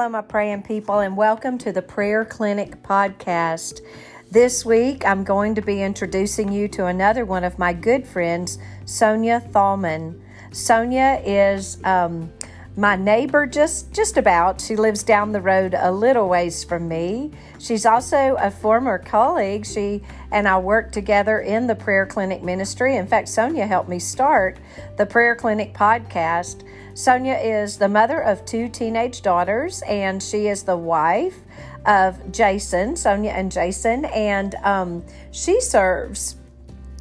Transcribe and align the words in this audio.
Hello, 0.00 0.08
my 0.08 0.22
praying 0.22 0.62
people, 0.62 1.00
and 1.00 1.14
welcome 1.14 1.58
to 1.58 1.72
the 1.72 1.82
Prayer 1.82 2.24
Clinic 2.24 2.82
podcast. 2.82 3.82
This 4.30 4.64
week, 4.64 5.04
I'm 5.04 5.24
going 5.24 5.54
to 5.56 5.60
be 5.60 5.82
introducing 5.82 6.50
you 6.50 6.68
to 6.68 6.86
another 6.86 7.26
one 7.26 7.44
of 7.44 7.58
my 7.58 7.74
good 7.74 8.06
friends, 8.06 8.58
Sonia 8.86 9.42
Thalman. 9.52 10.18
Sonia 10.52 11.20
is 11.22 11.84
um, 11.84 12.32
my 12.80 12.96
neighbor 12.96 13.44
just 13.44 13.92
just 13.92 14.16
about. 14.16 14.58
She 14.58 14.74
lives 14.74 15.02
down 15.02 15.32
the 15.32 15.40
road 15.40 15.74
a 15.76 15.92
little 15.92 16.30
ways 16.30 16.64
from 16.64 16.88
me. 16.88 17.30
She's 17.58 17.84
also 17.84 18.36
a 18.40 18.50
former 18.50 18.98
colleague. 18.98 19.66
She 19.66 20.00
and 20.32 20.48
i 20.48 20.58
work 20.58 20.90
together 20.90 21.40
in 21.40 21.66
the 21.66 21.74
prayer 21.74 22.06
clinic 22.06 22.42
ministry. 22.42 22.96
In 22.96 23.06
fact 23.06 23.28
sonia 23.28 23.66
helped 23.66 23.90
me 23.90 23.98
start 23.98 24.56
the 24.96 25.04
prayer 25.04 25.36
clinic 25.36 25.74
podcast. 25.74 26.66
Sonia 26.94 27.34
is 27.34 27.76
the 27.76 27.88
mother 27.88 28.22
of 28.22 28.46
two 28.46 28.66
teenage 28.70 29.20
daughters 29.20 29.82
and 29.82 30.22
she 30.22 30.48
is 30.48 30.62
the 30.62 30.76
wife 30.76 31.36
of 31.84 32.32
jason 32.32 32.96
sonia 32.96 33.32
and 33.32 33.52
jason. 33.52 34.06
And 34.06 34.54
um, 34.64 35.04
she 35.32 35.60
serves 35.60 36.36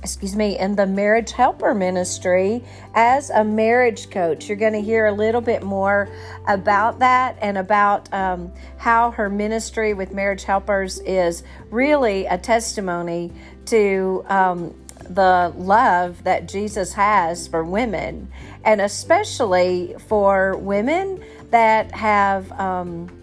excuse 0.04 0.36
me, 0.36 0.58
in 0.58 0.76
the 0.76 0.86
Marriage 0.86 1.32
Helper 1.32 1.74
Ministry 1.74 2.64
as 2.96 3.30
a 3.30 3.44
marriage 3.44 4.10
coach. 4.10 4.48
You're 4.48 4.58
going 4.58 4.74
to 4.74 4.82
hear 4.82 5.08
a 5.08 5.12
little 5.12 5.42
bit 5.42 5.62
more 5.62 6.10
about 6.48 7.00
that 7.00 7.38
and 7.42 7.58
about 7.58 8.12
um, 8.14 8.52
how 8.78 9.12
her 9.12 9.30
ministry 9.30 9.94
with 9.94 10.14
Marriage 10.14 10.44
Helpers 10.44 11.00
is 11.00 11.44
really 11.70 12.26
a 12.26 12.38
testimony 12.38 13.34
to 13.66 14.24
um, 14.28 14.74
the 15.10 15.54
love 15.58 16.24
that 16.24 16.48
Jesus 16.48 16.94
has 16.94 17.48
for 17.48 17.64
women, 17.64 18.32
and 18.64 18.80
especially 18.80 19.96
for 20.08 20.58
women 20.58 21.24
that 21.52 21.92
have. 21.92 22.52
Um, 22.54 23.19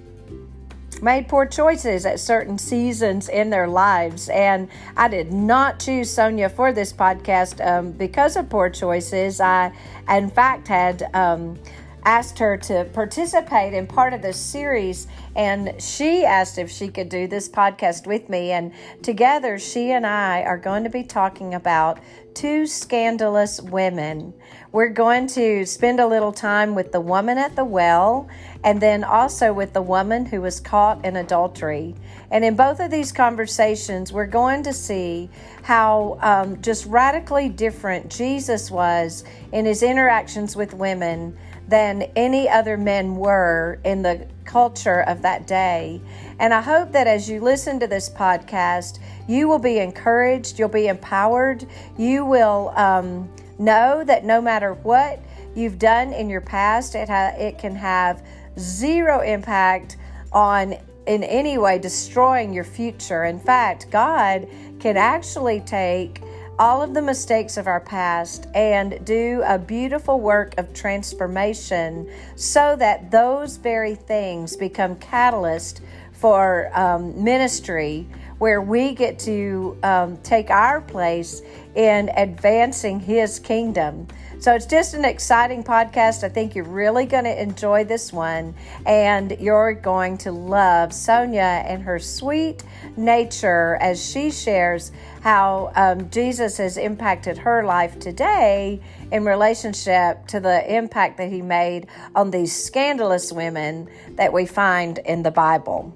made 1.02 1.28
poor 1.28 1.46
choices 1.46 2.06
at 2.06 2.20
certain 2.20 2.58
seasons 2.58 3.28
in 3.28 3.50
their 3.50 3.68
lives. 3.68 4.28
And 4.28 4.68
I 4.96 5.08
did 5.08 5.32
not 5.32 5.80
choose 5.80 6.10
Sonia 6.10 6.48
for 6.48 6.72
this 6.72 6.92
podcast 6.92 7.64
um, 7.66 7.92
because 7.92 8.36
of 8.36 8.48
poor 8.48 8.70
choices. 8.70 9.40
I, 9.40 9.72
in 10.08 10.30
fact, 10.30 10.68
had. 10.68 11.08
Um, 11.14 11.58
asked 12.06 12.38
her 12.38 12.56
to 12.56 12.84
participate 12.94 13.74
in 13.74 13.84
part 13.84 14.12
of 14.12 14.22
this 14.22 14.38
series 14.38 15.08
and 15.34 15.74
she 15.82 16.24
asked 16.24 16.56
if 16.56 16.70
she 16.70 16.86
could 16.86 17.08
do 17.08 17.26
this 17.26 17.48
podcast 17.48 18.06
with 18.06 18.28
me 18.28 18.52
and 18.52 18.72
together 19.02 19.58
she 19.58 19.90
and 19.90 20.06
I 20.06 20.42
are 20.42 20.56
going 20.56 20.84
to 20.84 20.88
be 20.88 21.02
talking 21.02 21.52
about 21.52 21.98
two 22.32 22.64
scandalous 22.64 23.60
women. 23.60 24.32
We're 24.70 24.90
going 24.90 25.26
to 25.28 25.66
spend 25.66 25.98
a 25.98 26.06
little 26.06 26.32
time 26.32 26.76
with 26.76 26.92
the 26.92 27.00
woman 27.00 27.38
at 27.38 27.56
the 27.56 27.64
well 27.64 28.28
and 28.66 28.82
then 28.82 29.04
also 29.04 29.52
with 29.52 29.72
the 29.72 29.80
woman 29.80 30.26
who 30.26 30.40
was 30.40 30.58
caught 30.58 31.04
in 31.04 31.14
adultery. 31.14 31.94
And 32.32 32.44
in 32.44 32.56
both 32.56 32.80
of 32.80 32.90
these 32.90 33.12
conversations, 33.12 34.12
we're 34.12 34.26
going 34.26 34.64
to 34.64 34.72
see 34.72 35.30
how 35.62 36.18
um, 36.20 36.60
just 36.60 36.84
radically 36.86 37.48
different 37.48 38.10
Jesus 38.10 38.68
was 38.68 39.22
in 39.52 39.66
his 39.66 39.84
interactions 39.84 40.56
with 40.56 40.74
women 40.74 41.38
than 41.68 42.02
any 42.16 42.48
other 42.48 42.76
men 42.76 43.14
were 43.14 43.78
in 43.84 44.02
the 44.02 44.26
culture 44.44 45.02
of 45.02 45.22
that 45.22 45.46
day. 45.46 46.00
And 46.40 46.52
I 46.52 46.60
hope 46.60 46.90
that 46.90 47.06
as 47.06 47.30
you 47.30 47.40
listen 47.40 47.78
to 47.78 47.86
this 47.86 48.10
podcast, 48.10 48.98
you 49.28 49.46
will 49.46 49.60
be 49.60 49.78
encouraged, 49.78 50.58
you'll 50.58 50.68
be 50.68 50.88
empowered, 50.88 51.64
you 51.96 52.24
will 52.24 52.72
um, 52.74 53.30
know 53.60 54.02
that 54.02 54.24
no 54.24 54.40
matter 54.40 54.74
what 54.74 55.20
you've 55.54 55.78
done 55.78 56.12
in 56.12 56.28
your 56.28 56.40
past, 56.40 56.96
it, 56.96 57.08
ha- 57.08 57.32
it 57.38 57.58
can 57.58 57.76
have 57.76 58.26
zero 58.58 59.20
impact 59.20 59.96
on 60.32 60.76
in 61.06 61.22
any 61.22 61.56
way 61.56 61.78
destroying 61.78 62.52
your 62.52 62.64
future. 62.64 63.24
In 63.24 63.38
fact, 63.38 63.90
God 63.90 64.48
can 64.80 64.96
actually 64.96 65.60
take 65.60 66.20
all 66.58 66.82
of 66.82 66.94
the 66.94 67.02
mistakes 67.02 67.56
of 67.56 67.66
our 67.66 67.80
past 67.80 68.46
and 68.54 69.04
do 69.04 69.42
a 69.46 69.58
beautiful 69.58 70.20
work 70.20 70.54
of 70.58 70.72
transformation 70.72 72.10
so 72.34 72.74
that 72.76 73.10
those 73.10 73.56
very 73.56 73.94
things 73.94 74.56
become 74.56 74.96
catalyst 74.96 75.82
for 76.12 76.70
um, 76.76 77.22
ministry 77.22 78.06
where 78.38 78.60
we 78.62 78.94
get 78.94 79.18
to 79.18 79.76
um, 79.82 80.16
take 80.18 80.50
our 80.50 80.80
place 80.80 81.42
in 81.74 82.10
advancing 82.16 83.00
his 83.00 83.38
kingdom 83.38 84.06
so 84.38 84.54
it's 84.54 84.66
just 84.66 84.94
an 84.94 85.04
exciting 85.04 85.64
podcast. 85.64 86.22
I 86.22 86.28
think 86.28 86.54
you're 86.54 86.64
really 86.64 87.06
going 87.06 87.24
to 87.24 87.42
enjoy 87.42 87.84
this 87.84 88.12
one, 88.12 88.54
and 88.84 89.36
you're 89.40 89.74
going 89.74 90.18
to 90.18 90.32
love 90.32 90.92
Sonia 90.92 91.64
and 91.66 91.82
her 91.82 91.98
sweet 91.98 92.62
nature 92.96 93.76
as 93.80 94.04
she 94.04 94.30
shares 94.30 94.92
how 95.22 95.72
um, 95.74 96.10
Jesus 96.10 96.58
has 96.58 96.76
impacted 96.76 97.38
her 97.38 97.64
life 97.64 97.98
today 97.98 98.80
in 99.10 99.24
relationship 99.24 100.26
to 100.28 100.40
the 100.40 100.74
impact 100.74 101.16
that 101.16 101.30
he 101.30 101.42
made 101.42 101.86
on 102.14 102.30
these 102.30 102.54
scandalous 102.54 103.32
women 103.32 103.88
that 104.16 104.32
we 104.32 104.46
find 104.46 104.98
in 104.98 105.22
the 105.22 105.30
Bible. 105.30 105.94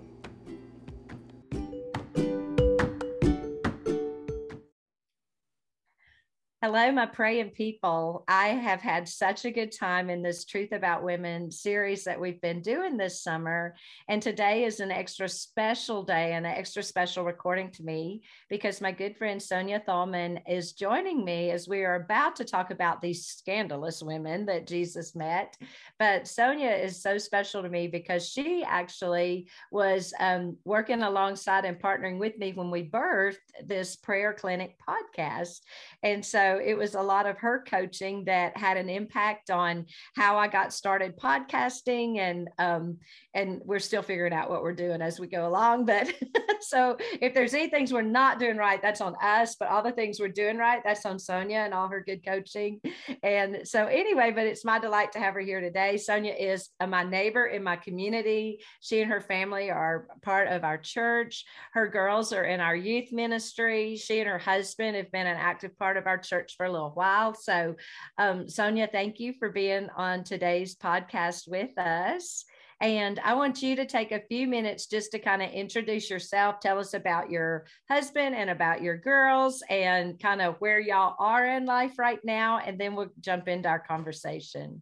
Hello, 6.62 6.92
my 6.92 7.06
praying 7.06 7.52
people. 7.52 8.22
I 8.28 8.48
have 8.48 8.82
had 8.82 9.08
such 9.08 9.46
a 9.46 9.50
good 9.50 9.72
time 9.72 10.10
in 10.10 10.20
this 10.20 10.44
Truth 10.44 10.72
About 10.72 11.02
Women 11.02 11.50
series 11.50 12.04
that 12.04 12.20
we've 12.20 12.38
been 12.42 12.60
doing 12.60 12.98
this 12.98 13.22
summer. 13.22 13.74
And 14.10 14.20
today 14.20 14.64
is 14.64 14.80
an 14.80 14.90
extra 14.90 15.26
special 15.26 16.02
day 16.02 16.34
and 16.34 16.44
an 16.44 16.52
extra 16.52 16.82
special 16.82 17.24
recording 17.24 17.70
to 17.70 17.82
me 17.82 18.24
because 18.50 18.82
my 18.82 18.92
good 18.92 19.16
friend 19.16 19.42
Sonia 19.42 19.82
Thalman 19.88 20.42
is 20.46 20.74
joining 20.74 21.24
me 21.24 21.50
as 21.50 21.66
we 21.66 21.82
are 21.82 21.94
about 21.94 22.36
to 22.36 22.44
talk 22.44 22.70
about 22.70 23.00
these 23.00 23.24
scandalous 23.24 24.02
women 24.02 24.44
that 24.44 24.66
Jesus 24.66 25.16
met. 25.16 25.56
But 25.98 26.28
Sonia 26.28 26.72
is 26.72 27.02
so 27.02 27.16
special 27.16 27.62
to 27.62 27.70
me 27.70 27.86
because 27.86 28.28
she 28.28 28.62
actually 28.68 29.48
was 29.72 30.12
um, 30.20 30.58
working 30.66 31.00
alongside 31.00 31.64
and 31.64 31.80
partnering 31.80 32.18
with 32.18 32.36
me 32.36 32.52
when 32.52 32.70
we 32.70 32.86
birthed 32.86 33.38
this 33.64 33.96
prayer 33.96 34.34
clinic 34.34 34.76
podcast. 34.86 35.60
And 36.02 36.22
so 36.22 36.49
it 36.56 36.74
was 36.74 36.94
a 36.94 37.02
lot 37.02 37.26
of 37.26 37.38
her 37.38 37.64
coaching 37.66 38.24
that 38.24 38.56
had 38.56 38.76
an 38.76 38.88
impact 38.88 39.50
on 39.50 39.86
how 40.16 40.38
I 40.38 40.48
got 40.48 40.72
started 40.72 41.16
podcasting 41.16 42.18
and 42.18 42.48
um, 42.58 42.98
and 43.34 43.60
we're 43.64 43.78
still 43.78 44.02
figuring 44.02 44.32
out 44.32 44.50
what 44.50 44.62
we're 44.62 44.72
doing 44.72 45.00
as 45.02 45.20
we 45.20 45.26
go 45.26 45.46
along. 45.46 45.86
But 45.86 46.12
so 46.60 46.96
if 47.20 47.32
there's 47.32 47.54
any 47.54 47.68
things 47.68 47.92
we're 47.92 48.02
not 48.02 48.38
doing 48.38 48.56
right, 48.56 48.82
that's 48.82 49.00
on 49.00 49.14
us. 49.22 49.56
But 49.58 49.68
all 49.68 49.82
the 49.82 49.92
things 49.92 50.18
we're 50.18 50.28
doing 50.28 50.56
right, 50.56 50.82
that's 50.84 51.06
on 51.06 51.18
Sonia 51.18 51.58
and 51.58 51.74
all 51.74 51.88
her 51.88 52.02
good 52.04 52.24
coaching. 52.24 52.80
And 53.22 53.60
so 53.64 53.86
anyway, 53.86 54.32
but 54.34 54.46
it's 54.46 54.64
my 54.64 54.78
delight 54.78 55.12
to 55.12 55.20
have 55.20 55.34
her 55.34 55.40
here 55.40 55.60
today. 55.60 55.96
Sonia 55.96 56.32
is 56.32 56.70
uh, 56.80 56.86
my 56.86 57.04
neighbor 57.04 57.46
in 57.46 57.62
my 57.62 57.76
community. 57.76 58.60
She 58.80 59.00
and 59.00 59.10
her 59.10 59.20
family 59.20 59.70
are 59.70 60.08
part 60.22 60.48
of 60.48 60.64
our 60.64 60.78
church. 60.78 61.44
Her 61.72 61.86
girls 61.86 62.32
are 62.32 62.44
in 62.44 62.60
our 62.60 62.76
youth 62.76 63.12
ministry. 63.12 63.96
She 63.96 64.20
and 64.20 64.28
her 64.28 64.38
husband 64.38 64.96
have 64.96 65.12
been 65.12 65.26
an 65.26 65.36
active 65.36 65.76
part 65.78 65.96
of 65.96 66.06
our 66.06 66.18
church 66.18 66.39
for 66.48 66.66
a 66.66 66.72
little 66.72 66.92
while. 66.92 67.34
So, 67.34 67.76
um, 68.18 68.48
Sonia, 68.48 68.88
thank 68.90 69.20
you 69.20 69.34
for 69.38 69.50
being 69.50 69.88
on 69.96 70.24
today's 70.24 70.76
podcast 70.76 71.48
with 71.48 71.76
us. 71.78 72.44
And 72.80 73.20
I 73.22 73.34
want 73.34 73.62
you 73.62 73.76
to 73.76 73.84
take 73.84 74.10
a 74.10 74.22
few 74.28 74.46
minutes 74.46 74.86
just 74.86 75.12
to 75.12 75.18
kind 75.18 75.42
of 75.42 75.50
introduce 75.50 76.08
yourself, 76.08 76.60
tell 76.60 76.78
us 76.78 76.94
about 76.94 77.30
your 77.30 77.66
husband 77.90 78.34
and 78.34 78.48
about 78.48 78.80
your 78.80 78.96
girls 78.96 79.62
and 79.68 80.18
kind 80.18 80.40
of 80.40 80.56
where 80.60 80.80
y'all 80.80 81.14
are 81.18 81.46
in 81.46 81.66
life 81.66 81.98
right 81.98 82.20
now. 82.24 82.58
And 82.58 82.78
then 82.78 82.94
we'll 82.94 83.10
jump 83.20 83.48
into 83.48 83.68
our 83.68 83.80
conversation. 83.80 84.80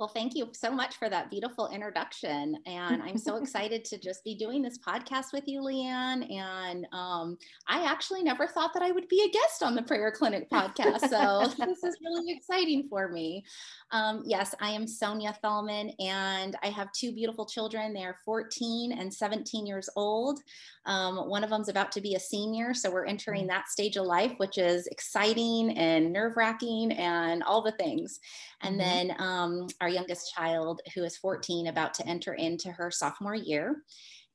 Well, 0.00 0.08
thank 0.08 0.34
you 0.34 0.48
so 0.52 0.70
much 0.70 0.96
for 0.96 1.10
that 1.10 1.28
beautiful 1.28 1.68
introduction. 1.68 2.56
And 2.64 3.02
I'm 3.02 3.18
so 3.18 3.36
excited 3.42 3.84
to 3.84 3.98
just 3.98 4.24
be 4.24 4.34
doing 4.34 4.62
this 4.62 4.78
podcast 4.78 5.34
with 5.34 5.46
you, 5.46 5.60
Leanne. 5.60 6.32
And 6.32 6.86
um, 6.90 7.36
I 7.68 7.84
actually 7.84 8.22
never 8.22 8.46
thought 8.46 8.72
that 8.72 8.82
I 8.82 8.92
would 8.92 9.08
be 9.08 9.22
a 9.28 9.30
guest 9.30 9.62
on 9.62 9.74
the 9.74 9.82
Prayer 9.82 10.10
Clinic 10.10 10.48
podcast. 10.48 11.00
So 11.10 11.52
this 11.66 11.84
is 11.84 11.98
really 12.02 12.32
exciting 12.32 12.88
for 12.88 13.08
me. 13.08 13.44
Um, 13.90 14.22
yes, 14.24 14.54
I 14.58 14.70
am 14.70 14.86
Sonia 14.86 15.36
Thalman, 15.44 15.92
and 16.00 16.56
I 16.62 16.68
have 16.68 16.90
two 16.92 17.12
beautiful 17.12 17.44
children. 17.44 17.92
They 17.92 18.04
are 18.04 18.16
14 18.24 18.92
and 18.92 19.12
17 19.12 19.66
years 19.66 19.90
old. 19.96 20.40
Um, 20.86 21.28
one 21.28 21.44
of 21.44 21.50
them 21.50 21.60
is 21.60 21.68
about 21.68 21.92
to 21.92 22.00
be 22.00 22.14
a 22.14 22.20
senior. 22.20 22.72
So 22.72 22.90
we're 22.90 23.04
entering 23.04 23.44
mm. 23.44 23.48
that 23.48 23.68
stage 23.68 23.96
of 23.96 24.06
life, 24.06 24.32
which 24.38 24.56
is 24.56 24.86
exciting 24.86 25.76
and 25.76 26.10
nerve 26.10 26.38
wracking 26.38 26.92
and 26.92 27.42
all 27.42 27.60
the 27.60 27.72
things. 27.72 28.18
And 28.62 28.80
mm-hmm. 28.80 29.08
then 29.08 29.16
um, 29.20 29.66
our 29.80 29.89
youngest 29.90 30.32
child, 30.34 30.80
who 30.94 31.04
is 31.04 31.16
14, 31.16 31.66
about 31.66 31.94
to 31.94 32.06
enter 32.06 32.34
into 32.34 32.70
her 32.70 32.90
sophomore 32.90 33.34
year. 33.34 33.82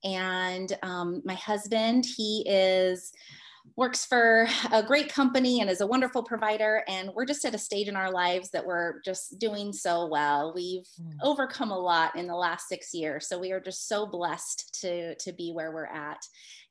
And 0.03 0.77
um, 0.83 1.21
my 1.25 1.33
husband, 1.35 2.05
he 2.05 2.43
is 2.47 3.11
works 3.75 4.05
for 4.05 4.47
a 4.71 4.83
great 4.83 5.11
company 5.11 5.59
and 5.59 5.69
is 5.69 5.81
a 5.81 5.87
wonderful 5.87 6.23
provider. 6.23 6.83
And 6.87 7.09
we're 7.13 7.25
just 7.25 7.43
at 7.45 7.55
a 7.55 7.57
stage 7.57 7.87
in 7.87 7.95
our 7.95 8.11
lives 8.11 8.51
that 8.51 8.65
we're 8.65 9.01
just 9.03 9.39
doing 9.39 9.73
so 9.73 10.07
well. 10.07 10.53
We've 10.55 10.87
mm. 11.01 11.13
overcome 11.21 11.71
a 11.71 11.79
lot 11.79 12.15
in 12.15 12.27
the 12.27 12.35
last 12.35 12.69
six 12.69 12.93
years. 12.93 13.27
So 13.27 13.39
we 13.39 13.51
are 13.51 13.59
just 13.59 13.87
so 13.87 14.05
blessed 14.05 14.79
to, 14.81 15.15
to 15.15 15.33
be 15.33 15.51
where 15.51 15.71
we're 15.71 15.87
at. 15.87 16.19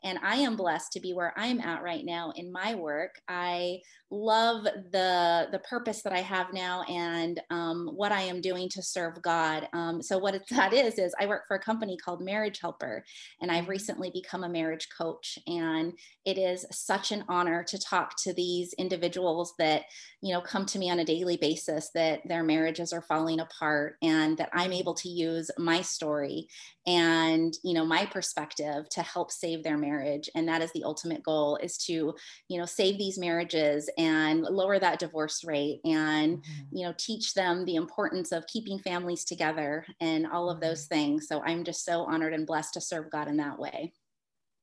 And 0.04 0.18
I 0.22 0.36
am 0.36 0.56
blessed 0.56 0.92
to 0.92 1.00
be 1.00 1.14
where 1.14 1.32
I'm 1.36 1.60
at 1.60 1.82
right 1.82 2.04
now 2.04 2.32
in 2.36 2.52
my 2.52 2.74
work. 2.74 3.20
I 3.26 3.80
love 4.10 4.64
the 4.64 5.48
the 5.50 5.58
purpose 5.60 6.02
that 6.02 6.12
I 6.12 6.20
have 6.20 6.52
now 6.52 6.82
and 6.82 7.40
um, 7.50 7.90
what 7.94 8.12
I 8.12 8.22
am 8.22 8.40
doing 8.40 8.68
to 8.70 8.82
serve 8.82 9.20
God. 9.22 9.68
Um, 9.72 10.02
so 10.02 10.18
what 10.18 10.40
that 10.50 10.72
is 10.72 10.98
is 10.98 11.14
I 11.18 11.26
work 11.26 11.42
for 11.48 11.56
a 11.56 11.62
company 11.62 11.96
called 11.96 12.22
Marriage 12.22 12.60
Helper, 12.60 13.04
and 13.40 13.50
I've 13.50 13.62
mm-hmm. 13.62 13.70
recently 13.70 14.10
become 14.10 14.44
a 14.44 14.48
marriage 14.48 14.88
coach. 14.96 15.38
And 15.46 15.94
it 16.24 16.38
is 16.38 16.64
such 16.70 17.10
an 17.10 17.24
honor 17.28 17.64
to 17.64 17.78
talk 17.78 18.16
to 18.22 18.32
these 18.32 18.72
individuals 18.74 19.54
that 19.58 19.84
you 20.20 20.32
know 20.32 20.40
come 20.40 20.66
to 20.66 20.78
me 20.78 20.90
on 20.90 21.00
a 21.00 21.04
daily 21.04 21.36
basis 21.36 21.90
that 21.94 22.20
their 22.26 22.44
marriages 22.44 22.92
are 22.92 23.02
falling 23.02 23.40
apart, 23.40 23.96
and 24.02 24.36
that 24.38 24.50
I'm 24.52 24.72
able 24.72 24.94
to 24.94 25.08
use 25.08 25.50
my 25.58 25.80
story 25.80 26.48
and 26.86 27.54
you 27.62 27.72
know 27.72 27.86
my 27.86 28.04
perspective 28.06 28.88
to 28.90 29.02
help 29.02 29.30
save 29.30 29.62
their 29.62 29.78
marriage 29.78 29.93
and 30.02 30.48
that 30.48 30.62
is 30.62 30.72
the 30.72 30.84
ultimate 30.84 31.22
goal 31.22 31.56
is 31.56 31.76
to 31.78 32.14
you 32.48 32.58
know 32.58 32.66
save 32.66 32.98
these 32.98 33.18
marriages 33.18 33.90
and 33.98 34.42
lower 34.42 34.78
that 34.78 34.98
divorce 34.98 35.44
rate 35.44 35.80
and 35.84 36.38
mm-hmm. 36.38 36.76
you 36.76 36.84
know 36.84 36.94
teach 36.98 37.34
them 37.34 37.64
the 37.64 37.76
importance 37.76 38.32
of 38.32 38.46
keeping 38.46 38.78
families 38.78 39.24
together 39.24 39.84
and 40.00 40.26
all 40.26 40.50
of 40.50 40.60
those 40.60 40.86
mm-hmm. 40.86 40.94
things 40.94 41.28
so 41.28 41.42
i'm 41.42 41.64
just 41.64 41.84
so 41.84 42.02
honored 42.04 42.34
and 42.34 42.46
blessed 42.46 42.74
to 42.74 42.80
serve 42.80 43.10
god 43.10 43.28
in 43.28 43.36
that 43.36 43.58
way 43.58 43.92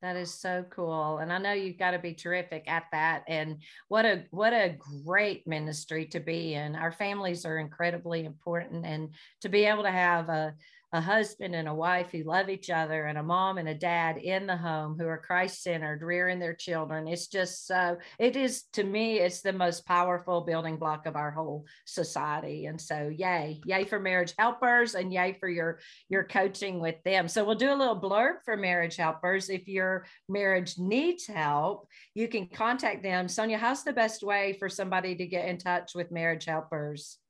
that 0.01 0.15
is 0.15 0.33
so 0.33 0.65
cool. 0.71 1.19
And 1.19 1.31
I 1.31 1.37
know 1.37 1.53
you've 1.53 1.77
got 1.77 1.91
to 1.91 1.99
be 1.99 2.13
terrific 2.13 2.63
at 2.67 2.85
that. 2.91 3.23
And 3.27 3.57
what 3.87 4.03
a 4.03 4.23
what 4.31 4.51
a 4.51 4.75
great 5.05 5.45
ministry 5.45 6.05
to 6.07 6.19
be 6.19 6.55
in. 6.55 6.75
Our 6.75 6.91
families 6.91 7.45
are 7.45 7.59
incredibly 7.59 8.25
important 8.25 8.85
and 8.85 9.09
to 9.41 9.49
be 9.49 9.65
able 9.65 9.83
to 9.83 9.91
have 9.91 10.29
a 10.29 10.55
a 10.93 10.99
husband 10.99 11.55
and 11.55 11.67
a 11.67 11.73
wife 11.73 12.11
who 12.11 12.23
love 12.23 12.49
each 12.49 12.69
other 12.69 13.05
and 13.05 13.17
a 13.17 13.23
mom 13.23 13.57
and 13.57 13.69
a 13.69 13.73
dad 13.73 14.17
in 14.17 14.45
the 14.45 14.57
home 14.57 14.97
who 14.99 15.07
are 15.07 15.17
Christ 15.17 15.63
centered, 15.63 16.01
rearing 16.01 16.37
their 16.37 16.53
children. 16.53 17.07
It's 17.07 17.27
just 17.27 17.65
so, 17.65 17.97
it 18.19 18.35
is 18.35 18.63
to 18.73 18.83
me, 18.83 19.19
it's 19.19 19.41
the 19.41 19.53
most 19.53 19.85
powerful 19.85 20.41
building 20.41 20.77
block 20.77 21.05
of 21.05 21.15
our 21.15 21.31
whole 21.31 21.65
society. 21.85 22.65
And 22.65 22.79
so, 22.79 23.07
yay, 23.07 23.61
yay 23.65 23.85
for 23.85 23.99
marriage 23.99 24.33
helpers 24.37 24.95
and 24.95 25.13
yay 25.13 25.37
for 25.39 25.47
your, 25.47 25.79
your 26.09 26.25
coaching 26.25 26.81
with 26.81 27.01
them. 27.05 27.29
So, 27.29 27.45
we'll 27.45 27.55
do 27.55 27.73
a 27.73 27.75
little 27.75 27.99
blurb 27.99 28.43
for 28.43 28.57
marriage 28.57 28.97
helpers. 28.97 29.49
If 29.49 29.67
your 29.69 30.05
marriage 30.27 30.77
needs 30.77 31.25
help, 31.25 31.87
you 32.13 32.27
can 32.27 32.47
contact 32.47 33.01
them. 33.01 33.29
Sonia, 33.29 33.57
how's 33.57 33.83
the 33.83 33.93
best 33.93 34.23
way 34.23 34.57
for 34.59 34.67
somebody 34.67 35.15
to 35.15 35.25
get 35.25 35.47
in 35.47 35.57
touch 35.57 35.95
with 35.95 36.11
marriage 36.11 36.45
helpers? 36.45 37.20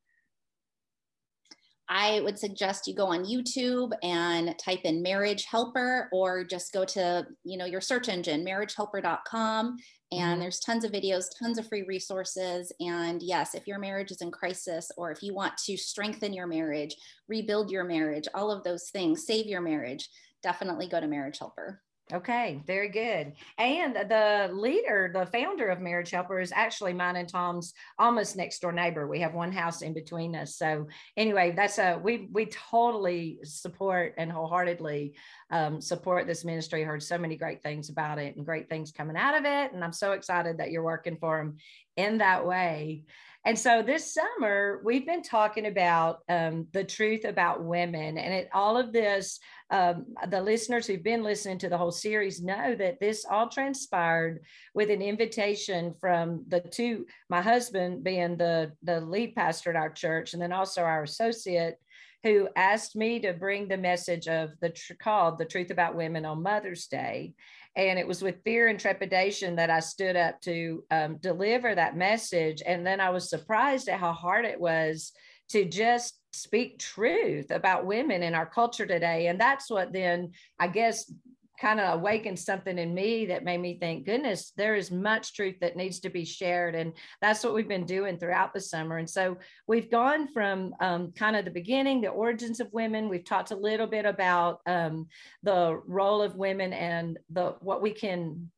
I 1.93 2.21
would 2.21 2.39
suggest 2.39 2.88
you 2.88 2.95
go 2.95 3.07
on 3.07 3.25
YouTube 3.25 3.91
and 4.01 4.57
type 4.57 4.79
in 4.85 5.01
marriage 5.01 5.43
helper 5.43 6.07
or 6.13 6.45
just 6.45 6.71
go 6.71 6.85
to, 6.85 7.27
you 7.43 7.57
know, 7.57 7.65
your 7.65 7.81
search 7.81 8.07
engine, 8.07 8.45
marriagehelper.com. 8.45 9.75
And 10.13 10.21
mm-hmm. 10.21 10.39
there's 10.39 10.61
tons 10.61 10.85
of 10.85 10.93
videos, 10.93 11.25
tons 11.38 11.57
of 11.57 11.67
free 11.67 11.83
resources. 11.83 12.71
And 12.79 13.21
yes, 13.21 13.55
if 13.55 13.67
your 13.67 13.77
marriage 13.77 14.09
is 14.09 14.21
in 14.21 14.31
crisis 14.31 14.89
or 14.95 15.11
if 15.11 15.21
you 15.21 15.33
want 15.33 15.57
to 15.65 15.75
strengthen 15.75 16.31
your 16.31 16.47
marriage, 16.47 16.95
rebuild 17.27 17.69
your 17.69 17.83
marriage, 17.83 18.27
all 18.33 18.51
of 18.51 18.63
those 18.63 18.89
things, 18.91 19.25
save 19.27 19.47
your 19.47 19.61
marriage, 19.61 20.07
definitely 20.41 20.88
go 20.88 21.01
to 21.01 21.07
Marriage 21.07 21.39
Helper. 21.39 21.81
Okay, 22.13 22.61
very 22.67 22.89
good. 22.89 23.33
And 23.57 23.95
the 23.95 24.49
leader, 24.51 25.11
the 25.13 25.25
founder 25.25 25.69
of 25.69 25.79
Marriage 25.79 26.11
Helper 26.11 26.39
is 26.39 26.51
actually 26.51 26.93
mine 26.93 27.15
and 27.15 27.29
Tom's 27.29 27.73
almost 27.97 28.35
next 28.35 28.59
door 28.59 28.71
neighbor. 28.71 29.07
We 29.07 29.21
have 29.21 29.33
one 29.33 29.51
house 29.51 29.81
in 29.81 29.93
between 29.93 30.35
us. 30.35 30.55
So 30.55 30.87
anyway, 31.15 31.53
that's 31.55 31.77
a 31.77 31.99
we 32.03 32.29
we 32.31 32.47
totally 32.47 33.39
support 33.43 34.15
and 34.17 34.31
wholeheartedly 34.31 35.15
um, 35.51 35.81
support 35.81 36.27
this 36.27 36.45
ministry. 36.45 36.83
Heard 36.83 37.03
so 37.03 37.18
many 37.18 37.36
great 37.36 37.62
things 37.62 37.89
about 37.89 38.18
it 38.18 38.36
and 38.36 38.45
great 38.45 38.69
things 38.69 38.92
coming 38.92 39.18
out 39.18 39.38
of 39.38 39.45
it, 39.45 39.74
and 39.74 39.83
I'm 39.83 39.94
so 39.94 40.13
excited 40.13 40.57
that 40.57 40.71
you're 40.71 40.83
working 40.83 41.18
for 41.18 41.38
them 41.38 41.57
in 41.98 42.18
that 42.19 42.45
way. 42.45 43.03
And 43.44 43.57
so 43.57 43.81
this 43.81 44.13
summer, 44.13 44.81
we've 44.83 45.06
been 45.06 45.24
talking 45.24 45.65
about 45.65 46.19
um, 46.30 46.68
the 46.74 46.83
truth 46.83 47.25
about 47.25 47.63
women. 47.63 48.19
And 48.19 48.33
it, 48.36 48.50
all 48.53 48.77
of 48.77 48.94
this, 48.94 49.39
um, 49.71 50.06
the 50.30 50.42
listeners 50.42 50.86
who've 50.86 51.01
been 51.01 51.24
listening 51.24 51.57
to 51.59 51.69
the 51.69 51.77
whole 51.77 51.92
series 51.92 52.44
know 52.44 52.75
that 52.75 53.00
this 53.00 53.25
all 53.25 53.50
transpired 53.50 54.42
with 54.75 54.92
an 54.92 55.01
invitation 55.01 55.95
from 56.00 56.45
the 56.50 56.59
two, 56.59 57.07
my 57.30 57.42
husband 57.42 58.03
being 58.03 58.38
the, 58.38 58.74
the 58.83 59.01
lead 59.01 59.33
pastor 59.33 59.71
at 59.71 59.75
our 59.75 59.89
church, 59.89 60.33
and 60.33 60.42
then 60.42 60.53
also 60.53 60.83
our 60.83 61.01
associate 61.01 61.80
who 62.23 62.47
asked 62.56 62.95
me 62.95 63.19
to 63.19 63.33
bring 63.33 63.68
the 63.68 63.77
message 63.77 64.27
of 64.27 64.51
the 64.59 64.69
tr- 64.69 64.94
called 65.01 65.38
the 65.38 65.45
truth 65.45 65.71
about 65.71 65.95
women 65.95 66.25
on 66.25 66.44
mother's 66.44 66.88
day 66.88 67.33
and 67.75 67.97
it 67.97 68.07
was 68.07 68.21
with 68.21 68.44
fear 68.44 68.68
and 68.68 68.79
trepidation 68.79 69.56
that 69.56 69.69
I 69.69 69.79
stood 69.79 70.15
up 70.15 70.41
to 70.41 70.83
um, 70.91 71.18
deliver 71.18 71.73
that 71.73 71.95
message. 71.95 72.62
And 72.65 72.85
then 72.85 73.00
I 73.00 73.12
was 73.12 73.29
surprised 73.29 73.88
at 73.88 74.00
how 74.00 74.12
hard 74.12 74.45
it 74.45 74.59
was 74.59 75.13
to 75.50 75.63
just 75.65 76.19
speak 76.33 76.79
truth 76.79 77.51
about 77.51 77.85
women 77.85 78.24
in 78.24 78.35
our 78.35 78.45
culture 78.45 78.85
today. 78.85 79.27
And 79.27 79.39
that's 79.39 79.69
what 79.69 79.94
then, 79.94 80.31
I 80.59 80.67
guess, 80.67 81.12
kind 81.61 81.79
of 81.79 81.99
awakened 81.99 82.39
something 82.39 82.79
in 82.79 82.93
me 82.93 83.27
that 83.27 83.43
made 83.43 83.59
me 83.59 83.77
think, 83.77 84.05
goodness, 84.05 84.51
there 84.57 84.75
is 84.75 84.89
much 84.89 85.35
truth 85.35 85.55
that 85.61 85.77
needs 85.77 85.99
to 85.99 86.09
be 86.09 86.25
shared. 86.25 86.73
And 86.73 86.91
that's 87.21 87.43
what 87.43 87.53
we've 87.53 87.67
been 87.67 87.85
doing 87.85 88.17
throughout 88.17 88.51
the 88.51 88.59
summer. 88.59 88.97
And 88.97 89.09
so 89.09 89.37
we've 89.67 89.91
gone 89.91 90.27
from 90.27 90.73
um, 90.79 91.11
kind 91.11 91.35
of 91.35 91.45
the 91.45 91.51
beginning, 91.51 92.01
the 92.01 92.07
origins 92.07 92.59
of 92.59 92.73
women. 92.73 93.09
We've 93.09 93.23
talked 93.23 93.51
a 93.51 93.55
little 93.55 93.85
bit 93.85 94.05
about 94.05 94.61
um, 94.65 95.07
the 95.43 95.79
role 95.85 96.23
of 96.23 96.35
women 96.35 96.73
and 96.73 97.19
the 97.29 97.55
what 97.59 97.81
we 97.81 97.91
can 97.91 98.49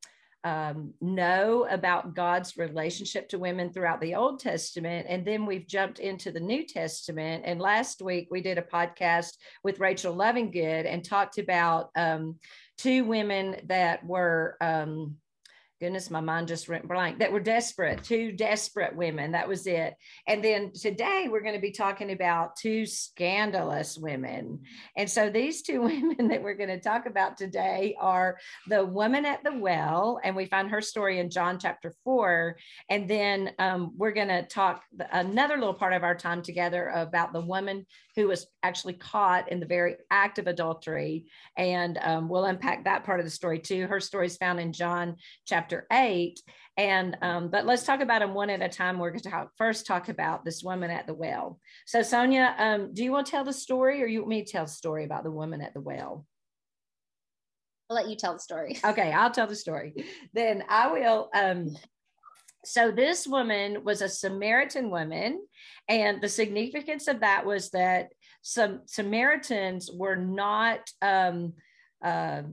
um, 0.43 0.93
know 0.99 1.65
about 1.69 2.15
God's 2.15 2.57
relationship 2.57 3.29
to 3.29 3.39
women 3.39 3.71
throughout 3.71 4.01
the 4.01 4.15
Old 4.15 4.39
Testament. 4.39 5.07
And 5.09 5.25
then 5.25 5.45
we've 5.45 5.67
jumped 5.67 5.99
into 5.99 6.31
the 6.31 6.39
New 6.39 6.65
Testament. 6.65 7.43
And 7.45 7.59
last 7.59 8.01
week 8.01 8.27
we 8.29 8.41
did 8.41 8.57
a 8.57 8.63
podcast 8.63 9.37
with 9.63 9.79
Rachel 9.79 10.15
Lovingood 10.15 10.85
and 10.85 11.03
talked 11.03 11.37
about 11.37 11.89
um, 11.95 12.37
two 12.77 13.05
women 13.05 13.57
that 13.67 14.05
were 14.05 14.57
um, 14.59 15.15
goodness, 15.83 16.09
my 16.09 16.21
mind 16.21 16.47
just 16.47 16.69
went 16.69 16.87
blank, 16.87 17.19
that 17.19 17.29
were 17.29 17.41
desperate, 17.41 18.01
two 18.05 18.31
desperate 18.31 18.95
women. 18.95 19.33
That 19.33 19.49
was 19.49 19.67
it. 19.67 19.95
And 20.25 20.41
then 20.41 20.71
today 20.71 21.27
we're 21.29 21.41
going 21.41 21.55
to 21.55 21.59
be 21.59 21.71
talking 21.71 22.13
about 22.13 22.55
two 22.55 22.85
scandalous 22.85 23.97
women. 23.97 24.61
And 24.95 25.09
so 25.09 25.29
these 25.29 25.61
two 25.61 25.81
women 25.89 26.29
that 26.29 26.41
we're 26.41 26.53
going 26.53 26.69
to 26.69 26.79
talk 26.79 27.05
about 27.05 27.35
today 27.35 27.97
are 27.99 28.37
the 28.69 28.85
woman 28.85 29.25
at 29.25 29.43
the 29.43 29.57
well, 29.57 30.21
and 30.23 30.37
we 30.37 30.45
find 30.45 30.69
her 30.69 30.79
story 30.79 31.19
in 31.19 31.29
John 31.29 31.59
chapter 31.59 31.91
four. 32.05 32.55
And 32.89 33.09
then 33.09 33.51
um, 33.59 33.91
we're 33.97 34.13
going 34.13 34.29
to 34.29 34.43
talk 34.43 34.83
another 35.11 35.57
little 35.57 35.73
part 35.73 35.91
of 35.91 36.03
our 36.03 36.15
time 36.15 36.41
together 36.41 36.87
about 36.95 37.33
the 37.33 37.41
woman 37.41 37.85
who 38.15 38.27
was 38.27 38.47
actually 38.61 38.93
caught 38.93 39.51
in 39.51 39.59
the 39.59 39.65
very 39.65 39.95
act 40.11 40.37
of 40.37 40.47
adultery. 40.47 41.25
And 41.57 41.97
um, 42.01 42.29
we'll 42.29 42.45
unpack 42.45 42.85
that 42.85 43.03
part 43.03 43.19
of 43.19 43.25
the 43.25 43.31
story 43.31 43.59
too. 43.59 43.87
Her 43.87 43.99
story 43.99 44.27
is 44.27 44.37
found 44.37 44.59
in 44.59 44.71
John 44.71 45.17
chapter 45.45 45.72
chapter 45.73 45.87
eight. 45.91 46.39
And 46.75 47.17
um, 47.21 47.49
but 47.49 47.65
let's 47.65 47.83
talk 47.83 48.01
about 48.01 48.19
them 48.19 48.33
one 48.33 48.49
at 48.49 48.61
a 48.61 48.69
time. 48.69 48.97
We're 48.97 49.11
going 49.11 49.21
to 49.21 49.29
talk, 49.29 49.51
first 49.57 49.85
talk 49.85 50.09
about 50.09 50.43
this 50.43 50.63
woman 50.63 50.89
at 50.89 51.05
the 51.05 51.13
well. 51.13 51.59
So 51.85 52.01
Sonia, 52.01 52.55
um, 52.57 52.93
do 52.93 53.03
you 53.03 53.11
want 53.11 53.27
to 53.27 53.31
tell 53.31 53.43
the 53.43 53.53
story, 53.53 54.01
or 54.01 54.07
you 54.07 54.19
want 54.19 54.29
me 54.29 54.43
to 54.43 54.51
tell 54.51 54.65
the 54.65 54.71
story 54.71 55.05
about 55.05 55.23
the 55.23 55.31
woman 55.31 55.61
at 55.61 55.73
the 55.73 55.81
well? 55.81 56.25
I'll 57.89 57.95
let 57.95 58.09
you 58.09 58.15
tell 58.15 58.33
the 58.33 58.39
story. 58.39 58.79
Okay, 58.85 59.11
I'll 59.11 59.29
tell 59.29 59.45
the 59.45 59.55
story. 59.55 59.93
Then 60.33 60.63
I 60.67 60.91
will. 60.91 61.29
Um, 61.35 61.77
so 62.65 62.91
this 62.91 63.27
woman 63.27 63.83
was 63.83 64.01
a 64.01 64.09
Samaritan 64.09 64.89
woman, 64.89 65.45
and 65.87 66.21
the 66.21 66.29
significance 66.29 67.07
of 67.07 67.19
that 67.19 67.45
was 67.45 67.69
that 67.71 68.13
some 68.41 68.81
Samaritans 68.85 69.91
were 69.93 70.15
not 70.15 70.79
um, 71.03 71.53
uh, 72.03 72.43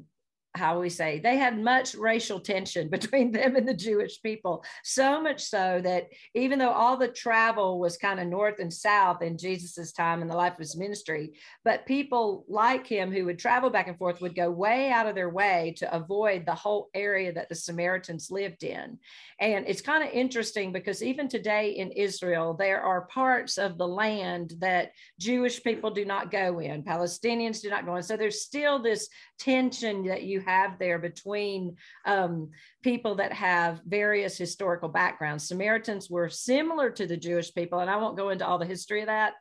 how 0.54 0.80
we 0.80 0.88
say 0.88 1.20
they 1.20 1.36
had 1.36 1.58
much 1.58 1.94
racial 1.94 2.40
tension 2.40 2.88
between 2.90 3.32
them 3.32 3.56
and 3.56 3.68
the 3.68 3.74
Jewish 3.74 4.20
people. 4.22 4.64
So 4.82 5.20
much 5.20 5.42
so 5.42 5.80
that 5.82 6.08
even 6.34 6.58
though 6.58 6.70
all 6.70 6.96
the 6.96 7.08
travel 7.08 7.78
was 7.78 7.96
kind 7.96 8.20
of 8.20 8.26
north 8.26 8.58
and 8.58 8.72
south 8.72 9.22
in 9.22 9.38
Jesus's 9.38 9.92
time 9.92 10.22
and 10.22 10.30
the 10.30 10.36
life 10.36 10.54
of 10.54 10.58
his 10.58 10.76
ministry, 10.76 11.32
but 11.64 11.86
people 11.86 12.44
like 12.48 12.86
him 12.86 13.12
who 13.12 13.24
would 13.26 13.38
travel 13.38 13.70
back 13.70 13.88
and 13.88 13.98
forth 13.98 14.20
would 14.20 14.34
go 14.34 14.50
way 14.50 14.90
out 14.90 15.06
of 15.06 15.14
their 15.14 15.30
way 15.30 15.74
to 15.78 15.94
avoid 15.94 16.44
the 16.44 16.54
whole 16.54 16.88
area 16.94 17.32
that 17.32 17.48
the 17.48 17.54
Samaritans 17.54 18.30
lived 18.30 18.64
in. 18.64 18.98
And 19.38 19.64
it's 19.66 19.80
kind 19.80 20.02
of 20.02 20.10
interesting 20.10 20.72
because 20.72 21.02
even 21.02 21.28
today 21.28 21.70
in 21.70 21.92
Israel, 21.92 22.54
there 22.54 22.82
are 22.82 23.02
parts 23.06 23.56
of 23.56 23.78
the 23.78 23.88
land 23.88 24.54
that 24.58 24.92
Jewish 25.18 25.62
people 25.62 25.90
do 25.90 26.04
not 26.04 26.30
go 26.30 26.58
in, 26.58 26.82
Palestinians 26.82 27.62
do 27.62 27.70
not 27.70 27.86
go 27.86 27.96
in. 27.96 28.02
So 28.02 28.16
there's 28.16 28.42
still 28.42 28.82
this 28.82 29.08
tension 29.38 30.04
that 30.06 30.24
you 30.24 30.39
you 30.40 30.46
have 30.46 30.78
there 30.78 30.98
between 30.98 31.76
um, 32.04 32.50
people 32.82 33.14
that 33.16 33.32
have 33.32 33.80
various 33.86 34.36
historical 34.36 34.88
backgrounds. 34.88 35.46
Samaritans 35.46 36.10
were 36.10 36.28
similar 36.28 36.90
to 36.90 37.06
the 37.06 37.16
Jewish 37.16 37.54
people, 37.54 37.80
and 37.80 37.90
I 37.90 37.96
won't 37.96 38.16
go 38.16 38.30
into 38.30 38.46
all 38.46 38.58
the 38.58 38.66
history 38.66 39.00
of 39.00 39.06
that, 39.06 39.34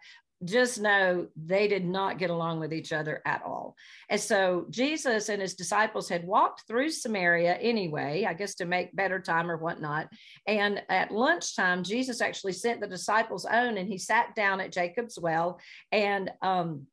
just 0.45 0.79
know 0.79 1.27
they 1.35 1.67
did 1.67 1.85
not 1.85 2.17
get 2.17 2.29
along 2.29 2.61
with 2.61 2.71
each 2.71 2.93
other 2.93 3.21
at 3.25 3.43
all. 3.43 3.75
And 4.09 4.21
so 4.21 4.67
Jesus 4.69 5.27
and 5.27 5.41
his 5.41 5.53
disciples 5.53 6.07
had 6.07 6.25
walked 6.25 6.63
through 6.65 6.91
Samaria 6.91 7.55
anyway, 7.55 8.25
I 8.25 8.33
guess 8.33 8.55
to 8.55 8.65
make 8.65 8.95
better 8.95 9.19
time 9.19 9.51
or 9.51 9.57
whatnot. 9.57 10.07
And 10.47 10.81
at 10.87 11.11
lunchtime, 11.11 11.83
Jesus 11.83 12.21
actually 12.21 12.53
sent 12.53 12.79
the 12.79 12.87
disciples 12.87 13.43
on 13.43 13.77
and 13.77 13.89
he 13.89 13.97
sat 13.97 14.33
down 14.33 14.61
at 14.61 14.71
Jacob's 14.71 15.19
well 15.19 15.59
and 15.91 16.31
um, 16.41 16.87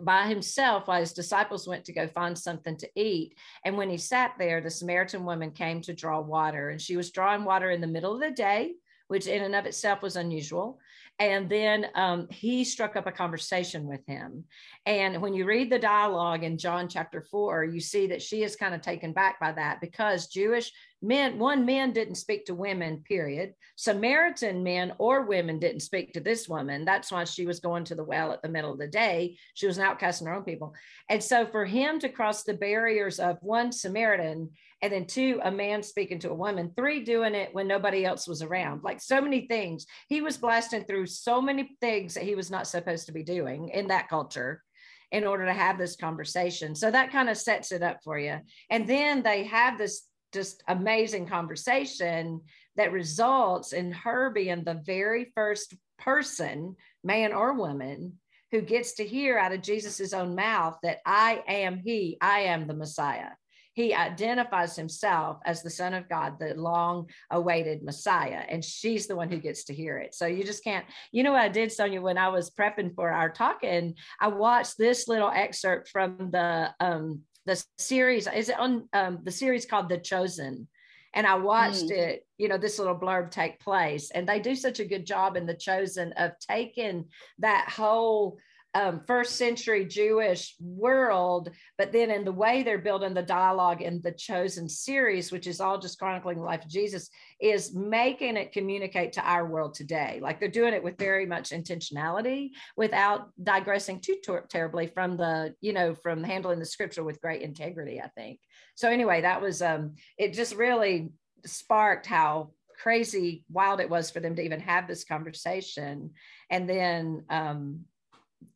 by 0.00 0.26
himself 0.26 0.86
while 0.86 1.00
his 1.00 1.12
disciples 1.12 1.66
went 1.66 1.84
to 1.84 1.92
go 1.92 2.06
find 2.06 2.38
something 2.38 2.76
to 2.76 2.88
eat. 2.94 3.36
And 3.64 3.76
when 3.76 3.90
he 3.90 3.98
sat 3.98 4.34
there, 4.38 4.60
the 4.60 4.70
Samaritan 4.70 5.24
woman 5.24 5.50
came 5.50 5.80
to 5.82 5.94
draw 5.94 6.20
water, 6.20 6.70
and 6.70 6.80
she 6.80 6.96
was 6.96 7.10
drawing 7.10 7.44
water 7.44 7.70
in 7.70 7.80
the 7.80 7.86
middle 7.86 8.14
of 8.14 8.20
the 8.20 8.30
day, 8.30 8.74
which 9.08 9.26
in 9.26 9.42
and 9.42 9.54
of 9.54 9.66
itself 9.66 10.02
was 10.02 10.16
unusual 10.16 10.78
and 11.18 11.48
then 11.48 11.86
um, 11.94 12.28
he 12.30 12.62
struck 12.64 12.94
up 12.94 13.06
a 13.06 13.12
conversation 13.12 13.86
with 13.86 14.06
him. 14.06 14.44
And 14.86 15.20
when 15.20 15.34
you 15.34 15.46
read 15.46 15.70
the 15.70 15.78
dialogue 15.78 16.44
in 16.44 16.58
John 16.58 16.88
chapter 16.88 17.20
four, 17.20 17.64
you 17.64 17.80
see 17.80 18.06
that 18.08 18.22
she 18.22 18.44
is 18.44 18.54
kind 18.54 18.74
of 18.74 18.82
taken 18.82 19.12
back 19.12 19.40
by 19.40 19.52
that 19.52 19.80
because 19.80 20.28
Jewish 20.28 20.70
men, 21.02 21.38
one, 21.38 21.66
men 21.66 21.92
didn't 21.92 22.16
speak 22.16 22.46
to 22.46 22.54
women, 22.54 23.02
period. 23.06 23.54
Samaritan 23.76 24.62
men 24.62 24.92
or 24.98 25.22
women 25.22 25.58
didn't 25.58 25.80
speak 25.80 26.12
to 26.12 26.20
this 26.20 26.48
woman. 26.48 26.84
That's 26.84 27.10
why 27.10 27.24
she 27.24 27.46
was 27.46 27.60
going 27.60 27.84
to 27.84 27.94
the 27.94 28.04
well 28.04 28.32
at 28.32 28.42
the 28.42 28.48
middle 28.48 28.72
of 28.72 28.78
the 28.78 28.88
day. 28.88 29.38
She 29.54 29.66
was 29.66 29.78
an 29.78 29.84
outcast 29.84 30.20
in 30.20 30.26
her 30.28 30.34
own 30.34 30.44
people. 30.44 30.74
And 31.08 31.22
so 31.22 31.46
for 31.46 31.64
him 31.64 31.98
to 32.00 32.08
cross 32.08 32.42
the 32.42 32.54
barriers 32.54 33.18
of 33.18 33.38
one 33.42 33.72
Samaritan 33.72 34.50
and 34.80 34.92
then 34.92 35.06
two, 35.06 35.40
a 35.42 35.50
man 35.50 35.82
speaking 35.82 36.20
to 36.20 36.30
a 36.30 36.34
woman, 36.34 36.72
three, 36.76 37.02
doing 37.02 37.34
it 37.34 37.52
when 37.52 37.66
nobody 37.66 38.04
else 38.04 38.28
was 38.28 38.42
around, 38.42 38.84
like 38.84 39.00
so 39.00 39.20
many 39.20 39.46
things. 39.46 39.86
He 40.08 40.20
was 40.20 40.36
blasting 40.36 40.84
through 40.84 41.06
so 41.06 41.40
many 41.42 41.76
things 41.80 42.14
that 42.14 42.22
he 42.22 42.36
was 42.36 42.50
not 42.50 42.66
supposed 42.66 43.06
to 43.06 43.12
be 43.12 43.24
doing 43.24 43.70
in 43.70 43.88
that 43.88 44.08
culture 44.08 44.62
in 45.10 45.26
order 45.26 45.46
to 45.46 45.52
have 45.52 45.78
this 45.78 45.96
conversation. 45.96 46.74
So 46.74 46.90
that 46.90 47.10
kind 47.10 47.28
of 47.28 47.36
sets 47.36 47.72
it 47.72 47.82
up 47.82 47.98
for 48.04 48.18
you. 48.18 48.38
And 48.70 48.86
then 48.86 49.22
they 49.22 49.44
have 49.44 49.78
this 49.78 50.02
just 50.32 50.62
amazing 50.68 51.26
conversation 51.26 52.42
that 52.76 52.92
results 52.92 53.72
in 53.72 53.90
her 53.92 54.30
being 54.30 54.62
the 54.62 54.80
very 54.84 55.32
first 55.34 55.74
person, 55.98 56.76
man 57.02 57.32
or 57.32 57.54
woman, 57.54 58.18
who 58.52 58.60
gets 58.60 58.94
to 58.94 59.04
hear 59.04 59.38
out 59.38 59.52
of 59.52 59.62
Jesus's 59.62 60.14
own 60.14 60.34
mouth 60.34 60.78
that 60.82 60.98
I 61.04 61.42
am 61.48 61.78
He, 61.78 62.16
I 62.20 62.40
am 62.40 62.66
the 62.66 62.74
Messiah. 62.74 63.30
He 63.78 63.94
identifies 63.94 64.74
himself 64.74 65.38
as 65.46 65.62
the 65.62 65.70
Son 65.70 65.94
of 65.94 66.08
God, 66.08 66.40
the 66.40 66.52
long 66.54 67.08
awaited 67.30 67.84
Messiah, 67.84 68.42
and 68.48 68.64
she's 68.64 69.06
the 69.06 69.14
one 69.14 69.30
who 69.30 69.38
gets 69.38 69.62
to 69.66 69.72
hear 69.72 69.98
it. 69.98 70.16
So 70.16 70.26
you 70.26 70.42
just 70.42 70.64
can't, 70.64 70.84
you 71.12 71.22
know 71.22 71.30
what 71.30 71.42
I 71.42 71.48
did, 71.48 71.70
Sonia, 71.70 72.00
when 72.00 72.18
I 72.18 72.28
was 72.28 72.50
prepping 72.50 72.92
for 72.96 73.08
our 73.08 73.30
talk, 73.30 73.60
and 73.62 73.96
I 74.20 74.26
watched 74.26 74.78
this 74.78 75.06
little 75.06 75.30
excerpt 75.30 75.90
from 75.90 76.32
the 76.32 76.74
um, 76.80 77.20
the 77.46 77.64
series 77.78 78.26
is 78.26 78.48
it 78.48 78.58
on 78.58 78.88
um, 78.92 79.20
the 79.22 79.30
series 79.30 79.64
called 79.64 79.88
The 79.88 79.98
Chosen? 79.98 80.66
And 81.14 81.24
I 81.24 81.36
watched 81.36 81.84
mm. 81.84 81.92
it, 81.92 82.26
you 82.36 82.48
know, 82.48 82.58
this 82.58 82.80
little 82.80 82.98
blurb 82.98 83.30
take 83.30 83.60
place. 83.60 84.10
And 84.10 84.28
they 84.28 84.40
do 84.40 84.56
such 84.56 84.80
a 84.80 84.84
good 84.84 85.06
job 85.06 85.36
in 85.36 85.46
The 85.46 85.54
Chosen 85.54 86.12
of 86.14 86.32
taking 86.40 87.06
that 87.38 87.68
whole 87.70 88.38
um, 88.74 89.00
first 89.06 89.36
century 89.36 89.86
Jewish 89.86 90.54
world, 90.60 91.50
but 91.78 91.90
then 91.90 92.10
in 92.10 92.24
the 92.24 92.32
way 92.32 92.62
they're 92.62 92.78
building 92.78 93.14
the 93.14 93.22
dialogue 93.22 93.80
in 93.80 94.00
the 94.02 94.12
Chosen 94.12 94.68
series, 94.68 95.32
which 95.32 95.46
is 95.46 95.60
all 95.60 95.78
just 95.78 95.98
chronicling 95.98 96.38
the 96.38 96.44
life 96.44 96.64
of 96.64 96.70
Jesus, 96.70 97.08
is 97.40 97.74
making 97.74 98.36
it 98.36 98.52
communicate 98.52 99.14
to 99.14 99.22
our 99.22 99.46
world 99.46 99.74
today. 99.74 100.18
Like 100.22 100.38
they're 100.38 100.48
doing 100.48 100.74
it 100.74 100.84
with 100.84 100.98
very 100.98 101.24
much 101.24 101.50
intentionality 101.50 102.50
without 102.76 103.30
digressing 103.42 104.00
too 104.00 104.16
ter- 104.24 104.46
terribly 104.46 104.86
from 104.86 105.16
the, 105.16 105.54
you 105.60 105.72
know, 105.72 105.94
from 105.94 106.22
handling 106.22 106.58
the 106.58 106.66
scripture 106.66 107.04
with 107.04 107.22
great 107.22 107.42
integrity, 107.42 108.00
I 108.00 108.08
think. 108.08 108.40
So 108.74 108.90
anyway, 108.90 109.22
that 109.22 109.40
was, 109.40 109.62
um, 109.62 109.94
it 110.18 110.34
just 110.34 110.54
really 110.54 111.10
sparked 111.46 112.06
how 112.06 112.50
crazy 112.78 113.44
wild 113.50 113.80
it 113.80 113.90
was 113.90 114.10
for 114.10 114.20
them 114.20 114.36
to 114.36 114.42
even 114.42 114.60
have 114.60 114.86
this 114.86 115.04
conversation 115.04 116.10
and 116.48 116.68
then 116.68 117.24
um, 117.28 117.80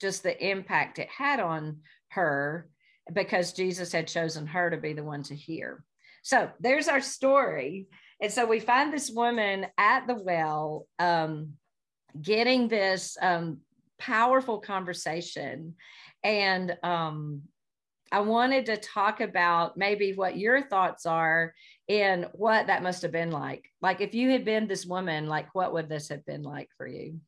just 0.00 0.22
the 0.22 0.50
impact 0.50 0.98
it 0.98 1.08
had 1.08 1.40
on 1.40 1.78
her 2.08 2.68
because 3.12 3.52
Jesus 3.52 3.92
had 3.92 4.06
chosen 4.06 4.46
her 4.46 4.70
to 4.70 4.76
be 4.76 4.92
the 4.92 5.04
one 5.04 5.22
to 5.24 5.34
hear. 5.34 5.84
So 6.22 6.50
there's 6.60 6.88
our 6.88 7.00
story. 7.00 7.88
And 8.20 8.30
so 8.30 8.46
we 8.46 8.60
find 8.60 8.92
this 8.92 9.10
woman 9.10 9.66
at 9.76 10.06
the 10.06 10.14
well 10.14 10.86
um, 10.98 11.54
getting 12.20 12.68
this 12.68 13.16
um, 13.20 13.58
powerful 13.98 14.60
conversation. 14.60 15.74
And 16.22 16.76
um, 16.84 17.42
I 18.12 18.20
wanted 18.20 18.66
to 18.66 18.76
talk 18.76 19.20
about 19.20 19.76
maybe 19.76 20.12
what 20.12 20.36
your 20.36 20.62
thoughts 20.62 21.06
are 21.06 21.54
in 21.88 22.26
what 22.32 22.68
that 22.68 22.82
must 22.82 23.02
have 23.02 23.12
been 23.12 23.30
like. 23.30 23.64
Like, 23.80 24.00
if 24.00 24.14
you 24.14 24.30
had 24.30 24.44
been 24.44 24.68
this 24.68 24.86
woman, 24.86 25.26
like, 25.26 25.52
what 25.54 25.72
would 25.72 25.88
this 25.88 26.10
have 26.10 26.24
been 26.24 26.42
like 26.42 26.68
for 26.76 26.86
you? 26.86 27.18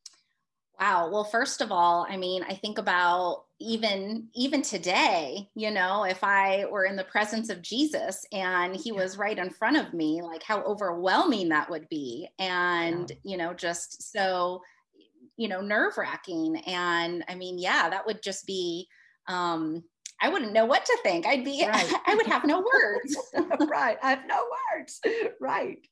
Wow. 0.79 1.09
Well, 1.11 1.23
first 1.23 1.61
of 1.61 1.71
all, 1.71 2.05
I 2.09 2.17
mean, 2.17 2.43
I 2.43 2.53
think 2.53 2.77
about 2.77 3.45
even 3.59 4.27
even 4.33 4.61
today, 4.61 5.49
you 5.55 5.71
know, 5.71 6.03
if 6.03 6.23
I 6.23 6.65
were 6.69 6.85
in 6.85 6.97
the 6.97 7.05
presence 7.05 7.49
of 7.49 7.61
Jesus 7.61 8.25
and 8.33 8.75
he 8.75 8.91
was 8.91 9.17
right 9.17 9.37
in 9.37 9.49
front 9.49 9.77
of 9.77 9.93
me, 9.93 10.21
like 10.21 10.43
how 10.43 10.61
overwhelming 10.63 11.49
that 11.49 11.69
would 11.69 11.87
be. 11.87 12.27
And, 12.39 13.09
yeah. 13.09 13.15
you 13.23 13.37
know, 13.37 13.53
just 13.53 14.11
so, 14.11 14.61
you 15.37 15.47
know, 15.47 15.61
nerve-wracking. 15.61 16.57
And 16.67 17.23
I 17.29 17.35
mean, 17.35 17.57
yeah, 17.57 17.89
that 17.89 18.05
would 18.05 18.21
just 18.21 18.45
be 18.45 18.87
um 19.27 19.83
I 20.21 20.29
wouldn't 20.29 20.53
know 20.53 20.65
what 20.65 20.85
to 20.85 20.97
think. 21.03 21.25
I'd 21.25 21.45
be 21.45 21.65
right. 21.65 21.93
I 22.05 22.15
would 22.15 22.27
have 22.27 22.45
no 22.45 22.59
words. 22.59 23.17
right. 23.69 23.97
I 24.03 24.09
have 24.09 24.23
no 24.27 24.43
words. 24.73 24.99
Right 25.39 25.87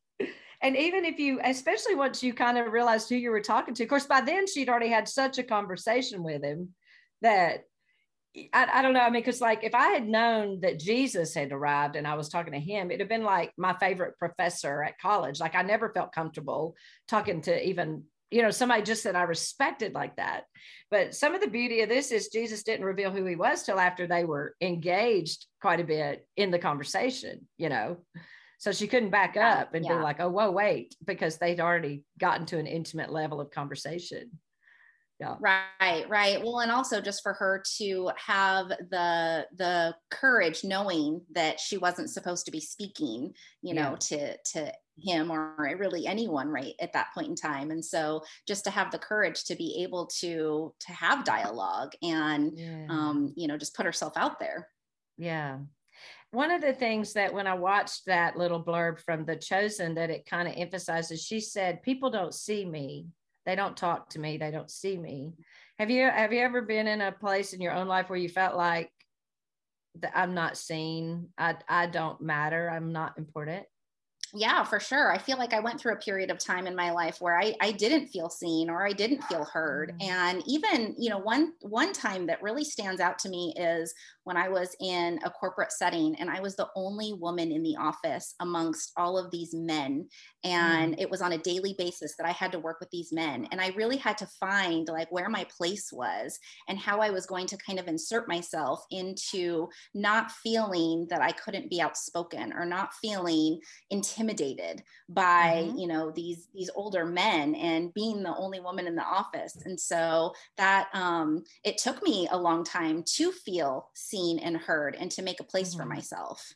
and 0.63 0.75
even 0.75 1.05
if 1.05 1.20
you 1.20 1.39
especially 1.43 1.93
once 1.93 2.24
you 2.24 2.34
kind 2.34 2.58
of 2.58 2.72
realized 2.72 3.10
who 3.10 3.15
you 3.15 3.29
were 3.29 3.41
talking 3.41 3.74
to 3.75 3.84
of 3.84 3.89
course 3.89 4.08
by 4.08 4.22
then 4.22 4.48
she'd 4.48 4.70
already 4.70 4.89
had 4.89 5.08
such 5.08 5.38
a 5.38 5.43
conversation 5.43 6.24
with 6.24 6.43
him 6.43 6.70
that 7.22 7.65
I, 8.51 8.67
I 8.74 8.82
don't 8.82 8.93
know. 8.93 9.00
I 9.00 9.10
mean, 9.10 9.22
because 9.22 9.41
like 9.41 9.63
if 9.63 9.75
I 9.75 9.89
had 9.89 10.08
known 10.08 10.62
that 10.62 10.79
Jesus 10.79 11.34
had 11.34 11.51
arrived 11.51 11.96
and 11.96 12.08
I 12.08 12.15
was 12.15 12.29
talking 12.29 12.53
to 12.53 12.60
him, 12.60 12.89
it'd 12.89 13.00
have 13.00 13.10
been 13.10 13.24
like 13.24 13.51
my 13.58 13.74
favorite 13.74 14.17
professor 14.17 14.82
at 14.84 15.00
college. 15.00 15.39
Like 15.39 15.55
I 15.55 15.62
never 15.62 15.89
felt 15.89 16.13
comfortable 16.13 16.75
talking 17.08 17.41
to 17.41 17.67
even, 17.67 18.03
you 18.32 18.41
know, 18.41 18.50
somebody 18.50 18.82
just 18.82 19.03
that 19.03 19.15
I 19.15 19.24
respected 19.24 19.93
like 19.93 20.15
that. 20.15 20.46
But 20.89 21.13
some 21.13 21.36
of 21.36 21.41
the 21.41 21.48
beauty 21.48 21.82
of 21.82 21.89
this 21.89 22.12
is 22.12 22.29
Jesus 22.29 22.63
didn't 22.63 22.86
reveal 22.86 23.12
who 23.12 23.25
he 23.25 23.36
was 23.36 23.63
till 23.63 23.79
after 23.79 24.08
they 24.08 24.25
were 24.25 24.55
engaged 24.62 25.46
quite 25.62 25.79
a 25.79 25.86
bit 25.86 26.27
in 26.36 26.50
the 26.50 26.60
conversation, 26.60 27.48
you 27.58 27.70
know. 27.70 27.98
So 28.63 28.72
she 28.72 28.88
couldn't 28.88 29.10
back 29.10 29.36
up 29.36 29.74
and 29.74 29.84
yeah. 29.84 29.98
be 29.98 30.01
like, 30.01 30.22
oh, 30.22 30.29
whoa, 30.29 30.50
wait, 30.50 30.96
because 31.03 31.38
they'd 31.38 31.60
already 31.60 32.05
gotten 32.17 32.46
to 32.46 32.58
an 32.58 32.65
intimate 32.65 33.12
level 33.12 33.41
of 33.41 33.51
conversation. 33.51 34.39
Yeah. 35.20 35.36
Right, 35.41 36.05
right. 36.08 36.41
Well, 36.41 36.62
and 36.62 36.72
also 36.72 37.01
just 37.01 37.24
for 37.24 37.34
her 37.34 37.62
to 37.79 38.12
have 38.15 38.70
the 38.70 39.48
the 39.58 39.93
courage 40.12 40.63
knowing 40.63 41.20
that 41.36 41.60
she 41.60 41.77
wasn't 41.77 42.10
supposed 42.10 42.46
to 42.46 42.53
be 42.53 42.62
speaking, 42.62 43.34
you 43.62 43.74
know, 43.74 43.98
to 44.00 44.38
to 44.53 44.72
him 44.98 45.29
or 45.29 45.55
really 45.77 46.08
anyone 46.08 46.48
right 46.48 46.75
at 46.79 46.93
that 46.93 47.08
point 47.13 47.27
in 47.27 47.36
time 47.36 47.72
and 47.72 47.84
so 47.84 48.22
just 48.48 48.63
to 48.63 48.70
have 48.70 48.91
the 48.91 49.00
courage 49.00 49.43
to 49.43 49.55
be 49.55 49.82
able 49.82 50.05
to 50.05 50.72
to 50.79 50.93
have 50.93 51.25
dialogue 51.25 51.91
and 52.03 52.51
yeah. 52.55 52.86
um 52.89 53.34
you 53.36 53.48
know 53.48 53.58
just 53.58 53.75
put 53.75 53.88
herself 53.88 54.13
out 54.15 54.39
there 54.39 54.67
yeah 55.17 55.58
one 56.34 56.50
of 56.50 56.62
the 56.62 56.74
things 56.74 57.13
that 57.13 57.32
when 57.32 57.46
I 57.46 57.54
watched 57.54 58.08
that 58.08 58.36
little 58.36 58.62
blurb 58.62 59.00
from 59.00 59.24
The 59.24 59.36
Chosen, 59.36 59.94
that 59.96 60.10
it 60.10 60.25
kind 60.25 60.48
of 60.48 60.56
emphasizes, 60.58 61.24
she 61.24 61.40
said, 61.40 61.84
"People 61.84 62.10
don't 62.10 62.34
see 62.34 62.66
me. 62.66 63.06
They 63.46 63.56
don't 63.56 63.78
talk 63.78 64.10
to 64.10 64.20
me. 64.20 64.38
They 64.38 64.50
don't 64.50 64.72
see 64.72 64.98
me." 64.98 65.34
Have 65.78 65.92
you 65.92 66.10
have 66.10 66.34
you 66.34 66.40
ever 66.40 66.63
been 66.63 66.88
in 66.88 67.02
a 67.02 67.12
place 67.12 67.54
in 67.54 67.62
your 67.62 67.74
own 67.74 67.88
life 67.88 68.10
where 68.10 68.18
you 68.18 68.30
felt 68.30 68.56
like 68.56 68.92
I'm 70.13 70.34
not 70.34 70.58
seen? 70.58 71.30
I 71.38 71.56
I 71.70 71.86
don't 71.86 72.20
matter. 72.20 72.68
I'm 72.68 72.92
not 72.92 73.20
important. 73.20 73.68
Yeah 74.36 74.63
for 74.63 74.80
sure 74.80 75.12
i 75.12 75.18
feel 75.18 75.38
like 75.38 75.54
i 75.54 75.60
went 75.60 75.80
through 75.80 75.94
a 75.94 75.98
period 75.98 76.32
of 76.32 76.40
time 76.40 76.66
in 76.66 76.75
my 76.75 76.92
life 76.92 77.18
where 77.20 77.40
i, 77.40 77.54
I 77.62 77.72
didn't 77.72 78.08
feel 78.08 78.30
seen 78.30 78.70
or 78.70 78.86
i 78.86 78.92
didn't 78.92 79.24
feel 79.25 79.46
heard 79.46 79.94
mm-hmm. 80.00 80.10
and 80.10 80.44
even 80.48 80.96
you 80.98 81.10
know 81.12 81.20
one 81.20 81.54
one 81.62 81.94
time 81.94 82.25
that 82.28 82.42
really 82.42 82.63
stands 82.63 83.00
out 83.00 83.20
to 83.20 83.30
me 83.30 83.54
is 83.56 83.94
when 84.24 84.36
i 84.36 84.50
was 84.50 84.75
in 84.82 85.20
a 85.24 85.30
corporate 85.30 85.72
setting 85.72 86.16
and 86.20 86.32
i 86.32 86.40
was 86.40 86.56
the 86.56 86.68
only 86.75 87.13
woman 87.13 87.52
in 87.52 87.62
the 87.62 87.75
office 87.75 88.34
amongst 88.40 88.92
all 88.98 89.20
of 89.20 89.30
these 89.30 89.54
men 89.54 90.08
and 90.44 90.94
mm-hmm. 90.94 91.02
it 91.02 91.10
was 91.10 91.22
on 91.22 91.34
a 91.34 91.38
daily 91.38 91.75
basis 91.78 92.16
that 92.18 92.28
i 92.28 92.32
had 92.32 92.52
to 92.52 92.60
work 92.60 92.80
with 92.80 92.90
these 92.90 93.12
men 93.13 93.48
and 93.52 93.62
i 93.62 93.68
really 93.75 93.98
had 93.98 94.18
to 94.18 94.25
find 94.40 94.88
like 94.88 95.12
where 95.12 95.30
my 95.30 95.46
place 95.56 95.92
was 95.94 96.40
and 96.68 96.80
how 96.80 97.00
i 97.00 97.12
was 97.12 97.28
going 97.28 97.46
to 97.46 97.58
kind 97.58 97.80
of 97.80 97.88
insert 97.88 98.28
myself 98.28 98.84
into 98.90 99.68
not 99.94 100.32
feeling 100.32 101.06
that 101.10 101.22
i 101.22 101.32
couldn't 101.32 101.70
be 101.70 101.80
outspoken 101.80 102.52
or 102.54 102.66
not 102.66 102.90
feeling 102.96 103.60
intimidated 103.92 104.23
intimidated 104.24 104.84
by 105.10 105.65
mm-hmm. 105.68 105.77
you 105.77 105.88
know 105.88 106.12
these 106.12 106.48
these 106.53 106.70
older 106.75 107.06
men 107.06 107.56
and 107.56 107.94
being 107.94 108.24
the 108.24 108.36
only 108.36 108.60
woman 108.60 108.88
in 108.88 108.96
the 108.96 109.03
office 109.03 109.58
and 109.65 109.80
so 109.80 110.34
that 110.58 110.88
um 110.94 111.44
it 111.63 111.77
took 111.77 112.01
me 112.03 112.27
a 112.32 112.38
long 112.38 112.63
time 112.63 113.03
to 113.03 113.32
feel 113.32 113.89
seen 113.94 114.39
and 114.39 114.58
heard 114.58 114.96
and 115.00 115.12
to 115.12 115.22
make 115.22 115.39
a 115.39 115.44
place 115.44 115.72
mm-hmm. 115.72 115.82
for 115.82 115.86
myself 115.86 116.53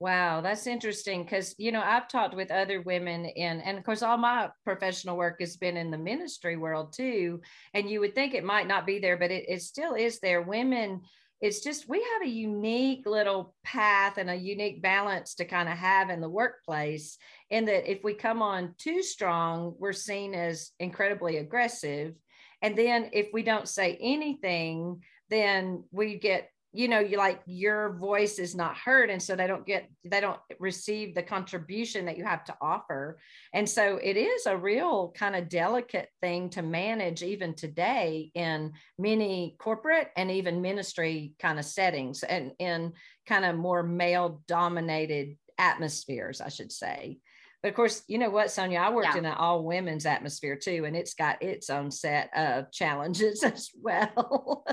Wow, 0.00 0.42
that's 0.42 0.68
interesting 0.68 1.24
because 1.24 1.56
you 1.58 1.72
know 1.72 1.82
I've 1.84 2.06
talked 2.06 2.36
with 2.36 2.52
other 2.52 2.82
women 2.82 3.24
in, 3.24 3.60
and 3.60 3.76
of 3.76 3.82
course 3.82 4.00
all 4.00 4.16
my 4.16 4.48
professional 4.62 5.16
work 5.16 5.40
has 5.40 5.56
been 5.56 5.76
in 5.76 5.90
the 5.90 5.98
ministry 5.98 6.56
world 6.56 6.92
too. 6.92 7.40
And 7.74 7.90
you 7.90 7.98
would 7.98 8.14
think 8.14 8.32
it 8.32 8.44
might 8.44 8.68
not 8.68 8.86
be 8.86 9.00
there, 9.00 9.16
but 9.16 9.32
it, 9.32 9.46
it 9.48 9.60
still 9.60 9.94
is 9.94 10.20
there. 10.20 10.40
Women 10.40 11.00
it's 11.40 11.60
just 11.60 11.88
we 11.88 11.98
have 11.98 12.22
a 12.26 12.30
unique 12.30 13.06
little 13.06 13.54
path 13.64 14.18
and 14.18 14.28
a 14.28 14.34
unique 14.34 14.82
balance 14.82 15.34
to 15.34 15.44
kind 15.44 15.68
of 15.68 15.76
have 15.76 16.10
in 16.10 16.20
the 16.20 16.28
workplace 16.28 17.16
in 17.50 17.64
that 17.66 17.90
if 17.90 18.02
we 18.02 18.14
come 18.14 18.42
on 18.42 18.74
too 18.78 19.02
strong 19.02 19.74
we're 19.78 19.92
seen 19.92 20.34
as 20.34 20.72
incredibly 20.78 21.36
aggressive. 21.36 22.14
And 22.60 22.76
then 22.76 23.10
if 23.12 23.28
we 23.32 23.42
don't 23.42 23.68
say 23.68 23.96
anything 24.00 25.02
then 25.30 25.84
we 25.92 26.18
get 26.18 26.50
you 26.72 26.86
know 26.86 26.98
you 26.98 27.16
like 27.16 27.40
your 27.46 27.94
voice 27.94 28.38
is 28.38 28.54
not 28.54 28.76
heard 28.76 29.08
and 29.08 29.22
so 29.22 29.34
they 29.34 29.46
don't 29.46 29.66
get 29.66 29.88
they 30.04 30.20
don't 30.20 30.38
receive 30.60 31.14
the 31.14 31.22
contribution 31.22 32.04
that 32.04 32.18
you 32.18 32.24
have 32.24 32.44
to 32.44 32.54
offer 32.60 33.18
and 33.54 33.68
so 33.68 33.98
it 34.02 34.16
is 34.16 34.46
a 34.46 34.56
real 34.56 35.12
kind 35.16 35.34
of 35.34 35.48
delicate 35.48 36.08
thing 36.20 36.50
to 36.50 36.60
manage 36.60 37.22
even 37.22 37.54
today 37.54 38.30
in 38.34 38.72
many 38.98 39.56
corporate 39.58 40.10
and 40.16 40.30
even 40.30 40.60
ministry 40.60 41.32
kind 41.38 41.58
of 41.58 41.64
settings 41.64 42.22
and 42.22 42.52
in 42.58 42.92
kind 43.26 43.46
of 43.46 43.56
more 43.56 43.82
male 43.82 44.42
dominated 44.46 45.36
atmospheres 45.58 46.40
i 46.42 46.48
should 46.48 46.70
say 46.70 47.18
but 47.62 47.70
of 47.70 47.74
course, 47.74 48.02
you 48.06 48.18
know 48.18 48.30
what, 48.30 48.52
Sonia, 48.52 48.78
I 48.78 48.90
worked 48.90 49.08
yeah. 49.14 49.18
in 49.18 49.24
an 49.24 49.34
all 49.34 49.64
women's 49.64 50.06
atmosphere 50.06 50.54
too, 50.54 50.84
and 50.86 50.96
it's 50.96 51.14
got 51.14 51.42
its 51.42 51.70
own 51.70 51.90
set 51.90 52.30
of 52.36 52.70
challenges 52.70 53.42
as 53.44 53.70
well. 53.82 54.64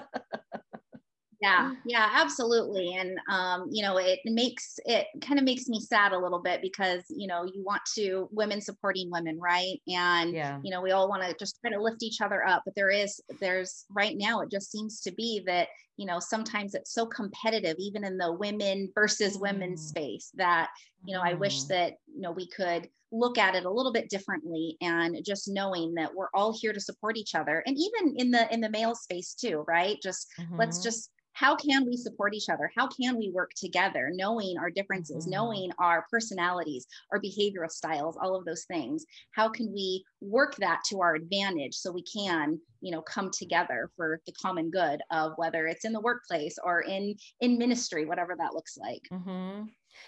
Yeah 1.46 1.72
yeah 1.86 2.10
absolutely 2.14 2.96
and 2.96 3.18
um, 3.30 3.68
you 3.72 3.84
know 3.84 3.98
it 3.98 4.20
makes 4.26 4.80
it 4.86 5.08
kind 5.22 5.40
of 5.40 5.46
makes 5.46 5.68
me 5.68 5.80
sad 5.80 6.12
a 6.12 6.18
little 6.18 6.42
bit 6.42 6.62
because 6.62 7.04
you 7.10 7.28
know 7.28 7.44
you 7.44 7.64
want 7.64 7.82
to 7.96 8.28
women 8.32 8.60
supporting 8.60 9.10
women 9.12 9.40
right 9.40 9.82
and 9.88 10.34
yeah. 10.34 10.60
you 10.64 10.72
know 10.72 10.82
we 10.82 10.92
all 10.92 11.08
want 11.08 11.24
to 11.24 11.36
just 11.40 11.60
try 11.62 11.70
to 11.70 11.82
lift 11.82 12.04
each 12.04 12.22
other 12.22 12.46
up 12.48 12.64
but 12.66 12.76
there 12.76 12.90
is 12.90 13.22
there's 13.40 13.86
right 13.92 14.16
now 14.18 14.42
it 14.42 14.50
just 14.52 14.72
seems 14.72 15.02
to 15.02 15.12
be 15.12 15.42
that 15.46 15.68
you 15.98 16.06
know 16.06 16.20
sometimes 16.20 16.74
it's 16.74 16.94
so 16.94 17.06
competitive 17.06 17.76
even 17.80 18.04
in 18.04 18.18
the 18.18 18.34
women 18.34 18.92
versus 18.96 19.38
women 19.38 19.74
mm. 19.74 19.80
space 19.80 20.32
that 20.36 20.70
you 21.06 21.14
know 21.14 21.22
mm. 21.22 21.28
i 21.28 21.34
wish 21.34 21.64
mm. 21.64 21.68
that 21.68 21.94
you 22.14 22.22
know 22.22 22.32
we 22.32 22.48
could 22.48 22.90
look 23.12 23.38
at 23.38 23.56
it 23.56 23.66
a 23.66 23.70
little 23.70 23.94
bit 23.94 24.10
differently 24.10 24.76
and 24.82 25.18
just 25.26 25.48
knowing 25.48 25.94
that 25.94 26.14
we're 26.14 26.30
all 26.34 26.58
here 26.60 26.74
to 26.74 26.82
support 26.82 27.16
each 27.16 27.34
other 27.34 27.64
and 27.66 27.78
even 27.78 28.16
in 28.18 28.32
the 28.32 28.52
in 28.54 28.60
the 28.60 28.70
male 28.70 28.96
space 28.96 29.34
too 29.34 29.64
right 29.68 29.98
just 30.02 30.28
mm-hmm. 30.40 30.58
let's 30.58 30.80
just 30.80 31.12
how 31.36 31.54
can 31.56 31.86
we 31.86 31.98
support 31.98 32.34
each 32.34 32.50
other? 32.50 32.72
How 32.76 32.88
can 32.88 33.18
we 33.18 33.30
work 33.30 33.52
together, 33.56 34.10
knowing 34.14 34.58
our 34.58 34.72
differences, 34.72 35.24
mm-hmm. 35.26 35.32
knowing 35.32 35.72
our 35.80 36.06
personalities, 36.10 36.88
our 37.12 37.22
behavioral 37.22 37.70
styles, 37.70 38.18
all 38.20 38.36
of 38.36 38.46
those 38.46 38.64
things? 38.66 39.06
How 39.32 39.50
can 39.50 39.72
we 39.72 40.06
work 40.22 40.56
that 40.56 40.82
to 40.88 41.02
our 41.02 41.16
advantage 41.16 41.76
so 41.76 41.92
we 41.92 42.04
can, 42.04 42.60
you 42.80 42.92
know, 42.92 43.02
come 43.02 43.30
together 43.32 43.92
for 43.98 44.22
the 44.26 44.32
common 44.42 44.72
good 44.72 45.02
of 45.12 45.34
whether 45.36 45.68
it's 45.68 45.84
in 45.84 45.92
the 45.92 46.00
workplace 46.00 46.58
or 46.64 46.82
in 46.82 47.16
in 47.42 47.58
ministry, 47.58 48.06
whatever 48.06 48.36
that 48.38 48.54
looks 48.54 48.78
like. 48.78 49.02
Mm-hmm. 49.12 49.64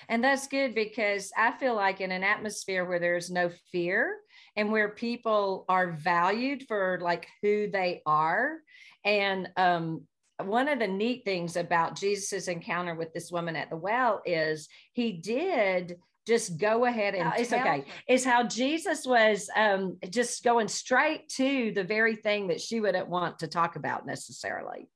And 0.09 0.23
that's 0.23 0.47
good 0.47 0.75
because 0.75 1.31
I 1.37 1.51
feel 1.51 1.75
like 1.75 1.99
in 1.99 2.11
an 2.11 2.23
atmosphere 2.23 2.85
where 2.85 2.99
there's 2.99 3.29
no 3.29 3.49
fear 3.71 4.17
and 4.55 4.71
where 4.71 4.89
people 4.89 5.65
are 5.67 5.91
valued 5.91 6.63
for 6.67 6.99
like 7.01 7.27
who 7.41 7.69
they 7.69 8.01
are 8.05 8.57
and 9.05 9.49
um 9.57 10.05
one 10.43 10.67
of 10.67 10.79
the 10.79 10.87
neat 10.87 11.23
things 11.25 11.55
about 11.55 11.95
Jesus's 11.95 12.47
encounter 12.47 12.95
with 12.95 13.13
this 13.13 13.31
woman 13.31 13.55
at 13.55 13.69
the 13.69 13.77
well 13.77 14.21
is 14.25 14.67
he 14.93 15.13
did 15.13 15.97
just 16.27 16.57
go 16.57 16.85
ahead 16.85 17.15
and 17.15 17.31
it's 17.37 17.53
okay. 17.53 17.85
is 18.05 18.25
how 18.25 18.43
jesus 18.43 19.05
was 19.05 19.49
um, 19.55 19.97
just 20.09 20.43
going 20.43 20.67
straight 20.67 21.29
to 21.29 21.71
the 21.73 21.85
very 21.85 22.17
thing 22.17 22.49
that 22.49 22.59
she 22.59 22.81
wouldn't 22.81 23.07
want 23.07 23.39
to 23.39 23.47
talk 23.47 23.77
about 23.77 24.05
necessarily. 24.05 24.89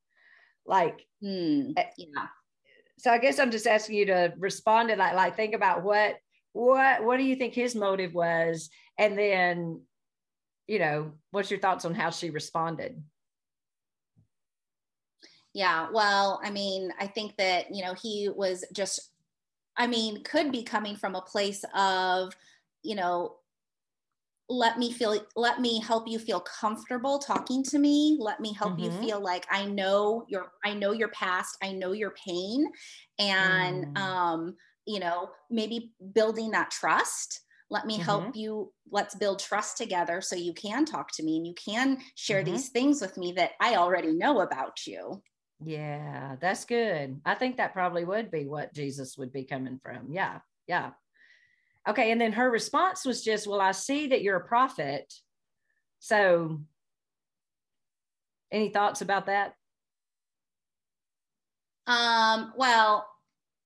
Like 0.65 1.07
mm, 1.23 1.73
yeah. 1.75 2.27
so 2.99 3.09
i 3.09 3.17
guess 3.17 3.39
i'm 3.39 3.49
just 3.49 3.65
asking 3.65 3.95
you 3.95 4.05
to 4.07 4.33
respond 4.37 4.89
to 4.89 4.95
that 4.97 5.15
like 5.15 5.35
think 5.35 5.55
about 5.55 5.83
what 5.83 6.17
what 6.53 7.03
what 7.03 7.17
do 7.17 7.23
you 7.23 7.35
think 7.35 7.53
his 7.53 7.75
motive 7.75 8.13
was? 8.13 8.69
And 8.97 9.17
then 9.17 9.81
you 10.67 10.79
know 10.79 11.13
what's 11.31 11.51
your 11.51 11.59
thoughts 11.59 11.85
on 11.85 11.95
how 11.95 12.09
she 12.09 12.29
responded 12.29 13.01
yeah. 15.53 15.87
Well, 15.91 16.39
I 16.43 16.49
mean, 16.49 16.91
I 16.99 17.07
think 17.07 17.35
that, 17.37 17.73
you 17.73 17.83
know, 17.83 17.93
he 17.93 18.29
was 18.33 18.65
just, 18.73 19.11
I 19.77 19.87
mean, 19.87 20.23
could 20.23 20.51
be 20.51 20.63
coming 20.63 20.95
from 20.95 21.15
a 21.15 21.21
place 21.21 21.63
of, 21.75 22.33
you 22.83 22.95
know, 22.95 23.35
let 24.51 24.77
me 24.77 24.91
feel 24.91 25.17
let 25.37 25.61
me 25.61 25.79
help 25.79 26.09
you 26.09 26.19
feel 26.19 26.41
comfortable 26.41 27.19
talking 27.19 27.63
to 27.63 27.79
me 27.79 28.17
let 28.19 28.41
me 28.41 28.51
help 28.51 28.73
mm-hmm. 28.73 28.83
you 28.83 28.91
feel 28.91 29.21
like 29.21 29.45
i 29.49 29.63
know 29.65 30.25
your 30.27 30.51
i 30.65 30.73
know 30.73 30.91
your 30.91 31.07
past 31.09 31.57
i 31.63 31.71
know 31.71 31.93
your 31.93 32.13
pain 32.25 32.69
and 33.17 33.85
mm. 33.85 33.97
um 33.97 34.53
you 34.85 34.99
know 34.99 35.29
maybe 35.49 35.93
building 36.13 36.51
that 36.51 36.69
trust 36.69 37.39
let 37.69 37.85
me 37.85 37.93
mm-hmm. 37.93 38.03
help 38.03 38.35
you 38.35 38.69
let's 38.91 39.15
build 39.15 39.39
trust 39.39 39.77
together 39.77 40.19
so 40.19 40.35
you 40.35 40.53
can 40.53 40.83
talk 40.83 41.09
to 41.13 41.23
me 41.23 41.37
and 41.37 41.47
you 41.47 41.53
can 41.53 41.97
share 42.15 42.43
mm-hmm. 42.43 42.51
these 42.51 42.67
things 42.69 42.99
with 42.99 43.17
me 43.17 43.31
that 43.31 43.51
i 43.61 43.77
already 43.77 44.11
know 44.11 44.41
about 44.41 44.85
you 44.85 45.21
yeah, 45.63 46.35
that's 46.39 46.65
good. 46.65 47.21
I 47.25 47.35
think 47.35 47.57
that 47.57 47.73
probably 47.73 48.03
would 48.03 48.31
be 48.31 48.45
what 48.45 48.73
Jesus 48.73 49.17
would 49.17 49.31
be 49.31 49.43
coming 49.43 49.79
from. 49.83 50.07
Yeah, 50.11 50.39
yeah. 50.67 50.91
Okay, 51.87 52.11
and 52.11 52.21
then 52.21 52.33
her 52.33 52.49
response 52.49 53.05
was 53.05 53.23
just, 53.23 53.47
Well, 53.47 53.61
I 53.61 53.71
see 53.71 54.07
that 54.07 54.21
you're 54.21 54.37
a 54.37 54.47
prophet. 54.47 55.13
So, 55.99 56.61
any 58.51 58.69
thoughts 58.69 59.01
about 59.01 59.27
that? 59.27 59.53
Um, 61.87 62.53
well, 62.55 63.07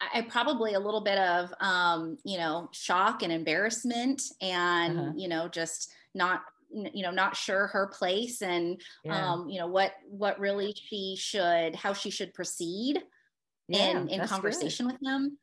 I 0.01 0.21
probably 0.21 0.73
a 0.73 0.79
little 0.79 1.01
bit 1.01 1.17
of 1.17 1.53
um, 1.60 2.17
you 2.23 2.38
know, 2.38 2.69
shock 2.71 3.23
and 3.23 3.31
embarrassment 3.31 4.21
and 4.41 4.99
uh-huh. 4.99 5.12
you 5.15 5.27
know, 5.27 5.47
just 5.47 5.91
not 6.13 6.41
you 6.71 7.04
know 7.04 7.12
not 7.12 7.36
sure 7.36 7.67
her 7.67 7.88
place 7.88 8.41
and 8.41 8.82
yeah. 9.04 9.34
um 9.34 9.49
you 9.49 9.60
know 9.60 9.67
what 9.67 9.93
what 10.08 10.39
really 10.39 10.73
she 10.75 11.15
should 11.17 11.75
how 11.75 11.93
she 11.93 12.10
should 12.10 12.34
proceed 12.34 13.01
yeah, 13.67 13.89
in 13.89 14.10
in 14.10 14.28
conversation 14.28 14.88
good. 14.88 14.93
with 14.93 15.01
them. 15.01 15.38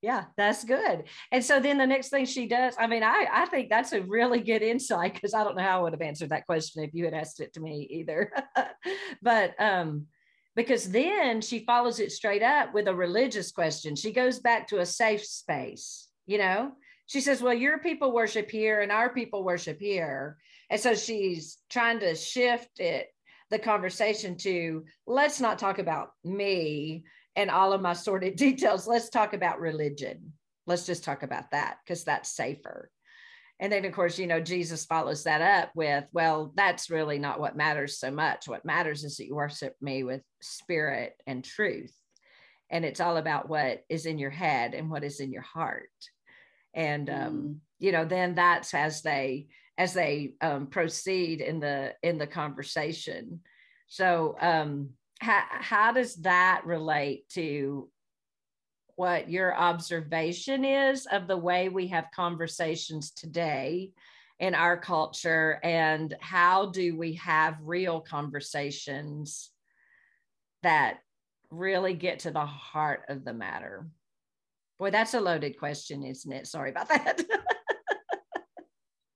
Yeah 0.00 0.24
that's 0.36 0.64
good. 0.64 1.04
And 1.30 1.44
so 1.44 1.60
then 1.60 1.78
the 1.78 1.86
next 1.86 2.08
thing 2.08 2.26
she 2.26 2.46
does 2.46 2.74
i 2.78 2.86
mean 2.86 3.02
i 3.02 3.26
i 3.32 3.46
think 3.46 3.68
that's 3.68 3.92
a 3.92 4.02
really 4.02 4.40
good 4.40 4.62
insight 4.62 5.14
because 5.14 5.34
i 5.34 5.44
don't 5.44 5.56
know 5.56 5.62
how 5.62 5.80
i 5.80 5.82
would 5.82 5.92
have 5.92 6.02
answered 6.02 6.30
that 6.30 6.46
question 6.46 6.82
if 6.82 6.94
you 6.94 7.04
had 7.04 7.14
asked 7.14 7.40
it 7.40 7.52
to 7.54 7.60
me 7.60 7.86
either. 7.90 8.32
But 9.22 9.54
um 9.60 10.06
because 10.54 10.90
then 10.90 11.40
she 11.40 11.64
follows 11.64 11.98
it 11.98 12.12
straight 12.12 12.42
up 12.42 12.74
with 12.74 12.86
a 12.86 12.94
religious 12.94 13.52
question. 13.52 13.96
She 13.96 14.12
goes 14.12 14.38
back 14.38 14.68
to 14.68 14.80
a 14.80 14.86
safe 14.86 15.24
space 15.24 16.08
you 16.26 16.38
know 16.38 16.72
she 17.06 17.20
says, 17.20 17.42
Well, 17.42 17.54
your 17.54 17.78
people 17.78 18.12
worship 18.12 18.50
here 18.50 18.80
and 18.80 18.92
our 18.92 19.12
people 19.12 19.44
worship 19.44 19.78
here. 19.80 20.38
And 20.70 20.80
so 20.80 20.94
she's 20.94 21.58
trying 21.68 22.00
to 22.00 22.14
shift 22.14 22.80
it, 22.80 23.08
the 23.50 23.58
conversation 23.58 24.36
to 24.38 24.84
let's 25.06 25.40
not 25.40 25.58
talk 25.58 25.78
about 25.78 26.10
me 26.24 27.04
and 27.36 27.50
all 27.50 27.72
of 27.72 27.82
my 27.82 27.92
sordid 27.92 28.36
details. 28.36 28.86
Let's 28.86 29.10
talk 29.10 29.34
about 29.34 29.60
religion. 29.60 30.32
Let's 30.66 30.86
just 30.86 31.04
talk 31.04 31.22
about 31.22 31.50
that 31.50 31.78
because 31.84 32.04
that's 32.04 32.34
safer. 32.34 32.90
And 33.60 33.72
then, 33.72 33.84
of 33.84 33.92
course, 33.92 34.18
you 34.18 34.26
know, 34.26 34.40
Jesus 34.40 34.86
follows 34.86 35.24
that 35.24 35.40
up 35.40 35.70
with, 35.76 36.04
well, 36.12 36.52
that's 36.56 36.90
really 36.90 37.18
not 37.18 37.38
what 37.38 37.56
matters 37.56 37.98
so 37.98 38.10
much. 38.10 38.48
What 38.48 38.64
matters 38.64 39.04
is 39.04 39.16
that 39.16 39.26
you 39.26 39.36
worship 39.36 39.76
me 39.80 40.02
with 40.02 40.22
spirit 40.40 41.14
and 41.26 41.44
truth. 41.44 41.94
And 42.70 42.84
it's 42.84 43.00
all 43.00 43.18
about 43.18 43.48
what 43.48 43.84
is 43.88 44.06
in 44.06 44.18
your 44.18 44.30
head 44.30 44.74
and 44.74 44.90
what 44.90 45.04
is 45.04 45.20
in 45.20 45.30
your 45.30 45.42
heart 45.42 45.90
and 46.74 47.10
um, 47.10 47.32
mm. 47.32 47.56
you 47.78 47.92
know 47.92 48.04
then 48.04 48.34
that's 48.34 48.74
as 48.74 49.02
they 49.02 49.48
as 49.78 49.94
they 49.94 50.34
um, 50.40 50.66
proceed 50.66 51.40
in 51.40 51.60
the 51.60 51.94
in 52.02 52.18
the 52.18 52.26
conversation. 52.26 53.40
So 53.88 54.36
um 54.40 54.90
how, 55.20 55.42
how 55.48 55.92
does 55.92 56.16
that 56.16 56.62
relate 56.64 57.28
to 57.30 57.88
what 58.96 59.30
your 59.30 59.56
observation 59.56 60.64
is 60.64 61.06
of 61.06 61.26
the 61.26 61.36
way 61.36 61.68
we 61.68 61.86
have 61.88 62.06
conversations 62.14 63.12
today 63.12 63.92
in 64.40 64.54
our 64.54 64.76
culture? 64.76 65.60
And 65.62 66.14
how 66.20 66.70
do 66.70 66.96
we 66.96 67.14
have 67.14 67.56
real 67.62 68.00
conversations 68.00 69.50
that 70.62 70.98
really 71.50 71.94
get 71.94 72.20
to 72.20 72.30
the 72.30 72.46
heart 72.46 73.04
of 73.08 73.24
the 73.24 73.32
matter 73.32 73.86
boy 74.82 74.90
that's 74.90 75.14
a 75.14 75.20
loaded 75.20 75.56
question 75.56 76.02
isn't 76.02 76.32
it 76.32 76.44
sorry 76.44 76.70
about 76.70 76.88
that 76.88 77.22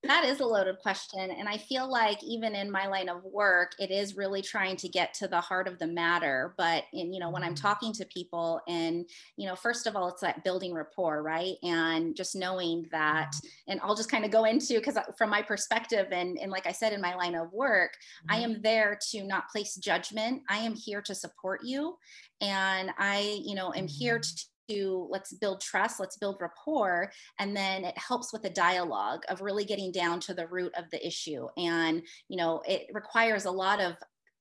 that 0.07 0.24
is 0.24 0.40
a 0.40 0.46
loaded 0.46 0.79
question. 0.79 1.31
And 1.31 1.48
I 1.48 1.57
feel 1.59 1.90
like 1.90 2.22
even 2.22 2.55
in 2.55 2.70
my 2.70 2.87
line 2.87 3.09
of 3.09 3.24
work, 3.24 3.72
it 3.79 3.90
is 3.90 4.16
really 4.16 4.42
trying 4.42 4.76
to 4.76 4.88
get 4.88 5.14
to 5.14 5.29
the 5.29 5.40
heart 5.40 5.68
of 5.68 5.79
the 5.79 5.87
matter. 5.87 6.55
But 6.57 6.85
in, 6.92 7.12
you 7.12 7.20
know, 7.20 7.31
when 7.31 7.42
I'm 7.42 7.55
mm-hmm. 7.55 7.66
talking 7.66 7.92
to 7.94 8.05
people 8.07 8.61
and, 8.68 9.05
you 9.37 9.46
know, 9.46 9.57
first 9.57 9.87
of 9.87 9.96
all, 9.96 10.09
it's 10.09 10.20
that 10.20 10.44
building 10.44 10.72
rapport, 10.72 11.22
right? 11.22 11.57
And 11.62 12.14
just 12.16 12.37
knowing 12.37 12.87
that, 12.92 13.33
mm-hmm. 13.35 13.72
and 13.72 13.81
I'll 13.83 13.96
just 13.96 14.11
kind 14.11 14.24
of 14.24 14.31
go 14.31 14.44
into, 14.44 14.74
because 14.74 14.98
from 15.18 15.31
my 15.31 15.42
perspective, 15.42 16.07
and, 16.12 16.38
and 16.38 16.50
like 16.50 16.66
I 16.66 16.72
said, 16.72 16.92
in 16.92 17.00
my 17.00 17.14
line 17.14 17.35
of 17.35 17.52
work, 17.52 17.92
mm-hmm. 17.92 18.37
I 18.37 18.44
am 18.44 18.62
there 18.62 18.98
to 19.11 19.24
not 19.24 19.48
place 19.48 19.74
judgment. 19.76 20.42
I 20.48 20.59
am 20.59 20.74
here 20.74 21.02
to 21.02 21.14
support 21.14 21.61
you. 21.64 21.96
And 22.40 22.90
I, 22.98 23.40
you 23.44 23.55
know, 23.55 23.72
am 23.74 23.88
here 23.88 24.16
mm-hmm. 24.16 24.37
to 24.37 24.44
to 24.68 25.07
let's 25.11 25.33
build 25.33 25.61
trust, 25.61 26.00
let's 26.00 26.16
build 26.16 26.37
rapport. 26.40 27.11
And 27.38 27.57
then 27.57 27.85
it 27.85 27.96
helps 27.98 28.33
with 28.33 28.42
the 28.42 28.50
dialogue 28.50 29.22
of 29.29 29.40
really 29.40 29.64
getting 29.64 29.92
down 29.92 30.20
to 30.20 30.35
the 30.35 30.46
root 30.46 30.72
of 30.76 30.85
the 30.90 31.05
issue. 31.07 31.48
And, 31.57 32.02
you 32.29 32.37
know, 32.37 32.62
it 32.66 32.87
requires 32.92 33.44
a 33.44 33.50
lot 33.50 33.81
of 33.81 33.96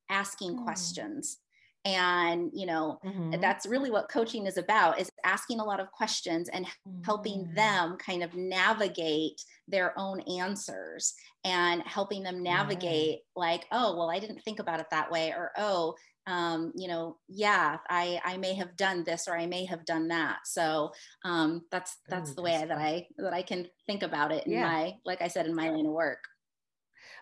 asking 0.09 0.57
mm. 0.57 0.63
questions 0.63 1.37
and 1.85 2.49
you 2.53 2.65
know 2.65 2.99
mm-hmm. 3.05 3.39
that's 3.39 3.65
really 3.65 3.91
what 3.91 4.09
coaching 4.09 4.47
is 4.47 4.57
about 4.57 4.99
is 4.99 5.09
asking 5.23 5.59
a 5.59 5.63
lot 5.63 5.79
of 5.79 5.91
questions 5.91 6.49
and 6.49 6.65
mm-hmm. 6.65 7.03
helping 7.03 7.47
them 7.53 7.95
kind 7.97 8.23
of 8.23 8.33
navigate 8.33 9.41
their 9.67 9.97
own 9.97 10.19
answers 10.21 11.13
and 11.43 11.83
helping 11.83 12.23
them 12.23 12.41
navigate 12.41 13.19
like 13.35 13.65
oh 13.71 13.95
well 13.95 14.09
i 14.09 14.19
didn't 14.19 14.41
think 14.41 14.59
about 14.59 14.79
it 14.79 14.87
that 14.89 15.11
way 15.11 15.29
or 15.29 15.51
oh 15.57 15.95
um, 16.27 16.71
you 16.75 16.87
know, 16.87 17.17
yeah, 17.27 17.77
I 17.89 18.19
I 18.25 18.37
may 18.37 18.55
have 18.55 18.75
done 18.75 19.03
this 19.03 19.27
or 19.27 19.37
I 19.37 19.45
may 19.45 19.65
have 19.65 19.85
done 19.85 20.07
that. 20.07 20.39
So 20.45 20.91
um, 21.23 21.63
that's 21.71 21.97
that's 22.09 22.33
the 22.33 22.41
way 22.41 22.65
that 22.67 22.77
I 22.77 23.07
that 23.17 23.33
I 23.33 23.43
can 23.43 23.67
think 23.85 24.01
about 24.01 24.31
it 24.31 24.47
in 24.47 24.53
yeah. 24.53 24.67
my 24.67 24.95
like 25.05 25.21
I 25.21 25.27
said 25.27 25.45
in 25.45 25.55
my 25.55 25.69
line 25.69 25.85
of 25.85 25.91
work. 25.91 26.23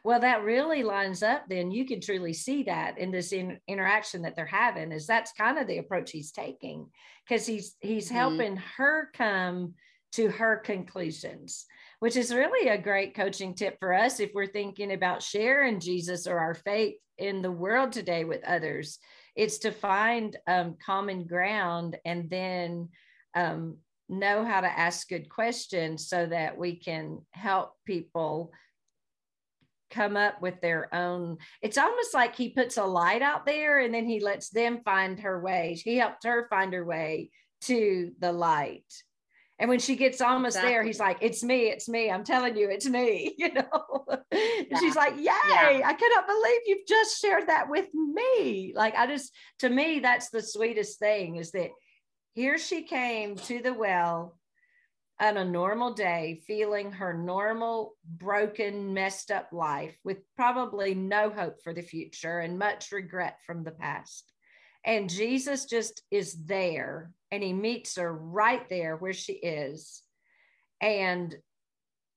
Well, 0.03 0.19
that 0.19 0.43
really 0.43 0.83
lines 0.83 1.23
up. 1.23 1.45
Then 1.47 1.71
you 1.71 1.85
can 1.85 2.01
truly 2.01 2.33
see 2.33 2.63
that 2.63 2.97
in 2.97 3.11
this 3.11 3.31
in, 3.31 3.59
interaction 3.67 4.21
that 4.23 4.35
they're 4.35 4.45
having. 4.45 4.91
Is 4.91 5.07
that's 5.07 5.31
kind 5.33 5.57
of 5.57 5.67
the 5.67 5.77
approach 5.77 6.11
he's 6.11 6.31
taking 6.31 6.87
because 7.27 7.45
he's 7.45 7.75
he's 7.79 8.07
mm-hmm. 8.07 8.15
helping 8.15 8.55
her 8.77 9.09
come 9.13 9.75
to 10.13 10.29
her 10.29 10.57
conclusions 10.57 11.65
which 12.03 12.17
is 12.17 12.35
really 12.35 12.67
a 12.67 12.77
great 12.77 13.15
coaching 13.15 13.55
tip 13.55 13.79
for 13.79 13.93
us 13.93 14.19
if 14.19 14.29
we're 14.33 14.45
thinking 14.45 14.91
about 14.91 15.23
sharing 15.23 15.79
Jesus 15.79 16.27
or 16.27 16.37
our 16.37 16.53
faith 16.53 16.97
in 17.17 17.41
the 17.41 17.49
world 17.49 17.93
today 17.93 18.25
with 18.25 18.43
others. 18.43 18.99
It's 19.37 19.59
to 19.59 19.71
find 19.71 20.35
um, 20.45 20.75
common 20.85 21.25
ground 21.25 21.95
and 22.03 22.29
then 22.29 22.89
um, 23.35 23.77
know 24.09 24.43
how 24.43 24.59
to 24.59 24.67
ask 24.67 25.07
good 25.07 25.29
questions 25.29 26.09
so 26.09 26.25
that 26.25 26.57
we 26.57 26.75
can 26.75 27.19
help 27.31 27.71
people 27.85 28.51
come 29.93 30.17
up 30.17 30.41
with 30.41 30.59
their 30.61 30.93
own 30.93 31.37
it's 31.61 31.77
almost 31.77 32.13
like 32.13 32.35
he 32.35 32.49
puts 32.49 32.77
a 32.77 32.83
light 32.83 33.21
out 33.21 33.45
there 33.45 33.79
and 33.79 33.93
then 33.93 34.05
he 34.05 34.19
lets 34.19 34.49
them 34.49 34.81
find 34.83 35.19
her 35.19 35.39
way 35.41 35.79
he 35.83 35.97
helped 35.97 36.23
her 36.23 36.47
find 36.49 36.73
her 36.73 36.83
way 36.83 37.29
to 37.61 38.11
the 38.19 38.31
light 38.31 38.85
and 39.59 39.69
when 39.69 39.79
she 39.79 39.95
gets 39.95 40.19
almost 40.19 40.55
exactly. 40.55 40.71
there, 40.71 40.83
he's 40.83 40.99
like, 40.99 41.17
It's 41.21 41.43
me, 41.43 41.69
it's 41.69 41.87
me. 41.87 42.11
I'm 42.11 42.23
telling 42.23 42.57
you, 42.57 42.69
it's 42.69 42.87
me. 42.87 43.35
You 43.43 43.53
know, 43.53 44.05
yeah. 44.31 44.79
she's 44.79 44.95
like, 44.95 45.15
Yay, 45.15 45.23
yeah. 45.23 45.81
I 45.85 45.93
cannot 45.93 46.27
believe 46.27 46.61
you've 46.65 46.87
just 46.87 47.21
shared 47.21 47.47
that 47.47 47.69
with 47.69 47.87
me. 47.93 48.73
Like, 48.75 48.95
I 48.95 49.07
just, 49.07 49.31
to 49.59 49.69
me, 49.69 49.99
that's 49.99 50.29
the 50.29 50.41
sweetest 50.41 50.99
thing 50.99 51.35
is 51.35 51.51
that 51.51 51.69
here 52.33 52.57
she 52.57 52.83
came 52.83 53.35
to 53.35 53.61
the 53.61 53.73
well 53.73 54.37
on 55.23 55.37
a 55.37 55.45
normal 55.45 55.93
day, 55.93 56.41
feeling 56.45 56.91
her 56.91 57.13
normal, 57.13 57.95
broken, 58.17 58.93
messed 58.93 59.31
up 59.31 59.49
life 59.53 59.97
with 60.03 60.17
probably 60.35 60.93
no 60.93 61.29
hope 61.29 61.61
for 61.63 61.73
the 61.73 61.81
future 61.81 62.39
and 62.39 62.59
much 62.59 62.91
regret 62.91 63.39
from 63.45 63.63
the 63.63 63.71
past. 63.71 64.29
And 64.85 65.09
Jesus 65.09 65.65
just 65.65 66.01
is 66.11 66.45
there 66.45 67.11
and 67.31 67.41
he 67.41 67.53
meets 67.53 67.95
her 67.95 68.13
right 68.13 68.67
there 68.69 68.97
where 68.97 69.13
she 69.13 69.33
is. 69.33 70.01
And 70.81 71.35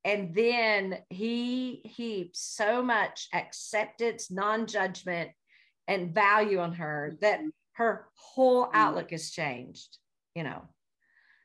and 0.05 0.35
then 0.35 0.99
he 1.11 1.83
heaps 1.85 2.41
so 2.41 2.81
much 2.81 3.29
acceptance, 3.33 4.31
non-judgment, 4.31 5.31
and 5.89 6.15
value 6.15 6.61
on 6.61 6.75
her 6.75 7.19
that 7.21 7.41
her 7.73 8.07
whole 8.15 8.67
mm-hmm. 8.67 8.77
outlook 8.77 9.11
has 9.11 9.31
changed, 9.31 9.99
you 10.35 10.43
know 10.45 10.63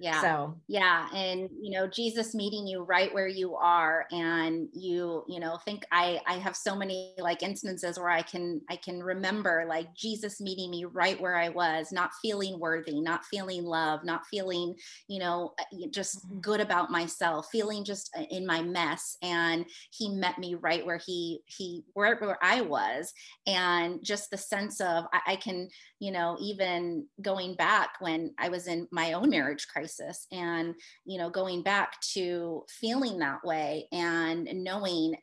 yeah 0.02 0.20
so 0.20 0.56
yeah 0.68 1.08
and 1.14 1.48
you 1.62 1.70
know 1.70 1.88
jesus 1.88 2.34
meeting 2.34 2.66
you 2.66 2.82
right 2.82 3.14
where 3.14 3.28
you 3.28 3.56
are 3.56 4.08
and 4.12 4.68
you 4.74 5.24
you 5.28 5.40
know 5.40 5.60
think 5.64 5.84
i 5.92 6.20
i 6.26 6.34
have 6.34 6.56
so 6.56 6.76
many 6.76 7.14
like 7.20 7.44
instances 7.44 8.00
where 8.00 8.10
i 8.10 8.24
can 8.24 8.60
i 8.72 8.76
can 8.76 9.02
remember 9.04 9.64
like 9.70 9.94
jesus 9.94 10.42
meeting 10.42 10.72
me 10.72 10.86
right 10.86 11.22
where 11.22 11.36
i 11.36 11.50
was 11.50 11.92
not 11.92 12.10
feeling 12.20 12.60
worthy 12.60 13.00
not 13.00 13.24
feeling 13.26 13.64
love 13.64 14.04
not 14.04 14.26
feeling 14.26 14.74
you 15.08 15.20
know 15.20 15.54
uh, 15.60 15.88
just 15.92 16.26
mm-hmm. 16.26 16.40
good 16.40 16.62
about 16.62 16.90
myself 16.90 17.48
feeling 17.52 17.84
just 17.84 18.10
uh, 18.18 18.24
in 18.32 18.44
my 18.44 18.60
mess 18.60 19.18
and 19.22 19.66
he 19.92 20.10
met 20.10 20.40
me 20.40 20.56
right 20.56 20.84
where 20.84 21.00
he 21.06 21.42
he 21.46 21.84
where, 21.94 22.18
where 22.18 22.40
i 22.42 22.60
was 22.60 23.14
and 23.46 24.04
just 24.04 24.32
the 24.32 24.38
sense 24.38 24.82
of 24.82 25.06
I, 25.14 25.34
I 25.34 25.36
can 25.36 25.70
you 26.02 26.12
know 26.12 26.36
even 26.42 27.06
going 27.22 27.56
back 27.56 27.92
when 28.00 28.34
i 28.40 28.50
was 28.50 28.68
in 28.68 28.88
my 28.92 29.14
own 29.14 29.30
marriage 29.30 29.68
crisis 29.68 30.26
and 30.32 30.74
you 31.06 31.18
know 31.18 31.30
going 31.30 31.62
back 31.62 32.02
to 32.02 32.64
feeling 32.68 33.20
that 33.20 33.46
way 33.46 33.88
and 33.94 34.50
knowing 34.52 35.14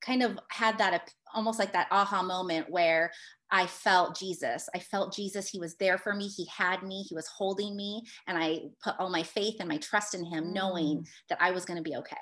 kind 0.00 0.22
of 0.22 0.38
had 0.50 0.78
that 0.78 1.10
almost 1.34 1.58
like 1.58 1.72
that 1.72 1.88
aha 1.90 2.22
moment 2.22 2.66
where 2.70 3.10
I 3.50 3.66
felt 3.66 4.18
Jesus. 4.18 4.68
I 4.74 4.78
felt 4.78 5.14
Jesus. 5.14 5.48
He 5.48 5.58
was 5.58 5.74
there 5.76 5.96
for 5.96 6.14
me. 6.14 6.28
He 6.28 6.46
had 6.54 6.82
me. 6.82 7.02
He 7.08 7.14
was 7.14 7.26
holding 7.28 7.76
me. 7.76 8.02
And 8.26 8.36
I 8.36 8.60
put 8.82 8.94
all 8.98 9.08
my 9.08 9.22
faith 9.22 9.56
and 9.60 9.68
my 9.68 9.78
trust 9.78 10.14
in 10.14 10.24
him, 10.24 10.44
mm. 10.44 10.52
knowing 10.52 11.06
that 11.30 11.38
I 11.40 11.50
was 11.52 11.64
going 11.64 11.78
to 11.78 11.82
be 11.82 11.96
okay. 11.96 12.16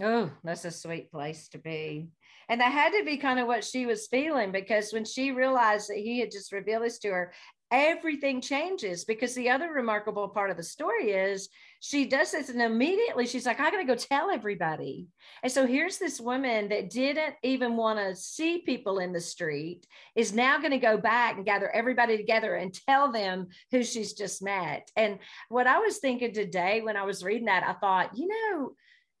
Oh, 0.00 0.30
that's 0.44 0.64
a 0.64 0.70
sweet 0.70 1.10
place 1.10 1.48
to 1.48 1.58
be. 1.58 2.08
And 2.48 2.60
that 2.60 2.72
had 2.72 2.92
to 2.92 3.04
be 3.04 3.16
kind 3.18 3.38
of 3.38 3.46
what 3.46 3.64
she 3.64 3.84
was 3.84 4.06
feeling 4.06 4.52
because 4.52 4.92
when 4.92 5.04
she 5.04 5.32
realized 5.32 5.90
that 5.90 5.98
he 5.98 6.20
had 6.20 6.30
just 6.30 6.52
revealed 6.52 6.84
this 6.84 6.98
to 7.00 7.08
her 7.10 7.32
everything 7.70 8.40
changes 8.40 9.04
because 9.04 9.34
the 9.34 9.50
other 9.50 9.70
remarkable 9.70 10.28
part 10.28 10.50
of 10.50 10.56
the 10.56 10.62
story 10.62 11.10
is 11.10 11.50
she 11.80 12.06
does 12.06 12.32
this 12.32 12.48
and 12.48 12.62
immediately 12.62 13.26
she's 13.26 13.44
like 13.44 13.60
i 13.60 13.70
gotta 13.70 13.84
go 13.84 13.94
tell 13.94 14.30
everybody 14.30 15.06
and 15.42 15.52
so 15.52 15.66
here's 15.66 15.98
this 15.98 16.18
woman 16.18 16.68
that 16.70 16.88
didn't 16.88 17.34
even 17.42 17.76
want 17.76 17.98
to 17.98 18.16
see 18.16 18.62
people 18.64 19.00
in 19.00 19.12
the 19.12 19.20
street 19.20 19.86
is 20.16 20.32
now 20.32 20.56
going 20.58 20.70
to 20.70 20.78
go 20.78 20.96
back 20.96 21.36
and 21.36 21.44
gather 21.44 21.70
everybody 21.70 22.16
together 22.16 22.54
and 22.54 22.72
tell 22.72 23.12
them 23.12 23.48
who 23.70 23.82
she's 23.82 24.14
just 24.14 24.42
met 24.42 24.90
and 24.96 25.18
what 25.50 25.66
i 25.66 25.78
was 25.78 25.98
thinking 25.98 26.32
today 26.32 26.80
when 26.80 26.96
i 26.96 27.02
was 27.02 27.22
reading 27.22 27.46
that 27.46 27.64
i 27.64 27.74
thought 27.74 28.16
you 28.16 28.28
know 28.28 28.72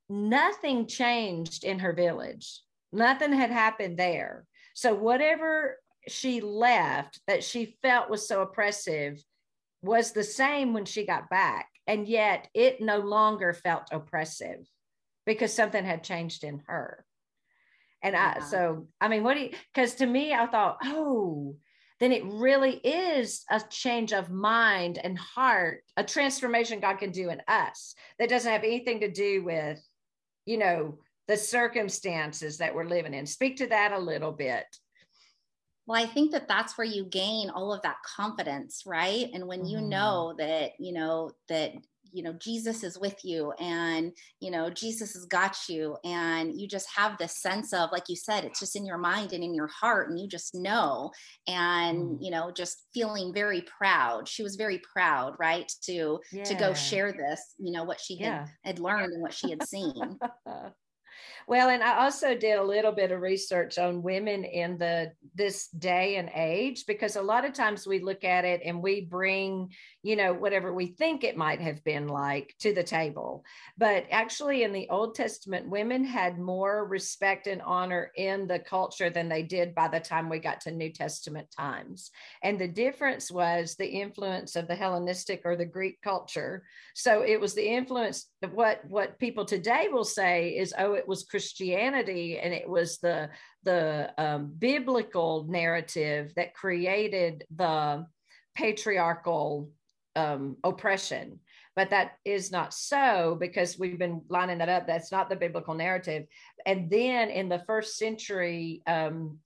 nothing 0.08 0.86
changed 0.86 1.64
in 1.64 1.78
her 1.78 1.92
village 1.92 2.62
nothing 2.92 3.32
had 3.32 3.50
happened 3.50 3.98
there 3.98 4.44
so 4.74 4.94
whatever 4.94 5.76
she 6.08 6.40
left 6.40 7.20
that 7.26 7.44
she 7.44 7.76
felt 7.82 8.10
was 8.10 8.26
so 8.26 8.42
oppressive 8.42 9.22
was 9.82 10.12
the 10.12 10.24
same 10.24 10.72
when 10.72 10.84
she 10.84 11.06
got 11.06 11.30
back. 11.30 11.68
And 11.86 12.06
yet 12.06 12.48
it 12.54 12.80
no 12.80 12.98
longer 12.98 13.52
felt 13.52 13.88
oppressive 13.92 14.66
because 15.24 15.52
something 15.52 15.84
had 15.84 16.04
changed 16.04 16.44
in 16.44 16.62
her. 16.66 17.04
And 18.02 18.14
yeah. 18.14 18.34
I, 18.36 18.40
so, 18.44 18.88
I 19.00 19.08
mean, 19.08 19.24
what 19.24 19.34
do 19.34 19.40
you, 19.40 19.50
because 19.74 19.94
to 19.96 20.06
me, 20.06 20.32
I 20.32 20.46
thought, 20.46 20.78
oh, 20.84 21.56
then 22.00 22.12
it 22.12 22.24
really 22.24 22.74
is 22.76 23.44
a 23.50 23.60
change 23.70 24.12
of 24.12 24.30
mind 24.30 24.98
and 25.02 25.18
heart, 25.18 25.82
a 25.96 26.04
transformation 26.04 26.78
God 26.78 26.98
can 26.98 27.10
do 27.10 27.30
in 27.30 27.42
us 27.48 27.94
that 28.18 28.28
doesn't 28.28 28.50
have 28.50 28.62
anything 28.62 29.00
to 29.00 29.10
do 29.10 29.42
with, 29.42 29.80
you 30.48 30.56
know, 30.56 30.98
the 31.26 31.36
circumstances 31.36 32.56
that 32.56 32.74
we're 32.74 32.88
living 32.88 33.12
in. 33.12 33.26
Speak 33.26 33.58
to 33.58 33.66
that 33.66 33.92
a 33.92 33.98
little 33.98 34.32
bit. 34.32 34.64
Well, 35.86 36.02
I 36.02 36.06
think 36.06 36.32
that 36.32 36.48
that's 36.48 36.78
where 36.78 36.86
you 36.86 37.04
gain 37.04 37.50
all 37.50 37.72
of 37.72 37.82
that 37.82 37.96
confidence, 38.16 38.84
right? 38.86 39.28
And 39.32 39.46
when 39.46 39.66
you 39.66 39.78
mm-hmm. 39.78 39.90
know 39.90 40.34
that, 40.38 40.72
you 40.78 40.92
know, 40.92 41.32
that 41.48 41.72
you 42.12 42.22
know 42.22 42.32
jesus 42.34 42.82
is 42.82 42.98
with 42.98 43.16
you 43.24 43.52
and 43.60 44.12
you 44.40 44.50
know 44.50 44.70
jesus 44.70 45.14
has 45.14 45.24
got 45.26 45.56
you 45.68 45.96
and 46.04 46.58
you 46.58 46.66
just 46.66 46.88
have 46.94 47.16
this 47.18 47.40
sense 47.40 47.72
of 47.72 47.90
like 47.92 48.04
you 48.08 48.16
said 48.16 48.44
it's 48.44 48.60
just 48.60 48.76
in 48.76 48.86
your 48.86 48.98
mind 48.98 49.32
and 49.32 49.42
in 49.42 49.54
your 49.54 49.68
heart 49.68 50.10
and 50.10 50.18
you 50.18 50.28
just 50.28 50.54
know 50.54 51.10
and 51.46 51.98
mm. 51.98 52.18
you 52.20 52.30
know 52.30 52.50
just 52.50 52.86
feeling 52.94 53.32
very 53.32 53.62
proud 53.62 54.28
she 54.28 54.42
was 54.42 54.56
very 54.56 54.80
proud 54.92 55.34
right 55.38 55.70
to 55.82 56.18
yeah. 56.32 56.44
to 56.44 56.54
go 56.54 56.74
share 56.74 57.12
this 57.12 57.54
you 57.58 57.72
know 57.72 57.84
what 57.84 58.00
she 58.00 58.16
had, 58.18 58.26
yeah. 58.26 58.46
had 58.64 58.78
learned 58.78 59.12
and 59.12 59.22
what 59.22 59.34
she 59.34 59.50
had 59.50 59.62
seen 59.66 59.94
Well, 61.48 61.70
and 61.70 61.82
I 61.82 62.04
also 62.04 62.34
did 62.34 62.58
a 62.58 62.62
little 62.62 62.92
bit 62.92 63.10
of 63.10 63.22
research 63.22 63.78
on 63.78 64.02
women 64.02 64.44
in 64.44 64.76
the 64.76 65.12
this 65.34 65.68
day 65.68 66.16
and 66.16 66.28
age 66.34 66.84
because 66.86 67.16
a 67.16 67.22
lot 67.22 67.46
of 67.46 67.54
times 67.54 67.86
we 67.86 68.00
look 68.00 68.22
at 68.22 68.44
it 68.44 68.60
and 68.66 68.82
we 68.82 69.06
bring, 69.06 69.72
you 70.02 70.14
know, 70.14 70.34
whatever 70.34 70.74
we 70.74 70.88
think 70.88 71.24
it 71.24 71.38
might 71.38 71.62
have 71.62 71.82
been 71.84 72.06
like 72.06 72.54
to 72.60 72.74
the 72.74 72.82
table. 72.82 73.44
But 73.78 74.04
actually 74.10 74.62
in 74.62 74.74
the 74.74 74.90
Old 74.90 75.14
Testament, 75.14 75.70
women 75.70 76.04
had 76.04 76.38
more 76.38 76.84
respect 76.84 77.46
and 77.46 77.62
honor 77.62 78.10
in 78.14 78.46
the 78.46 78.58
culture 78.58 79.08
than 79.08 79.30
they 79.30 79.42
did 79.42 79.74
by 79.74 79.88
the 79.88 80.00
time 80.00 80.28
we 80.28 80.40
got 80.40 80.60
to 80.62 80.70
New 80.70 80.92
Testament 80.92 81.48
times. 81.56 82.10
And 82.42 82.58
the 82.60 82.68
difference 82.68 83.30
was 83.30 83.74
the 83.74 83.88
influence 83.88 84.54
of 84.54 84.68
the 84.68 84.76
Hellenistic 84.76 85.40
or 85.46 85.56
the 85.56 85.64
Greek 85.64 86.02
culture. 86.02 86.64
So 86.94 87.22
it 87.22 87.40
was 87.40 87.54
the 87.54 87.66
influence 87.66 88.26
of 88.42 88.52
what 88.52 88.84
what 88.86 89.18
people 89.18 89.46
today 89.46 89.88
will 89.90 90.04
say 90.04 90.50
is, 90.50 90.74
oh, 90.78 90.92
it 90.92 91.08
was 91.08 91.24
Christianity 91.38 92.36
and 92.40 92.52
it 92.52 92.68
was 92.68 92.98
the 92.98 93.30
the 93.62 94.12
um, 94.18 94.52
biblical 94.58 95.46
narrative 95.48 96.32
that 96.34 96.52
created 96.52 97.44
the 97.54 98.04
patriarchal 98.56 99.70
um, 100.16 100.56
oppression. 100.64 101.38
But 101.76 101.90
that 101.90 102.14
is 102.24 102.50
not 102.50 102.74
so 102.74 103.36
because 103.38 103.78
we've 103.78 104.00
been 104.00 104.22
lining 104.28 104.58
that 104.58 104.68
up. 104.68 104.88
That's 104.88 105.12
not 105.12 105.30
the 105.30 105.36
biblical 105.36 105.74
narrative. 105.74 106.26
And 106.66 106.90
then 106.90 107.30
in 107.30 107.48
the 107.48 107.62
first 107.68 107.98
century 107.98 108.82
um, 108.88 109.38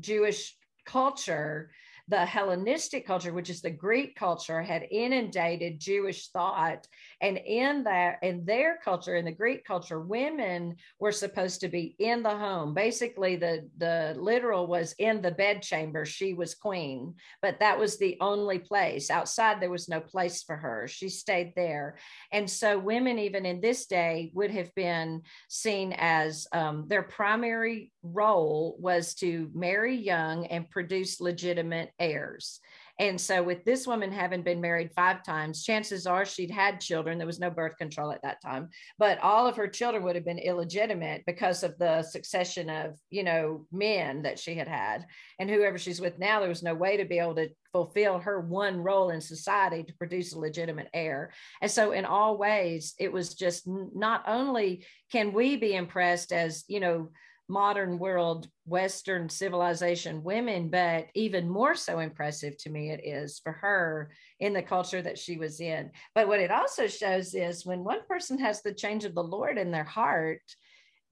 Jewish 0.00 0.54
culture, 0.84 1.70
the 2.08 2.24
Hellenistic 2.24 3.06
culture, 3.06 3.32
which 3.32 3.50
is 3.50 3.62
the 3.62 3.70
Greek 3.70 4.16
culture, 4.16 4.62
had 4.62 4.86
inundated 4.90 5.78
Jewish 5.78 6.28
thought. 6.28 6.86
And 7.20 7.38
in 7.38 7.84
that, 7.84 8.18
in 8.22 8.44
their 8.44 8.78
culture, 8.84 9.16
in 9.16 9.24
the 9.24 9.32
Greek 9.32 9.64
culture, 9.64 10.00
women 10.00 10.76
were 10.98 11.12
supposed 11.12 11.60
to 11.60 11.68
be 11.68 11.94
in 11.98 12.22
the 12.22 12.36
home. 12.36 12.74
Basically, 12.74 13.36
the, 13.36 13.68
the 13.78 14.14
literal 14.18 14.66
was 14.66 14.94
in 14.98 15.22
the 15.22 15.30
bedchamber. 15.30 16.04
She 16.04 16.34
was 16.34 16.54
queen, 16.54 17.14
but 17.40 17.60
that 17.60 17.78
was 17.78 17.98
the 17.98 18.16
only 18.20 18.58
place. 18.58 19.10
Outside, 19.10 19.60
there 19.60 19.70
was 19.70 19.88
no 19.88 20.00
place 20.00 20.42
for 20.42 20.56
her. 20.56 20.88
She 20.88 21.08
stayed 21.08 21.52
there. 21.54 21.98
And 22.32 22.50
so, 22.50 22.78
women, 22.78 23.18
even 23.18 23.46
in 23.46 23.60
this 23.60 23.86
day, 23.86 24.32
would 24.34 24.50
have 24.50 24.74
been 24.74 25.22
seen 25.48 25.94
as 25.96 26.46
um, 26.52 26.86
their 26.88 27.02
primary 27.02 27.92
role 28.02 28.76
was 28.78 29.14
to 29.14 29.50
marry 29.54 29.96
young 29.96 30.46
and 30.46 30.68
produce 30.68 31.20
legitimate 31.20 31.91
heirs. 31.98 32.60
And 32.98 33.20
so, 33.20 33.42
with 33.42 33.64
this 33.64 33.86
woman 33.86 34.12
having 34.12 34.42
been 34.42 34.60
married 34.60 34.92
five 34.94 35.24
times, 35.24 35.64
chances 35.64 36.06
are 36.06 36.24
she'd 36.24 36.50
had 36.50 36.80
children. 36.80 37.16
There 37.16 37.26
was 37.26 37.40
no 37.40 37.50
birth 37.50 37.76
control 37.78 38.12
at 38.12 38.22
that 38.22 38.42
time, 38.42 38.68
but 38.98 39.18
all 39.20 39.46
of 39.46 39.56
her 39.56 39.66
children 39.66 40.04
would 40.04 40.14
have 40.14 40.26
been 40.26 40.38
illegitimate 40.38 41.24
because 41.26 41.62
of 41.62 41.78
the 41.78 42.02
succession 42.02 42.68
of, 42.68 42.98
you 43.10 43.24
know, 43.24 43.66
men 43.72 44.22
that 44.22 44.38
she 44.38 44.54
had 44.54 44.68
had. 44.68 45.06
And 45.38 45.48
whoever 45.48 45.78
she's 45.78 46.00
with 46.00 46.18
now, 46.18 46.40
there 46.40 46.48
was 46.48 46.62
no 46.62 46.74
way 46.74 46.98
to 46.98 47.04
be 47.04 47.18
able 47.18 47.34
to 47.36 47.48
fulfill 47.72 48.18
her 48.18 48.40
one 48.40 48.76
role 48.76 49.08
in 49.08 49.20
society 49.22 49.82
to 49.84 49.94
produce 49.94 50.34
a 50.34 50.38
legitimate 50.38 50.88
heir. 50.92 51.32
And 51.62 51.70
so, 51.70 51.92
in 51.92 52.04
all 52.04 52.36
ways, 52.36 52.94
it 52.98 53.10
was 53.10 53.34
just 53.34 53.64
not 53.66 54.24
only 54.26 54.84
can 55.10 55.32
we 55.32 55.56
be 55.56 55.74
impressed 55.74 56.30
as, 56.30 56.64
you 56.68 56.80
know, 56.80 57.10
modern 57.48 57.98
world 57.98 58.48
western 58.66 59.28
civilization 59.28 60.22
women 60.22 60.70
but 60.70 61.06
even 61.14 61.48
more 61.48 61.74
so 61.74 61.98
impressive 61.98 62.56
to 62.56 62.70
me 62.70 62.90
it 62.90 63.00
is 63.04 63.40
for 63.42 63.52
her 63.52 64.10
in 64.40 64.52
the 64.52 64.62
culture 64.62 65.00
that 65.00 65.18
she 65.18 65.36
was 65.36 65.60
in. 65.60 65.90
But 66.14 66.26
what 66.26 66.40
it 66.40 66.50
also 66.50 66.88
shows 66.88 67.34
is 67.34 67.64
when 67.64 67.84
one 67.84 68.00
person 68.08 68.38
has 68.38 68.62
the 68.62 68.74
change 68.74 69.04
of 69.04 69.14
the 69.14 69.22
lord 69.22 69.58
in 69.58 69.70
their 69.70 69.84
heart 69.84 70.42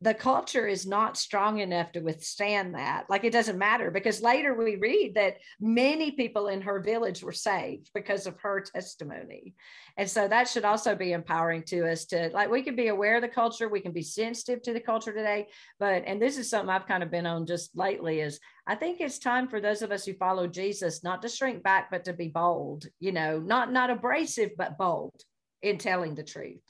the 0.03 0.15
culture 0.15 0.67
is 0.67 0.87
not 0.87 1.19
strong 1.19 1.59
enough 1.59 1.93
to 1.93 2.01
withstand 2.01 2.75
that. 2.75 3.05
Like 3.11 3.25
it 3.25 3.33
doesn't 3.33 3.59
matter 3.59 3.91
because 3.91 4.23
later 4.23 4.55
we 4.55 4.77
read 4.77 5.15
that 5.17 5.37
many 5.61 6.13
people 6.13 6.49
in 6.49 6.63
her 6.63 6.81
village 6.81 7.23
were 7.23 7.33
saved 7.33 7.91
because 7.93 8.27
of 8.27 8.39
her 8.41 8.63
testimony. 8.63 9.55
And 9.99 10.09
so 10.09 10.27
that 10.27 10.49
should 10.49 10.65
also 10.65 10.95
be 10.95 11.13
empowering 11.13 11.65
to 11.65 11.91
us 11.91 12.07
to 12.07 12.31
like 12.33 12.51
we 12.51 12.63
can 12.63 12.77
be 12.77 12.89
aware 12.89 13.17
of 13.17 13.23
the 13.23 13.29
culture, 13.29 13.69
we 13.69 13.81
can 13.81 13.93
be 13.93 14.03
sensitive 14.03 14.63
to 14.63 14.73
the 14.73 14.81
culture 14.81 15.13
today. 15.13 15.49
But 15.79 16.05
and 16.07 16.21
this 16.21 16.39
is 16.39 16.49
something 16.49 16.71
I've 16.71 16.89
kind 16.89 17.03
of 17.03 17.11
been 17.11 17.27
on 17.27 17.45
just 17.45 17.77
lately 17.77 18.21
is 18.21 18.41
I 18.67 18.77
think 18.77 19.01
it's 19.01 19.19
time 19.19 19.49
for 19.49 19.61
those 19.61 19.83
of 19.83 19.93
us 19.93 20.07
who 20.07 20.15
follow 20.15 20.47
Jesus 20.47 21.05
not 21.05 21.21
to 21.23 21.29
shrink 21.29 21.63
back, 21.63 21.91
but 21.91 22.05
to 22.05 22.15
be 22.15 22.29
bold, 22.29 22.87
you 23.01 23.13
know, 23.13 23.39
not 23.39 23.71
not 23.71 23.91
abrasive, 23.91 24.53
but 24.57 24.79
bold 24.79 25.21
in 25.61 25.77
telling 25.77 26.15
the 26.15 26.25
truth. 26.25 26.63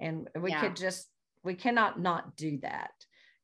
And 0.00 0.28
we 0.40 0.50
yeah. 0.50 0.60
could 0.60 0.76
just 0.76 1.11
we 1.44 1.54
cannot 1.54 2.00
not 2.00 2.36
do 2.36 2.58
that 2.58 2.92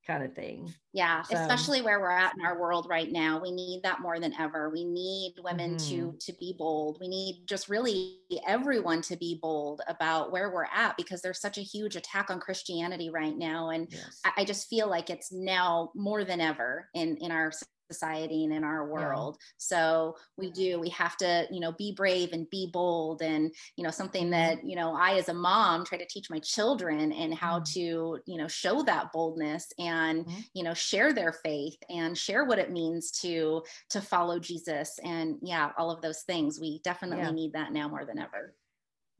kind 0.09 0.25
of 0.25 0.35
thing. 0.35 0.73
Yeah, 0.93 1.23
so, 1.23 1.37
especially 1.37 1.83
where 1.83 2.01
we're 2.01 2.11
at 2.11 2.35
in 2.35 2.45
our 2.45 2.59
world 2.59 2.87
right 2.89 3.13
now. 3.13 3.39
We 3.41 3.53
need 3.53 3.83
that 3.85 4.01
more 4.01 4.19
than 4.19 4.33
ever. 4.41 4.71
We 4.71 4.85
need 4.85 5.35
women 5.45 5.77
mm-hmm. 5.77 6.11
to 6.11 6.17
to 6.19 6.33
be 6.41 6.57
bold. 6.59 6.97
We 7.01 7.09
need 7.09 7.43
just 7.47 7.69
really 7.69 8.17
everyone 8.47 9.03
to 9.03 9.17
be 9.17 9.39
bold 9.41 9.83
about 9.87 10.33
where 10.33 10.51
we're 10.51 10.65
at 10.75 10.97
because 10.97 11.21
there's 11.21 11.41
such 11.41 11.59
a 11.59 11.63
huge 11.63 11.95
attack 11.95 12.31
on 12.31 12.41
Christianity 12.41 13.11
right 13.11 13.37
now. 13.37 13.69
And 13.71 13.87
yes. 13.91 14.21
I, 14.25 14.33
I, 14.39 14.45
just 14.45 14.69
feel 14.69 14.89
like 14.89 15.11
it's 15.11 15.31
now 15.31 15.91
more 15.95 16.25
than 16.25 16.41
ever 16.41 16.89
in 16.95 17.19
in 17.19 17.31
our 17.31 17.53
society 17.91 18.45
and 18.45 18.53
in 18.53 18.65
our 18.65 18.87
world. 18.87 19.37
Yeah. 19.39 19.45
So 19.59 20.17
we 20.37 20.51
do, 20.51 20.79
we 20.79 20.91
have 20.91 21.17
to, 21.19 21.47
you 21.51 21.61
know, 21.61 21.73
be 21.73 21.93
brave 21.93 22.33
and 22.33 22.49
be 22.51 22.69
bold. 22.73 23.23
And, 23.23 23.53
you 23.77 23.85
know, 23.85 23.91
something 23.91 24.25
mm-hmm. 24.25 24.59
that, 24.59 24.65
you 24.65 24.77
know, 24.77 24.95
I 24.95 25.15
as 25.15 25.29
a 25.29 25.35
mom 25.35 25.85
try 25.85 25.99
to 25.99 26.07
teach 26.07 26.31
my 26.31 26.39
children 26.41 27.13
and 27.13 27.35
how 27.35 27.61
mm-hmm. 27.61 27.73
to, 27.75 28.19
you 28.27 28.39
know, 28.39 28.49
show 28.49 28.83
that 28.83 29.13
boldness 29.13 29.73
and, 29.79 30.27
mm-hmm. 30.27 30.41
you 30.55 30.63
know, 30.63 30.75
share 30.75 31.13
their 31.13 31.33
faith 31.33 31.79
and 31.89 32.17
share 32.17 32.45
what 32.45 32.59
it 32.59 32.71
means 32.71 33.11
to, 33.23 33.63
to 33.91 34.01
follow 34.01 34.39
Jesus. 34.39 34.99
And 35.03 35.37
yeah, 35.43 35.71
all 35.79 35.91
of 35.91 36.03
those 36.03 36.23
things. 36.23 36.61
We 36.61 36.81
definitely 36.85 37.25
yeah. 37.25 37.31
need 37.31 37.53
that 37.55 37.73
now 37.73 37.89
more 37.89 38.05
than 38.05 38.19
ever. 38.19 38.55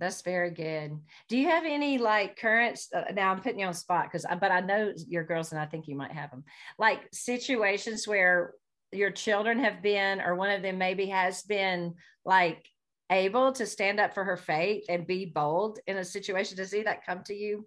That's 0.01 0.23
very 0.23 0.51
good. 0.51 0.99
Do 1.29 1.37
you 1.37 1.49
have 1.49 1.65
any 1.65 1.99
like 1.99 2.39
current? 2.39 2.79
Uh, 2.95 3.03
now 3.15 3.33
I'm 3.33 3.41
putting 3.41 3.59
you 3.59 3.67
on 3.67 3.75
spot 3.75 4.05
because, 4.05 4.25
but 4.41 4.53
I 4.53 4.61
know 4.61 4.93
your 5.09 5.25
girls 5.25 5.51
and 5.53 5.61
I 5.61 5.67
think 5.67 5.89
you 5.89 5.97
might 5.97 6.13
have 6.13 6.31
them. 6.31 6.45
Like 6.79 7.09
situations 7.13 8.07
where 8.07 8.55
your 8.93 9.11
children 9.11 9.59
have 9.59 9.83
been, 9.83 10.21
or 10.21 10.37
one 10.37 10.51
of 10.51 10.63
them 10.63 10.79
maybe 10.79 11.07
has 11.07 11.43
been 11.43 11.95
like 12.25 12.65
able 13.11 13.53
to 13.53 13.67
stand 13.67 13.99
up 13.99 14.15
for 14.15 14.23
her 14.23 14.37
faith 14.37 14.85
and 14.89 15.07
be 15.07 15.27
bold 15.27 15.81
in 15.87 15.97
a 15.97 16.05
situation. 16.05 16.57
Does 16.57 16.71
see 16.71 16.83
that 16.83 17.05
come 17.05 17.23
to 17.25 17.35
you 17.35 17.67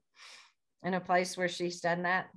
in 0.83 0.93
a 0.93 1.01
place 1.01 1.35
where 1.35 1.49
she's 1.49 1.81
done 1.81 2.03
that? 2.03 2.27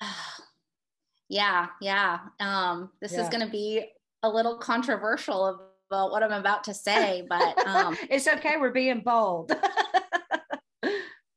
yeah, 1.28 1.66
yeah. 1.80 2.18
Um, 2.40 2.90
this 3.02 3.12
yeah. 3.12 3.22
is 3.22 3.28
going 3.28 3.44
to 3.44 3.50
be 3.50 3.84
a 4.22 4.28
little 4.28 4.56
controversial 4.56 5.60
about 5.90 6.10
what 6.10 6.22
I'm 6.22 6.32
about 6.32 6.64
to 6.64 6.74
say, 6.74 7.24
but 7.28 7.66
um, 7.66 7.96
it's 8.10 8.28
okay. 8.28 8.56
We're 8.60 8.70
being 8.70 9.00
bold. 9.00 9.52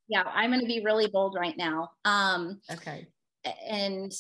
yeah, 0.08 0.24
I'm 0.26 0.50
going 0.50 0.62
to 0.62 0.68
be 0.68 0.82
really 0.84 1.08
bold 1.08 1.36
right 1.40 1.56
now. 1.58 1.92
Um, 2.06 2.60
okay. 2.72 3.08
And 3.70 4.12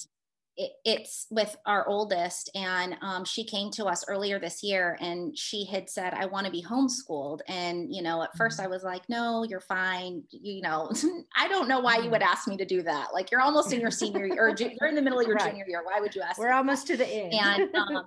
it, 0.55 0.71
it's 0.83 1.25
with 1.31 1.55
our 1.65 1.87
oldest, 1.87 2.51
and 2.53 2.97
um, 3.01 3.23
she 3.23 3.45
came 3.45 3.71
to 3.71 3.85
us 3.85 4.03
earlier 4.07 4.39
this 4.39 4.61
year, 4.61 4.97
and 4.99 5.35
she 5.37 5.65
had 5.65 5.89
said, 5.89 6.13
"I 6.13 6.25
want 6.25 6.45
to 6.45 6.51
be 6.51 6.61
homeschooled." 6.61 7.39
And 7.47 7.93
you 7.93 8.01
know, 8.01 8.21
at 8.21 8.35
first 8.37 8.57
mm-hmm. 8.57 8.65
I 8.65 8.69
was 8.69 8.83
like, 8.83 9.03
"No, 9.07 9.45
you're 9.45 9.61
fine." 9.61 10.23
You 10.31 10.61
know, 10.61 10.91
I 11.37 11.47
don't 11.47 11.69
know 11.69 11.79
why 11.79 11.97
you 11.97 12.09
would 12.09 12.21
mm-hmm. 12.21 12.31
ask 12.31 12.47
me 12.47 12.57
to 12.57 12.65
do 12.65 12.83
that. 12.83 13.13
Like 13.13 13.31
you're 13.31 13.41
almost 13.41 13.71
in 13.71 13.79
your 13.79 13.91
senior 13.91 14.25
year, 14.25 14.49
or 14.49 14.55
you're 14.57 14.89
in 14.89 14.95
the 14.95 15.01
middle 15.01 15.19
of 15.19 15.27
your 15.27 15.37
right. 15.37 15.49
junior 15.49 15.65
year. 15.67 15.81
Why 15.83 16.01
would 16.01 16.13
you 16.13 16.21
ask? 16.21 16.37
We're 16.37 16.51
almost 16.51 16.87
to 16.87 16.97
the 16.97 17.07
end. 17.07 17.33
And 17.33 17.75
um, 17.75 18.05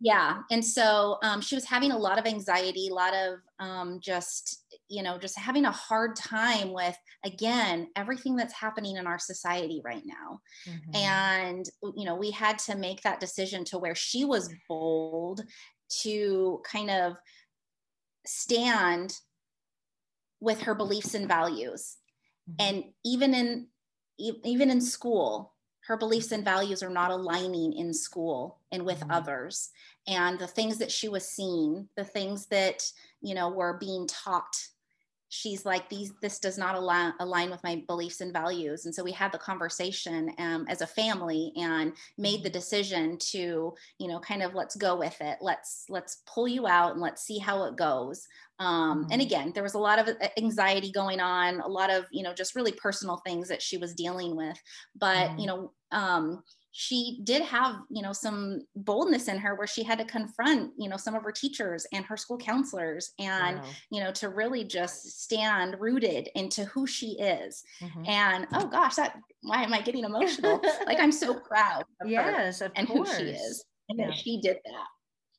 yeah 0.00 0.38
and 0.50 0.64
so 0.64 1.18
um, 1.22 1.40
she 1.40 1.54
was 1.54 1.64
having 1.64 1.92
a 1.92 1.98
lot 1.98 2.18
of 2.18 2.26
anxiety 2.26 2.88
a 2.88 2.94
lot 2.94 3.14
of 3.14 3.38
um, 3.60 4.00
just 4.02 4.64
you 4.88 5.02
know 5.02 5.18
just 5.18 5.38
having 5.38 5.66
a 5.66 5.70
hard 5.70 6.16
time 6.16 6.72
with 6.72 6.96
again 7.24 7.88
everything 7.96 8.34
that's 8.34 8.54
happening 8.54 8.96
in 8.96 9.06
our 9.06 9.18
society 9.18 9.80
right 9.84 10.02
now 10.04 10.40
mm-hmm. 10.68 10.96
and 10.96 11.66
you 11.96 12.04
know 12.04 12.16
we 12.16 12.30
had 12.30 12.58
to 12.58 12.76
make 12.76 13.02
that 13.02 13.20
decision 13.20 13.64
to 13.64 13.78
where 13.78 13.94
she 13.94 14.24
was 14.24 14.52
bold 14.68 15.42
to 16.02 16.60
kind 16.64 16.90
of 16.90 17.14
stand 18.26 19.14
with 20.40 20.62
her 20.62 20.74
beliefs 20.74 21.14
and 21.14 21.28
values 21.28 21.96
mm-hmm. 22.50 22.66
and 22.66 22.84
even 23.04 23.34
in 23.34 23.66
even 24.18 24.70
in 24.70 24.80
school 24.80 25.54
her 25.90 25.96
beliefs 25.96 26.30
and 26.30 26.44
values 26.44 26.84
are 26.84 26.88
not 26.88 27.10
aligning 27.10 27.72
in 27.72 27.92
school 27.92 28.60
and 28.70 28.86
with 28.86 29.00
mm-hmm. 29.00 29.10
others 29.10 29.70
and 30.06 30.38
the 30.38 30.46
things 30.46 30.78
that 30.78 30.88
she 30.88 31.08
was 31.08 31.26
seeing 31.26 31.88
the 31.96 32.04
things 32.04 32.46
that 32.46 32.88
you 33.22 33.34
know 33.34 33.48
were 33.48 33.76
being 33.80 34.06
taught 34.06 34.54
she's 35.30 35.64
like 35.64 35.88
these 35.88 36.12
this 36.20 36.38
does 36.38 36.58
not 36.58 36.74
align, 36.74 37.14
align 37.20 37.50
with 37.50 37.62
my 37.64 37.82
beliefs 37.86 38.20
and 38.20 38.32
values. 38.32 38.84
And 38.84 38.94
so 38.94 39.02
we 39.02 39.12
had 39.12 39.32
the 39.32 39.38
conversation 39.38 40.32
um, 40.38 40.66
as 40.68 40.82
a 40.82 40.86
family 40.86 41.52
and 41.56 41.92
made 42.18 42.42
the 42.42 42.50
decision 42.50 43.16
to 43.30 43.72
you 43.98 44.08
know 44.08 44.18
kind 44.20 44.42
of 44.42 44.54
let's 44.54 44.76
go 44.76 44.96
with 44.96 45.18
it. 45.20 45.38
Let's 45.40 45.86
let's 45.88 46.22
pull 46.26 46.48
you 46.48 46.66
out 46.66 46.92
and 46.92 47.00
let's 47.00 47.22
see 47.22 47.38
how 47.38 47.64
it 47.64 47.76
goes. 47.76 48.26
Um, 48.58 49.06
and 49.10 49.12
mm-hmm. 49.12 49.20
again 49.22 49.52
there 49.54 49.62
was 49.62 49.74
a 49.74 49.78
lot 49.78 49.98
of 49.98 50.08
uh, 50.08 50.28
anxiety 50.36 50.92
going 50.92 51.18
on 51.18 51.60
a 51.60 51.68
lot 51.68 51.90
of 51.90 52.04
you 52.10 52.22
know 52.22 52.34
just 52.34 52.54
really 52.54 52.72
personal 52.72 53.22
things 53.24 53.48
that 53.48 53.62
she 53.62 53.78
was 53.78 53.94
dealing 53.94 54.36
with. 54.36 54.60
But 54.96 55.30
mm. 55.30 55.40
you 55.40 55.46
know 55.46 55.72
um, 55.92 56.42
she 56.72 57.20
did 57.24 57.42
have 57.42 57.76
you 57.90 58.02
know 58.02 58.12
some 58.12 58.60
boldness 58.76 59.28
in 59.28 59.38
her 59.38 59.54
where 59.56 59.66
she 59.66 59.82
had 59.82 59.98
to 59.98 60.04
confront 60.04 60.72
you 60.78 60.88
know 60.88 60.96
some 60.96 61.14
of 61.14 61.22
her 61.22 61.32
teachers 61.32 61.86
and 61.92 62.04
her 62.04 62.16
school 62.16 62.38
counselors 62.38 63.12
and 63.18 63.58
wow. 63.58 63.64
you 63.90 64.00
know 64.00 64.12
to 64.12 64.28
really 64.28 64.62
just 64.62 65.22
stand 65.22 65.76
rooted 65.80 66.28
into 66.34 66.64
who 66.66 66.86
she 66.86 67.18
is 67.18 67.64
mm-hmm. 67.82 68.04
and 68.06 68.46
oh 68.54 68.66
gosh 68.66 68.94
that 68.94 69.18
why 69.42 69.62
am 69.62 69.74
i 69.74 69.80
getting 69.80 70.04
emotional 70.04 70.60
like 70.86 71.00
i'm 71.00 71.12
so 71.12 71.34
proud 71.34 71.84
of 72.00 72.08
yes 72.08 72.62
and 72.76 72.86
course. 72.86 73.10
who 73.16 73.18
she 73.18 73.30
is 73.30 73.64
and 73.88 73.98
yeah. 73.98 74.10
she 74.12 74.40
did 74.40 74.58
that 74.64 74.86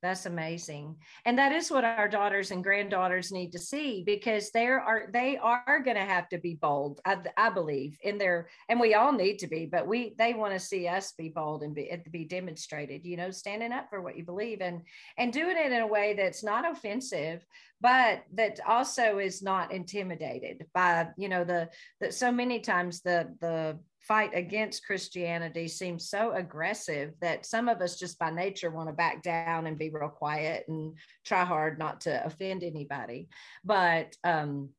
that's 0.02 0.26
amazing. 0.26 0.96
And 1.26 1.38
that 1.38 1.52
is 1.52 1.70
what 1.70 1.84
our 1.84 2.08
daughters 2.08 2.50
and 2.50 2.64
granddaughters 2.64 3.32
need 3.32 3.52
to 3.52 3.60
see 3.60 4.04
because 4.04 4.50
there 4.50 4.80
are 4.80 5.10
they 5.14 5.38
are 5.38 5.82
going 5.84 5.98
to 5.98 6.04
have 6.04 6.28
to 6.30 6.40
be 6.40 6.56
bold. 6.56 7.00
I, 7.06 7.18
I 7.38 7.50
believe 7.52 7.98
in 8.02 8.18
their 8.18 8.48
and 8.68 8.80
we 8.80 8.96
all 8.96 9.12
need 9.12 9.38
to 9.40 9.48
be, 9.48 9.68
but 9.68 9.86
we 9.86 10.16
they 10.18 10.34
want 10.34 10.54
to 10.54 10.60
see 10.60 10.88
us 10.88 11.12
be 11.12 11.30
bold 11.30 11.62
and 11.62 11.76
be 11.76 11.92
be 12.12 12.26
demonstrated, 12.26 13.06
you 13.06 13.16
know, 13.16 13.30
standing 13.30 13.72
up 13.72 13.90
for 13.90 14.02
what 14.02 14.18
you 14.18 14.26
believe 14.26 14.62
and 14.62 14.82
and 15.20 15.32
doing 15.32 15.56
it 15.58 15.72
in 15.72 15.82
a 15.82 15.88
way 15.88 16.16
that's 16.18 16.44
not 16.44 16.70
offensive, 16.70 17.46
but 17.80 18.24
that 18.34 18.60
also 18.68 19.20
is 19.20 19.44
not 19.44 19.72
intimidated 19.72 20.66
by, 20.74 21.10
you 21.16 21.30
know, 21.30 21.44
the 21.44 21.70
that 22.00 22.16
so 22.16 22.32
many 22.32 22.60
times 22.60 23.02
the 23.02 23.36
the 23.40 23.78
fight 24.02 24.32
against 24.34 24.86
Christianity 24.86 25.68
seems 25.68 26.10
so 26.10 26.34
aggressive 26.34 27.14
that 27.22 27.46
some 27.46 27.70
of 27.70 27.82
us 27.82 27.98
just 27.98 28.18
by 28.18 28.32
nature 28.32 28.72
want 28.72 28.90
to 28.90 28.94
back 28.94 29.22
down 29.22 29.68
and 29.68 29.78
be 29.78 29.90
real 29.90 30.10
quiet 30.10 30.66
and 30.68 30.94
try 31.24 31.46
hard 31.46 31.78
not 31.78 32.02
to 32.02 32.26
offend 32.26 32.64
anybody. 32.64 33.30
But 33.64 34.16
um, 34.24 34.70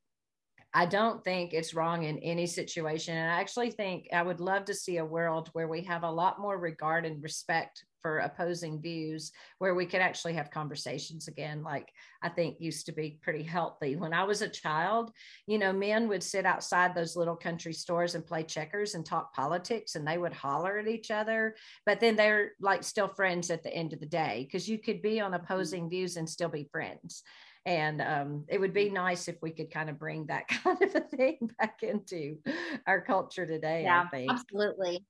I 0.74 0.86
don't 0.86 1.22
think 1.22 1.52
it's 1.52 1.74
wrong 1.74 2.04
in 2.04 2.18
any 2.18 2.46
situation. 2.46 3.16
And 3.16 3.30
I 3.30 3.40
actually 3.40 3.70
think 3.70 4.08
I 4.12 4.22
would 4.22 4.40
love 4.40 4.64
to 4.66 4.74
see 4.74 4.96
a 4.96 5.04
world 5.04 5.50
where 5.52 5.68
we 5.68 5.82
have 5.82 6.02
a 6.02 6.10
lot 6.10 6.40
more 6.40 6.58
regard 6.58 7.04
and 7.06 7.22
respect 7.22 7.84
for 8.02 8.18
opposing 8.18 8.82
views, 8.82 9.32
where 9.58 9.74
we 9.74 9.86
could 9.86 10.00
actually 10.00 10.34
have 10.34 10.50
conversations 10.50 11.28
again, 11.28 11.62
like 11.62 11.88
I 12.22 12.28
think 12.28 12.60
used 12.60 12.86
to 12.86 12.92
be 12.92 13.18
pretty 13.22 13.42
healthy. 13.42 13.96
When 13.96 14.12
I 14.12 14.24
was 14.24 14.42
a 14.42 14.48
child, 14.48 15.12
you 15.46 15.58
know, 15.58 15.72
men 15.72 16.08
would 16.08 16.22
sit 16.22 16.44
outside 16.44 16.94
those 16.94 17.16
little 17.16 17.36
country 17.36 17.72
stores 17.72 18.14
and 18.14 18.26
play 18.26 18.42
checkers 18.42 18.94
and 18.94 19.06
talk 19.06 19.32
politics 19.34 19.94
and 19.94 20.06
they 20.06 20.18
would 20.18 20.32
holler 20.32 20.78
at 20.78 20.88
each 20.88 21.10
other. 21.10 21.54
But 21.86 22.00
then 22.00 22.16
they're 22.16 22.52
like 22.60 22.82
still 22.82 23.08
friends 23.08 23.50
at 23.50 23.62
the 23.62 23.72
end 23.72 23.92
of 23.92 24.00
the 24.00 24.06
day 24.06 24.46
because 24.46 24.68
you 24.68 24.78
could 24.78 25.00
be 25.00 25.20
on 25.20 25.34
opposing 25.34 25.88
views 25.88 26.16
and 26.16 26.28
still 26.28 26.48
be 26.48 26.68
friends 26.70 27.22
and 27.64 28.00
um, 28.02 28.44
it 28.48 28.58
would 28.58 28.72
be 28.72 28.90
nice 28.90 29.28
if 29.28 29.36
we 29.40 29.50
could 29.50 29.70
kind 29.70 29.88
of 29.88 29.98
bring 29.98 30.26
that 30.26 30.48
kind 30.48 30.82
of 30.82 30.94
a 30.94 31.00
thing 31.00 31.38
back 31.58 31.82
into 31.82 32.38
our 32.86 33.00
culture 33.00 33.46
today 33.46 33.82
yeah 33.82 34.08
absolutely 34.28 35.04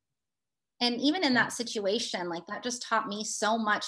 and 0.83 1.01
even 1.01 1.23
in 1.25 1.33
that 1.35 1.53
situation 1.53 2.29
like 2.29 2.47
that 2.49 2.63
just 2.63 2.83
taught 2.83 3.09
me 3.09 3.23
so 3.25 3.57
much 3.57 3.87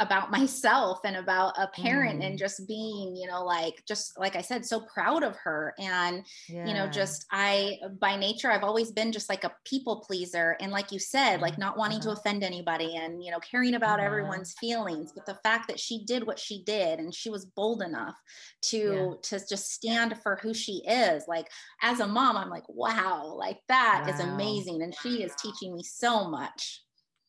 about 0.00 0.30
myself 0.30 1.00
and 1.04 1.16
about 1.16 1.52
a 1.58 1.68
parent 1.68 2.20
mm. 2.20 2.26
and 2.26 2.38
just 2.38 2.66
being 2.66 3.14
you 3.14 3.28
know 3.28 3.44
like 3.44 3.82
just 3.86 4.18
like 4.18 4.34
i 4.34 4.40
said 4.40 4.64
so 4.64 4.80
proud 4.80 5.22
of 5.22 5.36
her 5.36 5.74
and 5.78 6.24
yeah. 6.48 6.66
you 6.66 6.74
know 6.74 6.86
just 6.86 7.26
i 7.30 7.78
by 8.00 8.16
nature 8.16 8.50
i've 8.50 8.64
always 8.64 8.90
been 8.90 9.12
just 9.12 9.28
like 9.28 9.44
a 9.44 9.52
people 9.64 10.02
pleaser 10.06 10.56
and 10.60 10.72
like 10.72 10.90
you 10.90 10.98
said 10.98 11.40
like 11.40 11.58
not 11.58 11.76
wanting 11.76 11.98
uh-huh. 11.98 12.14
to 12.14 12.18
offend 12.18 12.42
anybody 12.42 12.96
and 12.96 13.22
you 13.22 13.30
know 13.30 13.38
caring 13.38 13.74
about 13.74 13.98
uh-huh. 13.98 14.06
everyone's 14.06 14.54
feelings 14.58 15.12
but 15.14 15.26
the 15.26 15.38
fact 15.42 15.68
that 15.68 15.78
she 15.78 16.04
did 16.04 16.26
what 16.26 16.38
she 16.38 16.64
did 16.64 16.98
and 16.98 17.14
she 17.14 17.28
was 17.28 17.44
bold 17.44 17.82
enough 17.82 18.16
to 18.62 18.78
yeah. 18.78 19.38
to 19.38 19.46
just 19.46 19.70
stand 19.70 20.16
for 20.22 20.36
who 20.42 20.54
she 20.54 20.82
is 20.88 21.24
like 21.28 21.46
as 21.82 22.00
a 22.00 22.06
mom 22.06 22.36
i'm 22.36 22.50
like 22.50 22.68
wow 22.68 23.24
like 23.36 23.58
that 23.68 24.04
wow. 24.06 24.12
is 24.12 24.20
amazing 24.20 24.82
and 24.82 24.94
she 25.02 25.22
is 25.22 25.34
teaching 25.36 25.74
me 25.74 25.82
so 25.82 26.28
much 26.28 26.82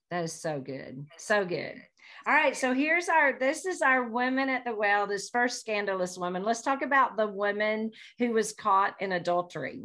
that 0.09 0.23
is 0.23 0.33
so 0.33 0.59
good 0.59 1.05
so 1.17 1.43
good 1.43 1.75
all 2.27 2.33
right, 2.33 2.55
so 2.55 2.73
here's 2.73 3.09
our 3.09 3.37
this 3.39 3.65
is 3.65 3.81
our 3.81 4.03
women 4.03 4.49
at 4.49 4.63
the 4.63 4.75
well, 4.75 5.07
this 5.07 5.29
first 5.29 5.59
scandalous 5.59 6.17
woman. 6.17 6.43
Let's 6.43 6.61
talk 6.61 6.83
about 6.83 7.17
the 7.17 7.27
woman 7.27 7.91
who 8.19 8.31
was 8.31 8.53
caught 8.53 8.95
in 8.99 9.13
adultery. 9.13 9.81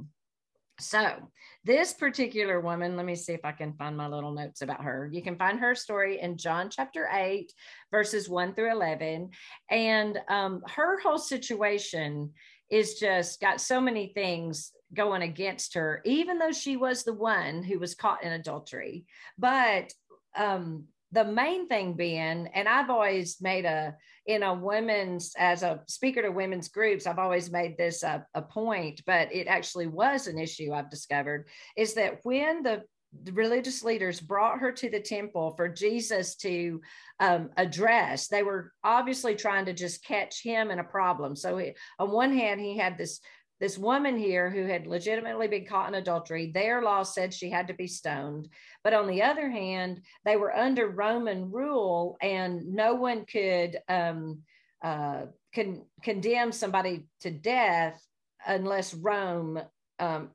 So, 0.79 1.31
this 1.65 1.95
particular 1.95 2.61
woman, 2.61 2.97
let 2.97 3.07
me 3.07 3.15
see 3.15 3.33
if 3.33 3.45
I 3.45 3.53
can 3.53 3.73
find 3.73 3.97
my 3.97 4.07
little 4.09 4.33
notes 4.33 4.61
about 4.61 4.85
her. 4.85 5.09
You 5.11 5.23
can 5.23 5.37
find 5.37 5.59
her 5.59 5.75
story 5.75 6.21
in 6.21 6.37
John 6.37 6.69
chapter 6.69 7.09
8, 7.11 7.51
verses 7.91 8.29
1 8.29 8.55
through 8.55 8.73
11. 8.73 9.31
And 9.71 10.21
um, 10.29 10.63
her 10.75 11.01
whole 11.01 11.19
situation 11.19 12.33
is 12.71 12.99
just 13.01 13.41
got 13.41 13.63
so 13.63 13.81
many 13.81 14.09
things 14.09 14.73
going 14.93 15.23
against 15.23 15.75
her, 15.75 16.03
even 16.05 16.39
though 16.39 16.53
she 16.53 16.77
was 16.77 17.05
the 17.05 17.15
one 17.15 17.63
who 17.63 17.79
was 17.79 17.95
caught 17.95 18.23
in 18.23 18.33
adultery. 18.33 19.07
But 19.39 19.93
um, 20.37 20.85
the 21.13 21.25
main 21.25 21.69
thing 21.69 21.95
being, 21.95 22.49
and 22.53 22.69
I've 22.69 22.91
always 22.91 23.41
made 23.41 23.65
a, 23.65 23.95
in 24.27 24.43
a 24.43 24.55
women's, 24.55 25.33
as 25.39 25.63
a 25.63 25.83
speaker 25.87 26.23
to 26.23 26.31
women's 26.31 26.69
groups, 26.69 27.07
I've 27.07 27.19
always 27.19 27.51
made 27.51 27.77
this 27.77 28.03
a, 28.03 28.27
a 28.35 28.43
point, 28.43 29.03
but 29.07 29.33
it 29.33 29.47
actually 29.47 29.87
was 29.87 30.27
an 30.27 30.39
issue 30.39 30.73
I've 30.73 30.91
discovered 30.91 31.49
is 31.77 31.95
that 31.95 32.21
when 32.25 32.63
the 32.63 32.83
religious 33.33 33.83
leaders 33.83 34.21
brought 34.21 34.59
her 34.59 34.73
to 34.73 34.91
the 34.91 35.01
temple 35.01 35.55
for 35.57 35.69
Jesus 35.69 36.37
to 36.37 36.81
um, 37.21 37.51
address. 37.57 38.29
They 38.29 38.43
were 38.43 38.73
obviously 38.85 39.35
trying 39.35 39.67
to 39.67 39.73
just 39.73 40.05
catch 40.05 40.43
him 40.43 40.71
in 40.71 40.79
a 40.79 40.85
problem. 40.85 41.37
So, 41.37 41.57
he, 41.57 41.75
on 41.99 42.11
one 42.11 42.33
hand, 42.33 42.61
he 42.61 42.77
had 42.77 42.99
this 42.99 43.21
this 43.61 43.79
woman 43.79 44.17
here 44.17 44.51
who 44.51 44.65
had 44.67 44.87
legitimately 44.87 45.49
been 45.49 45.65
caught 45.65 45.89
in 45.89 45.95
adultery, 45.95 46.51
their 46.53 46.83
law 46.83 47.03
said 47.03 47.33
she 47.33 47.51
had 47.51 47.69
to 47.69 47.75
be 47.75 47.87
stoned. 47.87 48.49
But 48.85 48.93
on 48.93 49.07
the 49.07 49.23
other 49.23 49.49
hand, 49.49 50.03
they 50.25 50.37
were 50.37 50.55
under 50.55 50.89
Roman 50.89 51.51
rule 51.51 52.17
and 52.21 52.75
no 52.75 52.95
one 52.95 53.25
could 53.25 53.79
um, 53.89 54.43
uh, 54.83 55.23
con- 55.55 55.87
condemn 56.03 56.53
somebody 56.53 57.07
to 57.21 57.31
death 57.31 58.01
unless 58.47 58.93
Rome 58.95 59.59
um, 59.99 60.31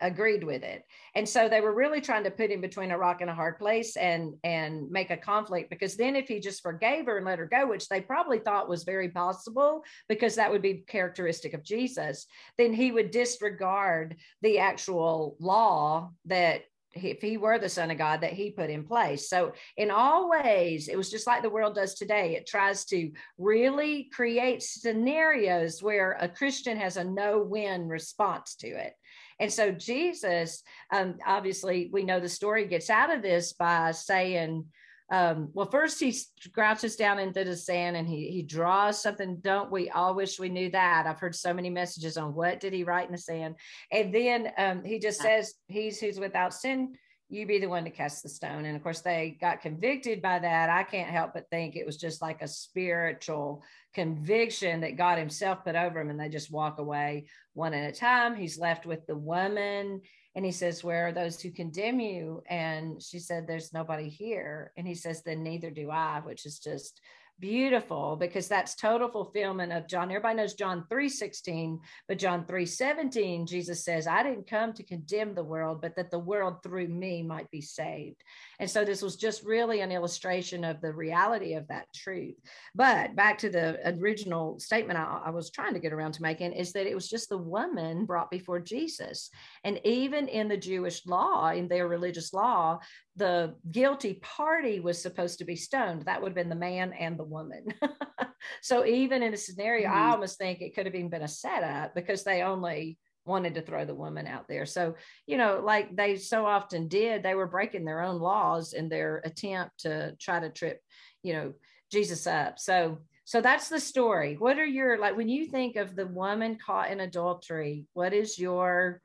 agreed 0.00 0.44
with 0.44 0.62
it 0.62 0.82
and 1.14 1.28
so 1.28 1.48
they 1.48 1.60
were 1.60 1.74
really 1.74 2.00
trying 2.00 2.24
to 2.24 2.30
put 2.30 2.50
him 2.50 2.60
between 2.60 2.90
a 2.90 2.98
rock 2.98 3.20
and 3.20 3.30
a 3.30 3.34
hard 3.34 3.58
place 3.58 3.96
and 3.96 4.34
and 4.44 4.90
make 4.90 5.10
a 5.10 5.16
conflict 5.16 5.70
because 5.70 5.96
then 5.96 6.14
if 6.14 6.28
he 6.28 6.38
just 6.38 6.62
forgave 6.62 7.06
her 7.06 7.16
and 7.16 7.26
let 7.26 7.38
her 7.38 7.46
go 7.46 7.66
which 7.66 7.88
they 7.88 8.00
probably 8.00 8.38
thought 8.38 8.68
was 8.68 8.84
very 8.84 9.08
possible 9.08 9.82
because 10.08 10.34
that 10.34 10.50
would 10.50 10.62
be 10.62 10.84
characteristic 10.86 11.54
of 11.54 11.64
jesus 11.64 12.26
then 12.58 12.72
he 12.72 12.92
would 12.92 13.10
disregard 13.10 14.16
the 14.42 14.58
actual 14.58 15.36
law 15.40 16.10
that 16.26 16.62
if 17.04 17.20
he 17.20 17.36
were 17.36 17.58
the 17.58 17.68
son 17.68 17.90
of 17.90 17.98
God 17.98 18.20
that 18.20 18.32
he 18.32 18.50
put 18.50 18.70
in 18.70 18.84
place. 18.84 19.28
So, 19.28 19.52
in 19.76 19.90
all 19.90 20.30
ways, 20.30 20.88
it 20.88 20.96
was 20.96 21.10
just 21.10 21.26
like 21.26 21.42
the 21.42 21.50
world 21.50 21.74
does 21.74 21.94
today. 21.94 22.34
It 22.34 22.46
tries 22.46 22.84
to 22.86 23.10
really 23.38 24.08
create 24.12 24.62
scenarios 24.62 25.82
where 25.82 26.16
a 26.20 26.28
Christian 26.28 26.76
has 26.78 26.96
a 26.96 27.04
no 27.04 27.42
win 27.42 27.88
response 27.88 28.54
to 28.56 28.68
it. 28.68 28.94
And 29.38 29.52
so 29.52 29.70
Jesus, 29.70 30.62
um, 30.92 31.16
obviously, 31.26 31.90
we 31.92 32.04
know 32.04 32.20
the 32.20 32.28
story 32.28 32.66
gets 32.66 32.90
out 32.90 33.14
of 33.14 33.22
this 33.22 33.52
by 33.52 33.90
saying, 33.92 34.64
um, 35.10 35.50
well, 35.52 35.70
first 35.70 36.00
he 36.00 36.16
crouches 36.52 36.96
down 36.96 37.18
into 37.20 37.44
the 37.44 37.56
sand 37.56 37.96
and 37.96 38.08
he 38.08 38.28
he 38.30 38.42
draws 38.42 39.00
something. 39.00 39.36
Don't 39.40 39.70
we 39.70 39.88
all 39.90 40.14
wish 40.16 40.40
we 40.40 40.48
knew 40.48 40.68
that? 40.70 41.06
I've 41.06 41.20
heard 41.20 41.34
so 41.34 41.54
many 41.54 41.70
messages 41.70 42.16
on 42.16 42.34
what 42.34 42.58
did 42.58 42.72
he 42.72 42.82
write 42.82 43.06
in 43.06 43.12
the 43.12 43.18
sand, 43.18 43.54
and 43.92 44.12
then 44.12 44.52
um, 44.58 44.82
he 44.84 44.98
just 44.98 45.20
says, 45.20 45.54
"He's 45.68 46.00
who's 46.00 46.18
without 46.18 46.52
sin." 46.52 46.94
You 47.28 47.44
be 47.44 47.58
the 47.58 47.68
one 47.68 47.84
to 47.84 47.90
cast 47.90 48.22
the 48.22 48.28
stone. 48.28 48.64
And 48.64 48.76
of 48.76 48.82
course, 48.82 49.00
they 49.00 49.36
got 49.40 49.60
convicted 49.60 50.22
by 50.22 50.38
that. 50.38 50.70
I 50.70 50.84
can't 50.84 51.10
help 51.10 51.34
but 51.34 51.50
think 51.50 51.74
it 51.74 51.84
was 51.84 51.96
just 51.96 52.22
like 52.22 52.40
a 52.40 52.48
spiritual 52.48 53.64
conviction 53.94 54.82
that 54.82 54.96
God 54.96 55.18
Himself 55.18 55.64
put 55.64 55.74
over 55.74 55.98
them, 55.98 56.10
and 56.10 56.20
they 56.20 56.28
just 56.28 56.52
walk 56.52 56.78
away 56.78 57.26
one 57.54 57.74
at 57.74 57.90
a 57.90 57.98
time. 57.98 58.36
He's 58.36 58.58
left 58.58 58.86
with 58.86 59.06
the 59.06 59.16
woman, 59.16 60.02
and 60.36 60.44
he 60.44 60.52
says, 60.52 60.84
Where 60.84 61.08
are 61.08 61.12
those 61.12 61.40
who 61.40 61.50
condemn 61.50 61.98
you? 61.98 62.42
And 62.48 63.02
she 63.02 63.18
said, 63.18 63.46
There's 63.46 63.72
nobody 63.72 64.08
here. 64.08 64.72
And 64.76 64.86
he 64.86 64.94
says, 64.94 65.22
Then 65.22 65.42
neither 65.42 65.70
do 65.70 65.90
I, 65.90 66.20
which 66.24 66.46
is 66.46 66.60
just 66.60 67.00
beautiful 67.38 68.16
because 68.16 68.48
that's 68.48 68.74
total 68.74 69.08
fulfillment 69.08 69.72
of 69.72 69.86
John. 69.86 70.10
Everybody 70.10 70.36
knows 70.36 70.54
John 70.54 70.84
3 70.88 71.08
16, 71.08 71.80
but 72.08 72.18
John 72.18 72.44
3 72.46 72.66
17, 72.66 73.46
Jesus 73.46 73.84
says, 73.84 74.06
I 74.06 74.22
didn't 74.22 74.48
come 74.48 74.72
to 74.74 74.82
condemn 74.82 75.34
the 75.34 75.44
world, 75.44 75.80
but 75.80 75.96
that 75.96 76.10
the 76.10 76.18
world 76.18 76.62
through 76.62 76.88
me 76.88 77.22
might 77.22 77.50
be 77.50 77.60
saved. 77.60 78.22
And 78.58 78.70
so 78.70 78.84
this 78.84 79.02
was 79.02 79.16
just 79.16 79.44
really 79.44 79.80
an 79.80 79.92
illustration 79.92 80.64
of 80.64 80.80
the 80.80 80.92
reality 80.92 81.54
of 81.54 81.68
that 81.68 81.92
truth. 81.94 82.36
But 82.74 83.14
back 83.14 83.38
to 83.38 83.50
the 83.50 83.78
original 84.00 84.58
statement 84.58 84.98
I, 84.98 85.22
I 85.26 85.30
was 85.30 85.50
trying 85.50 85.74
to 85.74 85.80
get 85.80 85.92
around 85.92 86.12
to 86.12 86.22
making 86.22 86.52
is 86.52 86.72
that 86.72 86.86
it 86.86 86.94
was 86.94 87.08
just 87.08 87.28
the 87.28 87.38
woman 87.38 88.06
brought 88.06 88.30
before 88.30 88.60
Jesus. 88.60 89.30
And 89.64 89.80
even 89.84 90.28
in 90.28 90.48
the 90.48 90.56
Jewish 90.56 91.06
law, 91.06 91.50
in 91.50 91.68
their 91.68 91.88
religious 91.88 92.32
law, 92.32 92.78
the 93.16 93.54
guilty 93.70 94.14
party 94.14 94.80
was 94.80 95.00
supposed 95.00 95.38
to 95.38 95.44
be 95.44 95.56
stoned. 95.56 96.02
That 96.02 96.20
would 96.20 96.30
have 96.30 96.36
been 96.36 96.48
the 96.48 96.54
man 96.54 96.92
and 96.92 97.18
the 97.18 97.24
woman. 97.24 97.66
so 98.62 98.84
even 98.84 99.22
in 99.22 99.32
a 99.32 99.38
scenario, 99.38 99.88
mm-hmm. 99.88 99.98
I 99.98 100.10
almost 100.10 100.38
think 100.38 100.60
it 100.60 100.74
could 100.74 100.86
have 100.86 100.94
even 100.94 101.10
been 101.10 101.22
a 101.22 101.28
setup 101.28 101.94
because 101.94 102.24
they 102.24 102.42
only 102.42 102.98
wanted 103.24 103.54
to 103.54 103.62
throw 103.62 103.84
the 103.84 103.94
woman 103.94 104.26
out 104.26 104.46
there. 104.48 104.66
So, 104.66 104.94
you 105.26 105.36
know, 105.36 105.60
like 105.64 105.96
they 105.96 106.16
so 106.16 106.46
often 106.46 106.88
did, 106.88 107.22
they 107.22 107.34
were 107.34 107.46
breaking 107.46 107.84
their 107.84 108.02
own 108.02 108.20
laws 108.20 108.72
in 108.72 108.88
their 108.88 109.20
attempt 109.24 109.80
to 109.80 110.14
try 110.20 110.38
to 110.38 110.50
trip, 110.50 110.80
you 111.22 111.32
know, 111.32 111.54
Jesus 111.90 112.26
up. 112.26 112.58
So, 112.58 112.98
so 113.24 113.40
that's 113.40 113.68
the 113.68 113.80
story. 113.80 114.36
What 114.38 114.58
are 114.58 114.66
your 114.66 114.98
like 114.98 115.16
when 115.16 115.28
you 115.28 115.46
think 115.46 115.76
of 115.76 115.96
the 115.96 116.06
woman 116.06 116.58
caught 116.64 116.90
in 116.90 117.00
adultery, 117.00 117.86
what 117.94 118.12
is 118.12 118.38
your, 118.38 119.00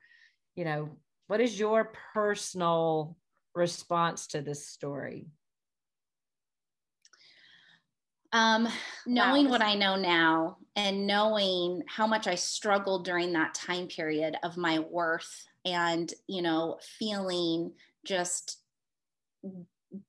you 0.54 0.64
know, 0.64 0.90
what 1.26 1.40
is 1.40 1.58
your 1.58 1.92
personal 2.14 3.16
response 3.54 4.26
to 4.28 4.40
this 4.40 4.66
story? 4.66 5.26
Um, 8.34 8.66
knowing 9.06 9.44
wow. 9.44 9.50
what 9.50 9.62
I 9.62 9.74
know 9.74 9.96
now 9.96 10.56
and 10.74 11.06
knowing 11.06 11.82
how 11.86 12.06
much 12.06 12.26
I 12.26 12.34
struggled 12.34 13.04
during 13.04 13.32
that 13.34 13.52
time 13.52 13.88
period 13.88 14.36
of 14.42 14.56
my 14.56 14.78
worth 14.78 15.44
and, 15.66 16.12
you 16.28 16.40
know, 16.40 16.78
feeling 16.98 17.72
just 18.06 18.58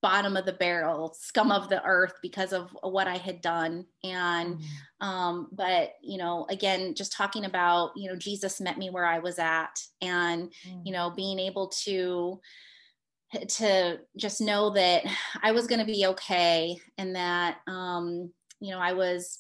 bottom 0.01 0.37
of 0.37 0.45
the 0.45 0.53
barrel, 0.53 1.13
scum 1.19 1.51
of 1.51 1.67
the 1.67 1.83
earth 1.83 2.13
because 2.21 2.53
of 2.53 2.69
what 2.81 3.09
I 3.09 3.17
had 3.17 3.41
done. 3.41 3.85
And, 4.05 4.55
mm-hmm. 4.55 5.05
um, 5.05 5.49
but, 5.51 5.95
you 6.01 6.17
know, 6.17 6.45
again, 6.49 6.95
just 6.95 7.11
talking 7.11 7.43
about, 7.43 7.91
you 7.97 8.09
know, 8.09 8.15
Jesus 8.15 8.61
met 8.61 8.77
me 8.77 8.89
where 8.89 9.05
I 9.05 9.19
was 9.19 9.37
at 9.37 9.81
and, 10.01 10.49
mm-hmm. 10.65 10.81
you 10.85 10.93
know, 10.93 11.09
being 11.09 11.39
able 11.39 11.67
to, 11.83 12.39
to 13.33 13.99
just 14.17 14.41
know 14.41 14.69
that 14.71 15.03
I 15.41 15.51
was 15.51 15.67
going 15.67 15.79
to 15.79 15.85
be 15.85 16.05
okay 16.07 16.77
and 16.97 17.15
that, 17.15 17.57
um, 17.67 18.31
you 18.59 18.71
know, 18.71 18.79
I 18.79 18.93
was 18.93 19.39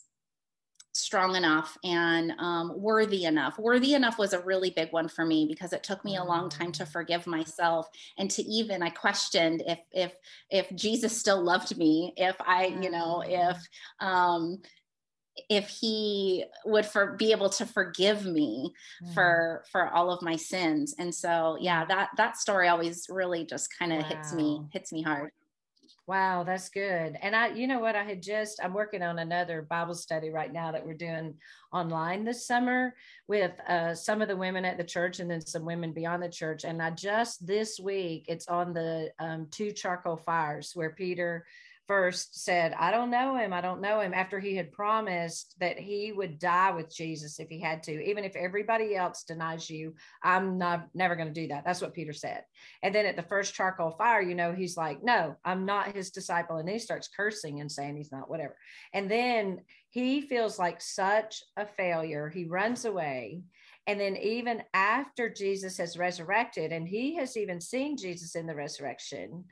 strong 0.93 1.35
enough 1.35 1.75
and 1.83 2.33
um, 2.37 2.79
worthy 2.79 3.25
enough. 3.25 3.57
Worthy 3.57 3.95
enough 3.95 4.19
was 4.19 4.33
a 4.33 4.43
really 4.43 4.69
big 4.69 4.91
one 4.93 5.07
for 5.07 5.25
me 5.25 5.47
because 5.47 5.73
it 5.73 5.83
took 5.83 6.05
me 6.05 6.17
a 6.17 6.23
long 6.23 6.49
time 6.49 6.71
to 6.73 6.83
mm. 6.83 6.91
forgive 6.91 7.25
myself 7.25 7.89
and 8.17 8.29
to 8.31 8.43
even 8.43 8.83
I 8.83 8.89
questioned 8.89 9.63
if 9.65 9.79
if 9.91 10.13
if 10.51 10.73
Jesus 10.75 11.17
still 11.17 11.43
loved 11.43 11.77
me, 11.77 12.13
if 12.15 12.35
I, 12.39 12.77
you 12.81 12.91
know, 12.91 13.23
if 13.25 13.57
um, 13.99 14.61
if 15.49 15.67
he 15.67 16.45
would 16.65 16.85
for 16.85 17.13
be 17.13 17.31
able 17.31 17.49
to 17.49 17.65
forgive 17.65 18.25
me 18.25 18.71
mm. 19.03 19.13
for 19.13 19.63
for 19.71 19.89
all 19.89 20.11
of 20.11 20.21
my 20.21 20.35
sins 20.35 20.93
and 20.99 21.13
so 21.13 21.57
yeah 21.59 21.85
that 21.85 22.09
that 22.17 22.37
story 22.37 22.67
always 22.67 23.05
really 23.09 23.45
just 23.45 23.67
kind 23.77 23.91
of 23.91 23.99
wow. 24.03 24.09
hits 24.09 24.33
me 24.33 24.61
hits 24.71 24.91
me 24.91 25.01
hard 25.01 25.31
wow 26.05 26.43
that's 26.43 26.69
good 26.69 27.17
and 27.21 27.35
i 27.35 27.47
you 27.47 27.65
know 27.65 27.79
what 27.79 27.95
i 27.95 28.03
had 28.03 28.21
just 28.21 28.59
i'm 28.61 28.73
working 28.73 29.01
on 29.01 29.19
another 29.19 29.61
bible 29.61 29.93
study 29.93 30.29
right 30.29 30.51
now 30.51 30.71
that 30.71 30.85
we're 30.85 30.93
doing 30.93 31.33
online 31.71 32.25
this 32.25 32.45
summer 32.45 32.93
with 33.27 33.53
uh, 33.69 33.95
some 33.95 34.21
of 34.21 34.27
the 34.27 34.35
women 34.35 34.65
at 34.65 34.77
the 34.77 34.83
church 34.83 35.19
and 35.19 35.31
then 35.31 35.39
some 35.39 35.65
women 35.65 35.93
beyond 35.93 36.21
the 36.21 36.29
church 36.29 36.65
and 36.65 36.81
i 36.81 36.91
just 36.91 37.47
this 37.47 37.79
week 37.79 38.25
it's 38.27 38.47
on 38.49 38.73
the 38.73 39.09
um, 39.19 39.47
two 39.49 39.71
charcoal 39.71 40.17
fires 40.17 40.71
where 40.75 40.91
peter 40.91 41.45
first 41.87 42.43
said, 42.43 42.73
I 42.79 42.91
don't 42.91 43.11
know 43.11 43.35
him. 43.35 43.53
I 43.53 43.61
don't 43.61 43.81
know 43.81 43.99
him 43.99 44.13
after 44.13 44.39
he 44.39 44.55
had 44.55 44.71
promised 44.71 45.55
that 45.59 45.77
he 45.77 46.11
would 46.11 46.39
die 46.39 46.71
with 46.71 46.93
Jesus 46.93 47.39
if 47.39 47.49
he 47.49 47.59
had 47.59 47.83
to, 47.83 48.03
even 48.03 48.23
if 48.23 48.35
everybody 48.35 48.95
else 48.95 49.23
denies 49.23 49.69
you, 49.69 49.95
I'm 50.21 50.57
not 50.57 50.87
never 50.93 51.15
going 51.15 51.33
to 51.33 51.41
do 51.41 51.47
that. 51.47 51.65
That's 51.65 51.81
what 51.81 51.93
Peter 51.93 52.13
said. 52.13 52.43
And 52.81 52.93
then 52.93 53.05
at 53.05 53.15
the 53.15 53.23
first 53.23 53.53
charcoal 53.53 53.91
fire, 53.91 54.21
you 54.21 54.35
know, 54.35 54.53
he's 54.53 54.77
like, 54.77 55.03
No, 55.03 55.35
I'm 55.43 55.65
not 55.65 55.95
his 55.95 56.11
disciple. 56.11 56.57
And 56.57 56.67
then 56.67 56.75
he 56.75 56.79
starts 56.79 57.09
cursing 57.15 57.59
and 57.59 57.71
saying 57.71 57.97
he's 57.97 58.11
not, 58.11 58.29
whatever. 58.29 58.55
And 58.93 59.09
then 59.09 59.61
he 59.89 60.21
feels 60.21 60.57
like 60.57 60.81
such 60.81 61.43
a 61.57 61.65
failure. 61.65 62.29
He 62.29 62.45
runs 62.45 62.85
away. 62.85 63.41
And 63.85 63.99
then, 63.99 64.15
even 64.15 64.63
after 64.73 65.29
Jesus 65.29 65.77
has 65.77 65.97
resurrected, 65.97 66.71
and 66.71 66.87
he 66.87 67.15
has 67.15 67.35
even 67.35 67.59
seen 67.59 67.97
Jesus 67.97 68.35
in 68.35 68.47
the 68.47 68.55
resurrection, 68.55 69.43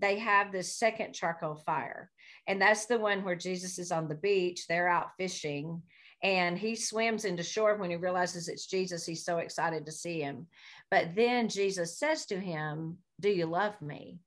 they 0.00 0.18
have 0.18 0.50
this 0.50 0.74
second 0.74 1.14
charcoal 1.14 1.56
fire. 1.56 2.10
And 2.46 2.60
that's 2.60 2.86
the 2.86 2.98
one 2.98 3.24
where 3.24 3.36
Jesus 3.36 3.78
is 3.78 3.92
on 3.92 4.08
the 4.08 4.14
beach. 4.14 4.66
They're 4.66 4.88
out 4.88 5.10
fishing 5.18 5.82
and 6.22 6.58
he 6.58 6.76
swims 6.76 7.24
into 7.24 7.42
shore 7.42 7.76
when 7.76 7.90
he 7.90 7.96
realizes 7.96 8.48
it's 8.48 8.66
Jesus. 8.66 9.06
He's 9.06 9.24
so 9.24 9.38
excited 9.38 9.86
to 9.86 9.92
see 9.92 10.20
him. 10.20 10.46
But 10.90 11.14
then 11.14 11.48
Jesus 11.48 11.98
says 11.98 12.26
to 12.26 12.38
him, 12.38 12.98
Do 13.20 13.30
you 13.30 13.46
love 13.46 13.80
me? 13.80 14.18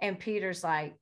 And 0.00 0.18
Peter's 0.18 0.62
like, 0.62 0.94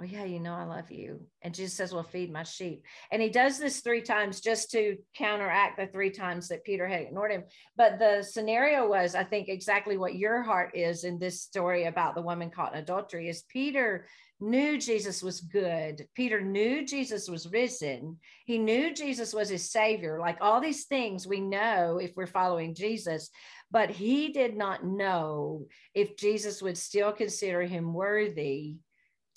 well, 0.00 0.08
yeah, 0.08 0.24
you 0.24 0.40
know, 0.40 0.54
I 0.54 0.64
love 0.64 0.90
you. 0.90 1.20
And 1.42 1.52
Jesus 1.52 1.74
says, 1.74 1.92
well, 1.92 2.02
feed 2.02 2.32
my 2.32 2.42
sheep. 2.42 2.86
And 3.12 3.20
he 3.20 3.28
does 3.28 3.58
this 3.58 3.80
three 3.80 4.00
times 4.00 4.40
just 4.40 4.70
to 4.70 4.96
counteract 5.14 5.76
the 5.76 5.88
three 5.88 6.08
times 6.08 6.48
that 6.48 6.64
Peter 6.64 6.88
had 6.88 7.02
ignored 7.02 7.32
him. 7.32 7.44
But 7.76 7.98
the 7.98 8.22
scenario 8.22 8.88
was, 8.88 9.14
I 9.14 9.24
think, 9.24 9.50
exactly 9.50 9.98
what 9.98 10.14
your 10.14 10.42
heart 10.42 10.74
is 10.74 11.04
in 11.04 11.18
this 11.18 11.42
story 11.42 11.84
about 11.84 12.14
the 12.14 12.22
woman 12.22 12.48
caught 12.48 12.72
in 12.72 12.78
adultery 12.78 13.28
is 13.28 13.42
Peter 13.50 14.06
knew 14.40 14.78
Jesus 14.78 15.22
was 15.22 15.42
good. 15.42 16.06
Peter 16.14 16.40
knew 16.40 16.86
Jesus 16.86 17.28
was 17.28 17.52
risen. 17.52 18.16
He 18.46 18.56
knew 18.56 18.94
Jesus 18.94 19.34
was 19.34 19.50
his 19.50 19.70
savior. 19.70 20.18
Like 20.18 20.38
all 20.40 20.62
these 20.62 20.86
things 20.86 21.26
we 21.26 21.40
know 21.40 21.98
if 21.98 22.16
we're 22.16 22.26
following 22.26 22.74
Jesus, 22.74 23.28
but 23.70 23.90
he 23.90 24.32
did 24.32 24.56
not 24.56 24.82
know 24.82 25.66
if 25.92 26.16
Jesus 26.16 26.62
would 26.62 26.78
still 26.78 27.12
consider 27.12 27.60
him 27.64 27.92
worthy 27.92 28.78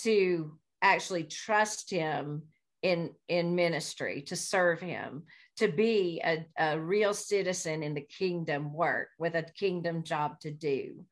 to 0.04 0.58
actually 0.82 1.24
trust 1.24 1.90
him 1.90 2.44
in 2.82 3.12
in 3.30 3.56
ministry 3.56 4.22
to 4.22 4.36
serve 4.36 4.82
him 4.82 5.24
to 5.56 5.68
be 5.70 6.22
a, 6.26 6.46
a 6.60 6.80
real 6.80 7.14
citizen 7.14 7.82
in 7.82 7.94
the 7.94 8.02
kingdom 8.02 8.74
work 8.74 9.10
with 9.18 9.36
a 9.36 9.44
kingdom 9.44 10.04
job 10.04 10.40
to 10.42 10.52
do. 10.52 11.06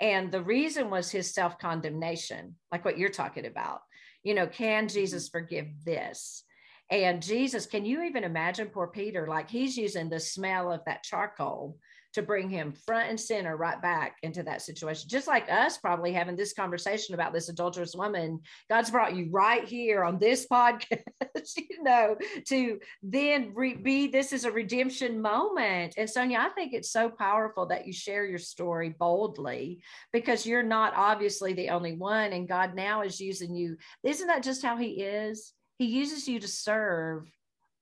And 0.00 0.30
the 0.30 0.42
reason 0.42 0.88
was 0.88 1.10
his 1.10 1.34
self-condemnation 1.34 2.54
like 2.72 2.84
what 2.84 2.96
you're 2.96 3.08
talking 3.10 3.46
about. 3.46 3.80
You 4.22 4.34
know 4.34 4.46
can 4.46 4.86
mm-hmm. 4.86 4.94
jesus 4.94 5.28
forgive 5.28 5.66
this? 5.84 6.44
And 6.90 7.22
jesus 7.22 7.66
can 7.66 7.84
you 7.84 8.02
even 8.04 8.24
imagine 8.24 8.68
poor 8.68 8.88
peter? 8.88 9.26
Like 9.26 9.50
he's 9.50 9.76
using 9.76 10.08
the 10.08 10.20
smell 10.20 10.72
of 10.72 10.80
that 10.86 11.02
charcoal 11.02 11.76
to 12.14 12.22
bring 12.22 12.48
him 12.48 12.72
front 12.72 13.10
and 13.10 13.20
center 13.20 13.56
right 13.56 13.80
back 13.82 14.16
into 14.22 14.42
that 14.42 14.62
situation. 14.62 15.08
Just 15.08 15.26
like 15.26 15.50
us 15.50 15.78
probably 15.78 16.12
having 16.12 16.36
this 16.36 16.52
conversation 16.52 17.14
about 17.14 17.32
this 17.32 17.48
adulterous 17.48 17.94
woman, 17.94 18.40
God's 18.70 18.90
brought 18.90 19.14
you 19.14 19.28
right 19.30 19.64
here 19.64 20.04
on 20.04 20.18
this 20.18 20.46
podcast, 20.52 21.56
you 21.56 21.82
know, 21.82 22.16
to 22.46 22.78
then 23.02 23.52
re- 23.54 23.74
be 23.74 24.08
this 24.08 24.32
is 24.32 24.44
a 24.44 24.52
redemption 24.52 25.20
moment. 25.20 25.94
And 25.96 26.08
Sonia, 26.08 26.38
I 26.38 26.48
think 26.50 26.72
it's 26.72 26.90
so 26.90 27.10
powerful 27.10 27.66
that 27.66 27.86
you 27.86 27.92
share 27.92 28.24
your 28.24 28.38
story 28.38 28.94
boldly 28.98 29.82
because 30.12 30.46
you're 30.46 30.62
not 30.62 30.94
obviously 30.96 31.52
the 31.52 31.70
only 31.70 31.92
one. 31.92 32.32
And 32.32 32.48
God 32.48 32.74
now 32.74 33.02
is 33.02 33.20
using 33.20 33.54
you. 33.54 33.76
Isn't 34.02 34.28
that 34.28 34.42
just 34.42 34.62
how 34.62 34.76
He 34.76 35.02
is? 35.02 35.52
He 35.78 35.86
uses 35.86 36.26
you 36.26 36.40
to 36.40 36.48
serve 36.48 37.30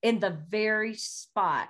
in 0.03 0.21
the 0.21 0.39
very 0.49 0.95
spot 0.95 1.69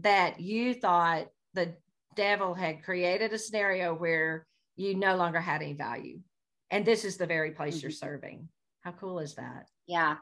that 0.00 0.40
you 0.40 0.74
thought 0.74 1.28
the 1.56 1.74
devil 2.14 2.54
had 2.54 2.84
created 2.84 3.32
a 3.32 3.38
scenario 3.38 3.94
where 3.94 4.46
you 4.76 4.94
no 4.94 5.16
longer 5.16 5.40
had 5.40 5.62
any 5.62 5.72
value. 5.72 6.20
And 6.70 6.84
this 6.84 7.04
is 7.04 7.16
the 7.16 7.26
very 7.26 7.50
place 7.50 7.76
mm-hmm. 7.76 7.86
you're 7.86 7.90
serving. 7.90 8.48
How 8.82 8.92
cool 8.92 9.18
is 9.18 9.34
that? 9.34 9.66
Yeah. 9.86 10.16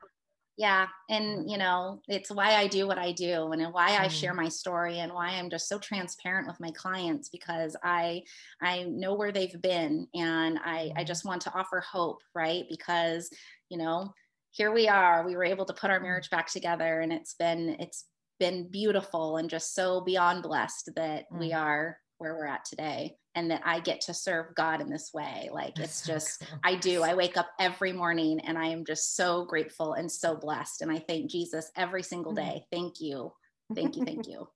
Yeah. 0.57 0.87
And, 1.11 1.51
you 1.51 1.59
know, 1.59 2.01
it's 2.07 2.31
why 2.31 2.55
I 2.55 2.69
do 2.69 2.87
what 2.87 2.99
I 2.99 3.11
do 3.11 3.51
and 3.51 3.73
why 3.73 3.97
I 3.97 4.07
share 4.07 4.31
mm-hmm. 4.31 4.43
my 4.43 4.49
story 4.49 5.01
and 5.01 5.13
why 5.13 5.31
I'm 5.31 5.51
just 5.51 5.69
so 5.69 5.79
transparent 5.79 6.47
with 6.47 6.61
my 6.61 6.71
clients 6.71 7.29
because 7.29 7.77
I, 7.83 8.23
I 8.63 8.85
know 8.85 9.15
where 9.15 9.33
they've 9.33 9.61
been 9.61 10.07
and 10.15 10.59
I, 10.65 10.93
I 10.95 11.01
mm-hmm. 11.01 11.07
just 11.07 11.25
want 11.25 11.43
to 11.43 11.55
offer 11.55 11.81
hope, 11.81 12.21
right? 12.35 12.65
Because, 12.71 13.29
you 13.69 13.79
know, 13.79 14.13
here 14.53 14.73
we 14.73 14.87
are, 14.87 15.27
we 15.27 15.35
were 15.35 15.45
able 15.45 15.65
to 15.65 15.75
put 15.75 15.91
our 15.91 15.99
marriage 15.99 16.31
back 16.31 16.47
together 16.47 17.01
and 17.01 17.13
it's 17.13 17.35
been, 17.35 17.77
it's 17.81 18.05
been 18.39 18.69
beautiful 18.71 19.37
and 19.37 19.51
just 19.51 19.75
so 19.75 20.01
beyond 20.01 20.43
blessed 20.43 20.91
that 20.97 21.25
mm. 21.33 21.39
we 21.39 21.53
are 21.53 21.99
where 22.19 22.35
we're 22.35 22.47
at 22.47 22.65
today 22.65 23.17
and 23.35 23.51
that 23.51 23.63
I 23.65 23.81
get 23.81 24.01
to 24.03 24.15
serve 24.15 24.55
God 24.55 24.81
in 24.81 24.89
this 24.89 25.11
way. 25.13 25.51
Like 25.53 25.79
it's 25.79 26.07
just, 26.07 26.45
I 26.63 26.77
do. 26.77 27.03
I 27.03 27.15
wake 27.15 27.37
up 27.37 27.49
every 27.59 27.93
morning 27.93 28.41
and 28.41 28.57
I 28.57 28.67
am 28.67 28.85
just 28.85 29.17
so 29.17 29.45
grateful 29.45 29.95
and 29.95 30.11
so 30.11 30.37
blessed. 30.37 30.83
And 30.83 30.91
I 30.91 31.01
thank 31.01 31.31
Jesus 31.31 31.71
every 31.77 32.03
single 32.03 32.33
mm. 32.33 32.37
day. 32.37 32.65
Thank 32.71 33.01
you. 33.01 33.33
Thank 33.75 33.97
you. 33.97 34.05
Thank 34.05 34.27
you. 34.29 34.47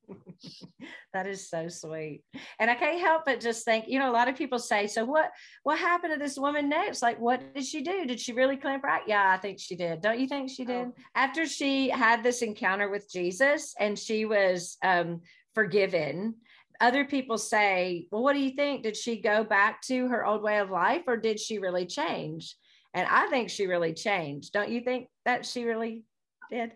that 1.14 1.26
is 1.26 1.48
so 1.48 1.68
sweet. 1.68 2.22
And 2.59 2.70
I 2.70 2.74
can't 2.74 3.00
help 3.00 3.24
but 3.24 3.40
just 3.40 3.64
think, 3.64 3.86
you 3.88 3.98
know, 3.98 4.11
a 4.11 4.12
lot 4.12 4.28
of 4.28 4.36
people 4.36 4.59
say, 4.59 4.86
so 4.86 5.04
what, 5.04 5.30
what 5.62 5.78
happened 5.78 6.12
to 6.12 6.18
this 6.18 6.38
woman 6.38 6.68
next? 6.68 7.00
Like, 7.00 7.18
what 7.18 7.54
did 7.54 7.64
she 7.64 7.82
do? 7.82 8.04
Did 8.04 8.20
she 8.20 8.32
really 8.32 8.56
clean 8.56 8.80
right? 8.82 9.02
Yeah, 9.06 9.32
I 9.34 9.38
think 9.38 9.59
she 9.59 9.76
did. 9.76 10.02
Don't 10.02 10.20
you 10.20 10.28
think 10.28 10.50
she 10.50 10.64
did? 10.64 10.88
Oh. 10.88 10.94
After 11.14 11.46
she 11.46 11.88
had 11.88 12.22
this 12.22 12.42
encounter 12.42 12.90
with 12.90 13.11
Jesus 13.11 13.74
and 13.78 13.98
she 13.98 14.26
was 14.26 14.76
um, 14.84 15.22
forgiven, 15.54 16.34
other 16.80 17.04
people 17.04 17.38
say, 17.38 18.06
well, 18.11 18.22
what 18.22 18.34
do 18.34 18.40
you 18.40 18.50
think? 18.50 18.82
Did 18.82 18.96
she 18.96 19.20
go 19.20 19.42
back 19.42 19.80
to 19.82 20.06
her 20.09 20.24
old 20.24 20.42
way 20.42 20.59
of 20.59 20.70
life 20.70 21.02
or 21.06 21.16
did 21.16 21.40
she 21.40 21.59
really 21.59 21.86
change? 21.86 22.56
And 22.94 23.09
I 23.11 23.26
think 23.28 23.50
she 23.50 23.66
really 23.66 23.94
changed. 23.94 24.52
Don't 24.52 24.70
you 24.70 24.80
think 24.80 25.09
that 25.24 25.44
she 25.44 25.64
really 25.64 26.04
did? 26.50 26.72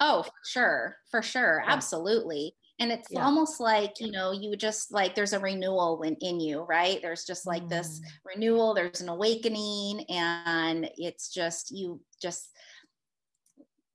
Oh, 0.00 0.22
for 0.22 0.32
sure. 0.44 0.96
For 1.10 1.22
sure. 1.22 1.62
Yeah. 1.64 1.72
Absolutely. 1.72 2.54
And 2.78 2.92
it's 2.92 3.08
yeah. 3.10 3.24
almost 3.24 3.58
like, 3.58 3.94
you 4.00 4.10
know, 4.10 4.32
you 4.32 4.54
just 4.54 4.92
like 4.92 5.14
there's 5.14 5.32
a 5.32 5.40
renewal 5.40 6.02
in, 6.02 6.14
in 6.20 6.40
you, 6.40 6.60
right? 6.62 7.00
There's 7.00 7.24
just 7.24 7.46
like 7.46 7.62
mm. 7.62 7.70
this 7.70 8.02
renewal, 8.24 8.74
there's 8.74 9.00
an 9.00 9.08
awakening, 9.08 10.04
and 10.10 10.90
it's 10.98 11.32
just, 11.32 11.70
you 11.70 12.00
just 12.20 12.50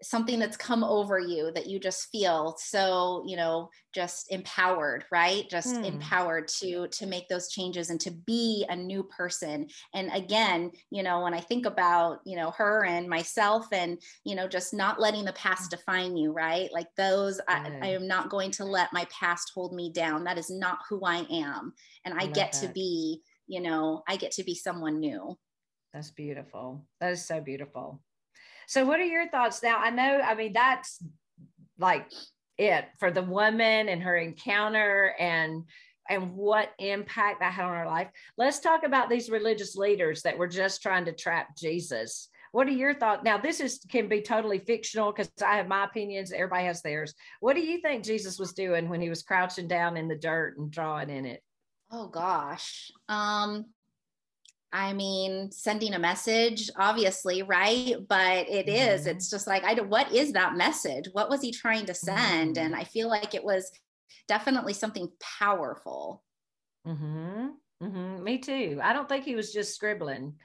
something 0.04 0.40
that's 0.40 0.58
come 0.58 0.84
over 0.84 1.20
you 1.20 1.52
that 1.54 1.68
you 1.68 1.80
just 1.80 2.10
feel 2.12 2.56
so 2.58 3.24
you 3.28 3.36
know 3.36 3.70
just 3.94 4.32
empowered 4.32 5.04
right? 5.12 5.50
Just 5.50 5.76
hmm. 5.76 5.84
empowered 5.84 6.48
to 6.60 6.88
to 6.88 7.06
make 7.06 7.28
those 7.28 7.50
changes 7.50 7.90
and 7.90 8.00
to 8.02 8.12
be 8.12 8.66
a 8.70 8.76
new 8.76 9.04
person. 9.04 9.68
And 9.94 10.10
again 10.14 10.72
you 10.90 11.04
know 11.04 11.22
when 11.22 11.34
i 11.34 11.40
think 11.40 11.66
about 11.66 12.20
you 12.26 12.36
know 12.36 12.52
her 12.52 12.86
and 12.86 13.08
myself 13.10 13.66
and 13.72 14.02
you 14.24 14.36
know 14.36 14.48
just 14.48 14.74
not 14.74 15.00
letting 15.00 15.26
the 15.26 15.34
past 15.34 15.72
mm. 15.72 15.78
define 15.78 16.18
you 16.18 16.32
right? 16.32 16.70
Like 16.72 16.88
those 16.98 17.40
I, 17.48 17.72
I, 17.82 17.88
am 17.88 18.08
not 18.08 18.30
going 18.30 18.52
to 18.52 18.66
let 18.66 18.94
my 18.94 19.06
past 19.06 19.52
hold 19.54 19.74
me 19.74 19.92
down. 19.92 20.24
That 20.24 20.38
is 20.38 20.50
not 20.50 20.80
who 20.90 21.02
i 21.06 21.26
am. 21.30 21.74
And 22.06 22.14
i, 22.14 22.24
I 22.24 22.26
get 22.28 22.54
that. 22.54 22.62
to 22.62 22.68
be 22.70 23.22
you 23.48 23.62
know 23.62 24.04
i 24.08 24.16
get 24.16 24.32
to 24.34 24.44
be 24.44 24.56
someone 24.56 25.00
new. 25.00 25.38
That's 25.94 26.12
beautiful. 26.12 26.86
That 27.02 27.12
is 27.12 27.26
so 27.26 27.42
beautiful 27.42 28.02
so, 28.68 28.86
what 28.86 29.00
are 29.00 29.06
your 29.06 29.30
thoughts 29.30 29.62
now? 29.64 29.78
I 29.78 29.90
know, 29.90 30.22
I 30.22 30.36
mean, 30.36 30.54
that's 30.54 31.04
like 31.78 32.08
it 32.58 32.86
for 33.00 33.12
the 33.12 33.24
woman 33.24 33.90
and 33.90 34.04
her 34.04 34.18
encounter 34.18 35.16
and 35.20 35.64
and 36.10 36.36
what 36.36 36.72
impact 36.80 37.40
that 37.40 37.54
had 37.54 37.66
on 37.66 37.78
her 37.78 37.86
life. 37.86 38.10
Let's 38.38 38.60
talk 38.60 38.84
about 38.84 39.10
these 39.10 39.30
religious 39.30 39.76
leaders 39.76 40.24
that 40.24 40.38
were 40.38 40.48
just 40.48 40.82
trying 40.82 41.06
to 41.06 41.14
trap 41.14 41.56
Jesus. 41.58 42.30
What 42.52 42.68
are 42.68 42.72
your 42.72 42.94
thoughts? 42.94 43.22
Now, 43.24 43.38
this 43.38 43.62
is 43.62 43.86
can 43.90 44.10
be 44.10 44.22
totally 44.22 44.60
fictional 44.60 45.12
because 45.12 45.32
I 45.46 45.56
have 45.56 45.68
my 45.68 45.86
opinions. 45.86 46.34
Everybody 46.34 46.66
has 46.66 46.82
theirs. 46.82 47.14
What 47.40 47.56
do 47.56 47.62
you 47.62 47.80
think 47.80 48.04
Jesus 48.04 48.38
was 48.38 48.52
doing 48.54 48.90
when 48.90 49.00
he 49.00 49.10
was 49.10 49.24
crouching 49.24 49.68
down 49.68 49.96
in 49.96 50.10
the 50.10 50.18
dirt 50.18 50.58
and 50.58 50.70
drawing 50.70 51.10
in 51.10 51.26
it? 51.26 51.42
Oh 51.92 52.08
gosh. 52.08 52.92
Um, 53.08 53.66
I 54.74 54.94
mean, 54.94 55.52
sending 55.52 55.94
a 55.94 56.00
message, 56.00 56.70
obviously, 56.78 57.44
right? 57.44 57.96
But 58.08 58.50
it 58.50 58.68
mm-hmm. 58.68 58.94
is, 58.94 59.06
it's 59.06 59.30
just 59.30 59.48
like, 59.48 59.64
I 59.64 59.74
don't, 59.74 59.90
what 59.90 60.12
is 60.14 60.34
that 60.34 60.56
message? 60.56 61.10
What 61.12 61.30
was 61.30 61.42
he 61.42 61.52
trying 61.52 61.86
to 61.88 61.94
send? 61.94 62.56
Mm-hmm. 62.56 62.66
And 62.66 62.76
I 62.76 62.86
feel 62.86 63.10
like 63.10 63.34
it 63.36 63.44
was 63.44 63.72
definitely 64.28 64.74
something 64.74 65.10
powerful. 65.40 66.24
Mm-hmm. 66.88 67.48
Mm-hmm. 67.84 68.24
Me 68.24 68.38
too. 68.38 68.80
I 68.82 68.94
don't 68.94 69.10
think 69.10 69.26
he 69.26 69.36
was 69.36 69.52
just 69.52 69.76
scribbling. 69.76 70.36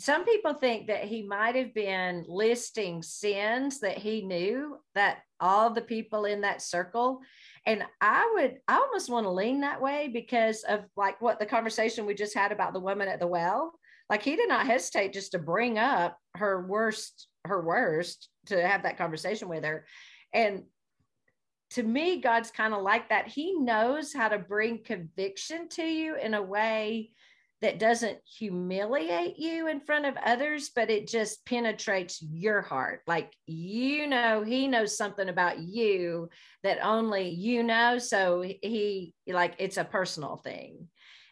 Some 0.00 0.24
people 0.24 0.54
think 0.54 0.88
that 0.88 1.04
he 1.04 1.22
might 1.22 1.54
have 1.54 1.72
been 1.72 2.24
listing 2.26 3.02
sins 3.02 3.80
that 3.80 3.98
he 3.98 4.22
knew 4.22 4.78
that 4.94 5.18
all 5.38 5.70
the 5.70 5.82
people 5.82 6.24
in 6.24 6.40
that 6.40 6.62
circle 6.62 7.20
and 7.66 7.84
I 8.00 8.30
would, 8.34 8.58
I 8.68 8.76
almost 8.76 9.08
want 9.08 9.24
to 9.24 9.30
lean 9.30 9.60
that 9.60 9.80
way 9.80 10.10
because 10.12 10.64
of 10.64 10.84
like 10.96 11.20
what 11.20 11.38
the 11.38 11.46
conversation 11.46 12.04
we 12.04 12.14
just 12.14 12.34
had 12.34 12.52
about 12.52 12.74
the 12.74 12.80
woman 12.80 13.08
at 13.08 13.20
the 13.20 13.26
well. 13.26 13.72
Like 14.10 14.22
he 14.22 14.36
did 14.36 14.48
not 14.48 14.66
hesitate 14.66 15.14
just 15.14 15.32
to 15.32 15.38
bring 15.38 15.78
up 15.78 16.18
her 16.36 16.66
worst, 16.66 17.28
her 17.46 17.62
worst 17.62 18.28
to 18.46 18.66
have 18.66 18.82
that 18.82 18.98
conversation 18.98 19.48
with 19.48 19.64
her. 19.64 19.86
And 20.34 20.64
to 21.70 21.82
me, 21.82 22.20
God's 22.20 22.50
kind 22.50 22.74
of 22.74 22.82
like 22.82 23.08
that. 23.08 23.28
He 23.28 23.54
knows 23.54 24.12
how 24.12 24.28
to 24.28 24.38
bring 24.38 24.84
conviction 24.84 25.68
to 25.70 25.82
you 25.82 26.16
in 26.16 26.34
a 26.34 26.42
way 26.42 27.10
that 27.62 27.78
doesn't 27.78 28.18
humiliate 28.26 29.38
you 29.38 29.68
in 29.68 29.80
front 29.80 30.04
of 30.04 30.16
others, 30.24 30.70
but 30.74 30.90
it 30.90 31.08
just 31.08 31.46
penetrates 31.46 32.22
your 32.22 32.60
heart. 32.60 33.00
Like, 33.06 33.32
you 33.46 34.06
know, 34.06 34.42
he 34.42 34.68
knows 34.68 34.96
something 34.96 35.28
about 35.28 35.60
you 35.60 36.28
that 36.62 36.84
only 36.84 37.30
you 37.30 37.62
know. 37.62 37.98
So 37.98 38.42
he, 38.42 39.14
like, 39.26 39.54
it's 39.58 39.78
a 39.78 39.84
personal 39.84 40.36
thing. 40.36 40.88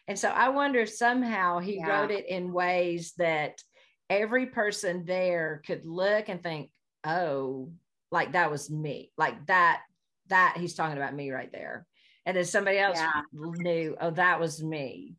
And 0.07 0.17
so 0.17 0.29
I 0.29 0.49
wonder 0.49 0.79
if 0.79 0.89
somehow 0.89 1.59
he 1.59 1.77
yeah. 1.77 1.87
wrote 1.87 2.11
it 2.11 2.27
in 2.27 2.51
ways 2.51 3.13
that 3.17 3.61
every 4.09 4.47
person 4.47 5.05
there 5.05 5.61
could 5.65 5.85
look 5.85 6.29
and 6.29 6.41
think, 6.41 6.71
oh, 7.05 7.71
like 8.11 8.31
that 8.33 8.49
was 8.51 8.71
me. 8.71 9.11
Like 9.17 9.45
that, 9.47 9.81
that 10.29 10.55
he's 10.57 10.73
talking 10.73 10.97
about 10.97 11.15
me 11.15 11.31
right 11.31 11.51
there. 11.51 11.85
And 12.25 12.35
then 12.35 12.45
somebody 12.45 12.79
else 12.79 12.97
yeah. 12.97 13.21
knew, 13.33 13.95
oh, 13.99 14.11
that 14.11 14.39
was 14.39 14.63
me 14.63 15.15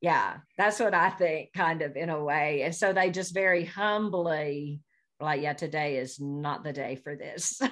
yeah 0.00 0.36
that's 0.56 0.80
what 0.80 0.94
i 0.94 1.10
think 1.10 1.50
kind 1.54 1.82
of 1.82 1.96
in 1.96 2.08
a 2.10 2.22
way. 2.22 2.62
And 2.62 2.74
so 2.74 2.92
they 2.92 3.10
just 3.10 3.34
very 3.34 3.64
humbly 3.64 4.80
like 5.20 5.42
yeah 5.42 5.54
today 5.54 5.96
is 5.96 6.20
not 6.20 6.64
the 6.64 6.72
day 6.72 6.96
for 6.96 7.16
this. 7.16 7.60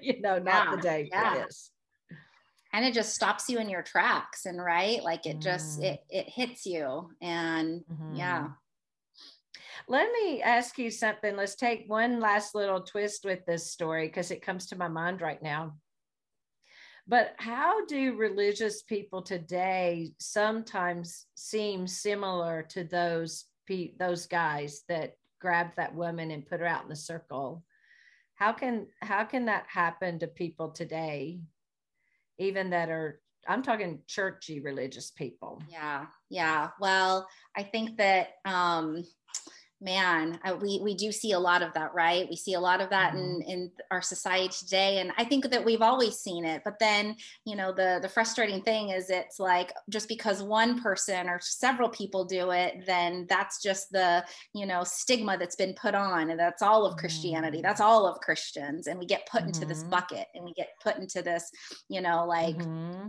You 0.00 0.20
know 0.20 0.38
not 0.38 0.66
yeah, 0.66 0.76
the 0.76 0.82
day 0.82 1.08
yeah. 1.10 1.32
for 1.32 1.38
this. 1.40 1.70
And 2.72 2.84
it 2.86 2.94
just 2.94 3.14
stops 3.14 3.48
you 3.48 3.58
in 3.58 3.68
your 3.68 3.82
tracks 3.82 4.46
and 4.46 4.62
right? 4.62 5.02
Like 5.02 5.26
it 5.26 5.40
just 5.40 5.80
mm. 5.80 5.84
it 5.84 6.00
it 6.08 6.28
hits 6.28 6.64
you 6.64 7.10
and 7.20 7.82
mm-hmm. 7.90 8.14
yeah 8.14 8.48
let 9.88 10.10
me 10.12 10.40
ask 10.40 10.78
you 10.78 10.90
something. 10.90 11.36
Let's 11.36 11.56
take 11.56 11.84
one 11.86 12.20
last 12.20 12.54
little 12.54 12.80
twist 12.80 13.24
with 13.24 13.44
this 13.46 13.70
story 13.70 14.06
because 14.06 14.30
it 14.30 14.40
comes 14.40 14.66
to 14.68 14.78
my 14.78 14.88
mind 14.88 15.20
right 15.20 15.42
now 15.42 15.74
but 17.06 17.34
how 17.36 17.84
do 17.86 18.16
religious 18.16 18.82
people 18.82 19.22
today 19.22 20.12
sometimes 20.18 21.26
seem 21.34 21.86
similar 21.86 22.62
to 22.70 22.84
those 22.84 23.44
pe- 23.66 23.94
those 23.98 24.26
guys 24.26 24.82
that 24.88 25.16
grabbed 25.40 25.76
that 25.76 25.94
woman 25.94 26.30
and 26.30 26.46
put 26.46 26.60
her 26.60 26.66
out 26.66 26.82
in 26.82 26.88
the 26.88 26.96
circle? 26.96 27.62
How 28.36 28.52
can 28.52 28.86
how 29.00 29.24
can 29.24 29.46
that 29.46 29.66
happen 29.68 30.18
to 30.20 30.26
people 30.26 30.70
today, 30.70 31.40
even 32.38 32.70
that 32.70 32.88
are 32.88 33.20
I'm 33.46 33.62
talking 33.62 34.00
churchy 34.06 34.60
religious 34.60 35.10
people? 35.10 35.62
Yeah, 35.68 36.06
yeah. 36.30 36.70
Well, 36.80 37.28
I 37.54 37.62
think 37.62 37.98
that 37.98 38.28
um, 38.44 39.04
man 39.84 40.40
uh, 40.44 40.56
we 40.60 40.80
we 40.82 40.94
do 40.94 41.12
see 41.12 41.32
a 41.32 41.38
lot 41.38 41.62
of 41.62 41.72
that 41.74 41.92
right 41.94 42.26
we 42.30 42.36
see 42.36 42.54
a 42.54 42.60
lot 42.60 42.80
of 42.80 42.88
that 42.90 43.12
mm-hmm. 43.12 43.42
in 43.42 43.42
in 43.42 43.70
our 43.90 44.00
society 44.00 44.48
today 44.48 44.98
and 44.98 45.12
i 45.18 45.24
think 45.24 45.48
that 45.50 45.64
we've 45.64 45.82
always 45.82 46.18
seen 46.18 46.44
it 46.44 46.62
but 46.64 46.78
then 46.80 47.14
you 47.44 47.54
know 47.54 47.70
the 47.72 47.98
the 48.00 48.08
frustrating 48.08 48.62
thing 48.62 48.88
is 48.88 49.10
it's 49.10 49.38
like 49.38 49.72
just 49.90 50.08
because 50.08 50.42
one 50.42 50.80
person 50.80 51.28
or 51.28 51.38
several 51.40 51.88
people 51.88 52.24
do 52.24 52.50
it 52.50 52.82
then 52.86 53.26
that's 53.28 53.62
just 53.62 53.92
the 53.92 54.24
you 54.54 54.64
know 54.64 54.82
stigma 54.82 55.36
that's 55.36 55.56
been 55.56 55.74
put 55.74 55.94
on 55.94 56.30
and 56.30 56.40
that's 56.40 56.62
all 56.62 56.86
of 56.86 56.96
christianity 56.96 57.58
mm-hmm. 57.58 57.66
that's 57.66 57.80
all 57.80 58.06
of 58.06 58.18
christians 58.20 58.86
and 58.86 58.98
we 58.98 59.04
get 59.04 59.28
put 59.30 59.40
mm-hmm. 59.40 59.48
into 59.48 59.66
this 59.66 59.80
mm-hmm. 59.80 59.90
bucket 59.90 60.26
and 60.34 60.44
we 60.44 60.54
get 60.54 60.70
put 60.82 60.96
into 60.96 61.20
this 61.20 61.50
you 61.88 62.00
know 62.00 62.24
like 62.26 62.56
mm-hmm 62.56 63.08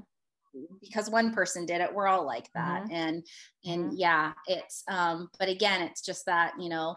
because 0.82 1.10
one 1.10 1.34
person 1.34 1.66
did 1.66 1.82
it 1.82 1.94
we're 1.94 2.08
all 2.08 2.26
like 2.26 2.50
that 2.54 2.84
mm-hmm. 2.84 2.94
and 2.94 3.28
and 3.66 3.86
mm-hmm. 3.86 3.96
yeah 3.98 4.34
it's 4.48 4.84
um 4.88 5.30
but 5.40 5.50
again 5.50 5.82
it's 5.82 6.02
just 6.02 6.26
that 6.26 6.54
you 6.60 6.70
know 6.70 6.96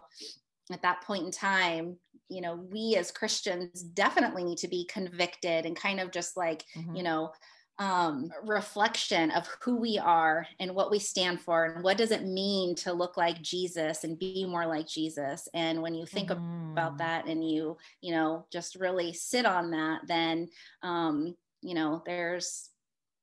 at 0.71 0.81
that 0.81 1.01
point 1.01 1.25
in 1.25 1.31
time 1.31 1.97
you 2.29 2.41
know 2.41 2.55
we 2.71 2.95
as 2.97 3.11
christians 3.11 3.81
definitely 3.81 4.43
need 4.43 4.57
to 4.57 4.67
be 4.67 4.87
convicted 4.89 5.65
and 5.65 5.75
kind 5.75 5.99
of 5.99 6.11
just 6.11 6.37
like 6.37 6.63
mm-hmm. 6.77 6.95
you 6.95 7.03
know 7.03 7.31
um, 7.79 8.29
reflection 8.43 9.31
of 9.31 9.47
who 9.61 9.77
we 9.77 9.97
are 9.97 10.45
and 10.59 10.75
what 10.75 10.91
we 10.91 10.99
stand 10.99 11.39
for 11.39 11.63
and 11.63 11.81
what 11.81 11.97
does 11.97 12.11
it 12.11 12.25
mean 12.25 12.75
to 12.75 12.91
look 12.91 13.15
like 13.15 13.41
jesus 13.41 14.03
and 14.03 14.19
be 14.19 14.45
more 14.45 14.67
like 14.67 14.85
jesus 14.85 15.47
and 15.53 15.81
when 15.81 15.93
you 15.93 16.05
think 16.05 16.29
mm-hmm. 16.29 16.73
about 16.73 16.97
that 16.97 17.25
and 17.25 17.49
you 17.49 17.77
you 18.01 18.11
know 18.11 18.45
just 18.51 18.75
really 18.75 19.13
sit 19.13 19.45
on 19.45 19.71
that 19.71 20.01
then 20.07 20.49
um, 20.83 21.33
you 21.61 21.73
know 21.73 22.03
there's 22.05 22.69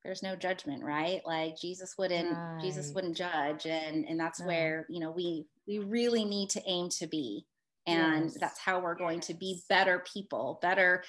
there's 0.06 0.22
no 0.22 0.36
judgment 0.36 0.82
right 0.82 1.20
like 1.26 1.58
jesus 1.60 1.94
wouldn't 1.98 2.32
right. 2.32 2.60
jesus 2.62 2.92
wouldn't 2.94 3.16
judge 3.16 3.66
and 3.66 4.04
and 4.06 4.18
that's 4.18 4.40
no. 4.40 4.46
where 4.46 4.86
you 4.88 5.00
know 5.00 5.10
we 5.10 5.44
we 5.66 5.78
really 5.80 6.24
need 6.24 6.48
to 6.48 6.62
aim 6.66 6.88
to 6.88 7.06
be 7.06 7.44
and 7.86 8.24
yes. 8.24 8.36
that's 8.40 8.58
how 8.58 8.80
we're 8.80 8.94
going 8.94 9.20
to 9.20 9.34
be 9.34 9.60
better 9.68 10.04
people 10.12 10.58
better 10.62 11.02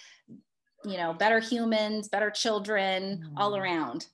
you 0.83 0.97
know 0.97 1.13
better 1.13 1.39
humans 1.39 2.09
better 2.09 2.29
children 2.29 3.23
mm. 3.23 3.33
all 3.37 3.51
mm-hmm. 3.51 3.61
around 3.61 4.07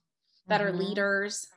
better 0.48 0.70
mm-hmm. 0.70 0.80
leaders. 0.80 1.48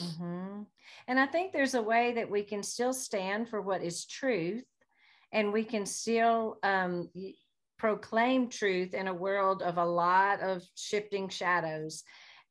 Mm-hmm. 0.00 0.62
And 1.08 1.20
I 1.20 1.26
think 1.26 1.52
there's 1.52 1.74
a 1.74 1.82
way 1.82 2.12
that 2.14 2.30
we 2.30 2.42
can 2.42 2.62
still 2.62 2.92
stand 2.92 3.48
for 3.48 3.60
what 3.60 3.82
is 3.82 4.06
truth 4.06 4.64
and 5.32 5.52
we 5.52 5.64
can 5.64 5.86
still 5.86 6.58
um, 6.62 7.08
proclaim 7.78 8.48
truth 8.48 8.94
in 8.94 9.08
a 9.08 9.14
world 9.14 9.62
of 9.62 9.78
a 9.78 9.84
lot 9.84 10.40
of 10.40 10.62
shifting 10.76 11.28
shadows 11.28 12.04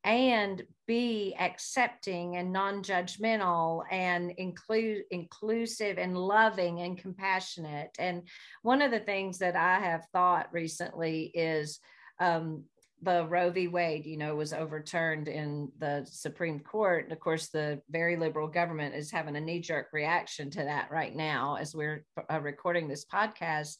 and 0.04 0.62
be 0.86 1.34
accepting 1.38 2.36
and 2.36 2.52
non-judgmental 2.52 3.82
and 3.90 4.30
include 4.32 5.02
inclusive 5.10 5.98
and 5.98 6.16
loving 6.16 6.80
and 6.80 6.98
compassionate 6.98 7.90
and 7.98 8.22
one 8.62 8.80
of 8.80 8.90
the 8.90 9.00
things 9.00 9.38
that 9.38 9.56
i 9.56 9.78
have 9.78 10.04
thought 10.12 10.48
recently 10.52 11.30
is 11.34 11.80
um, 12.18 12.64
the 13.02 13.26
Roe 13.26 13.50
v. 13.50 13.68
Wade, 13.68 14.04
you 14.04 14.16
know, 14.16 14.36
was 14.36 14.52
overturned 14.52 15.28
in 15.28 15.70
the 15.78 16.06
Supreme 16.10 16.60
Court. 16.60 17.04
And 17.04 17.12
of 17.12 17.20
course, 17.20 17.48
the 17.48 17.80
very 17.90 18.16
liberal 18.16 18.48
government 18.48 18.94
is 18.94 19.10
having 19.10 19.36
a 19.36 19.40
knee 19.40 19.60
jerk 19.60 19.88
reaction 19.92 20.50
to 20.50 20.64
that 20.64 20.90
right 20.90 21.14
now 21.14 21.56
as 21.56 21.74
we're 21.74 22.04
uh, 22.30 22.40
recording 22.40 22.88
this 22.88 23.06
podcast. 23.06 23.76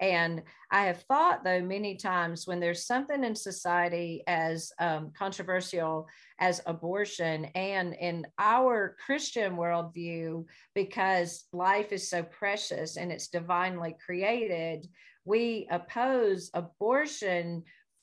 And 0.00 0.42
I 0.70 0.86
have 0.86 1.02
thought, 1.02 1.44
though, 1.44 1.60
many 1.60 1.96
times 1.96 2.46
when 2.46 2.58
there's 2.58 2.86
something 2.86 3.22
in 3.22 3.34
society 3.34 4.22
as 4.26 4.72
um, 4.78 5.12
controversial 5.16 6.08
as 6.38 6.62
abortion, 6.64 7.44
and 7.54 7.94
in 7.94 8.26
our 8.38 8.96
Christian 9.04 9.56
worldview, 9.56 10.46
because 10.74 11.44
life 11.52 11.92
is 11.92 12.08
so 12.08 12.22
precious 12.22 12.96
and 12.96 13.12
it's 13.12 13.28
divinely 13.28 13.94
created, 14.04 14.88
we 15.26 15.68
oppose 15.70 16.50
abortion 16.54 17.62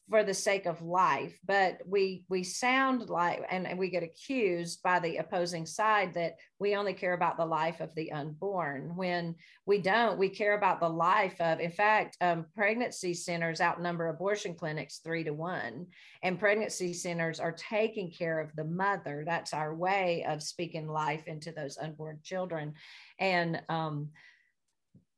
for 0.09 0.23
the 0.23 0.33
sake 0.33 0.65
of 0.65 0.81
life 0.81 1.37
but 1.45 1.79
we 1.85 2.25
we 2.29 2.43
sound 2.43 3.09
like 3.09 3.43
and, 3.49 3.77
we 3.77 3.89
get 3.89 4.03
accused 4.03 4.81
by 4.81 4.99
the 4.99 5.17
opposing 5.17 5.65
side 5.65 6.13
that 6.13 6.35
we 6.59 6.75
only 6.75 6.93
care 6.93 7.13
about 7.13 7.37
the 7.37 7.45
life 7.45 7.81
of 7.81 7.93
the 7.95 8.11
unborn 8.11 8.95
when 8.95 9.35
we 9.65 9.79
don't. 9.79 10.17
We 10.17 10.29
care 10.29 10.57
about 10.57 10.79
the 10.79 10.89
life 10.89 11.39
of 11.39 11.59
in 11.59 11.71
fact 11.71 12.17
um, 12.21 12.45
pregnancy 12.55 13.13
centers 13.13 13.61
outnumber 13.61 14.07
abortion 14.07 14.55
clinics 14.55 14.99
three 14.99 15.23
to 15.25 15.31
one 15.31 15.87
and 16.23 16.39
pregnancy 16.39 16.93
centers 16.93 17.39
are 17.39 17.51
taking 17.51 18.11
care 18.11 18.39
of 18.39 18.55
the 18.55 18.63
mother. 18.63 19.23
That's 19.25 19.53
our 19.53 19.75
way 19.75 20.25
of 20.27 20.41
speaking 20.41 20.87
life 20.87 21.27
into 21.27 21.51
those 21.51 21.77
unborn 21.77 22.19
children. 22.23 22.73
And 23.19 23.61
um, 23.69 24.09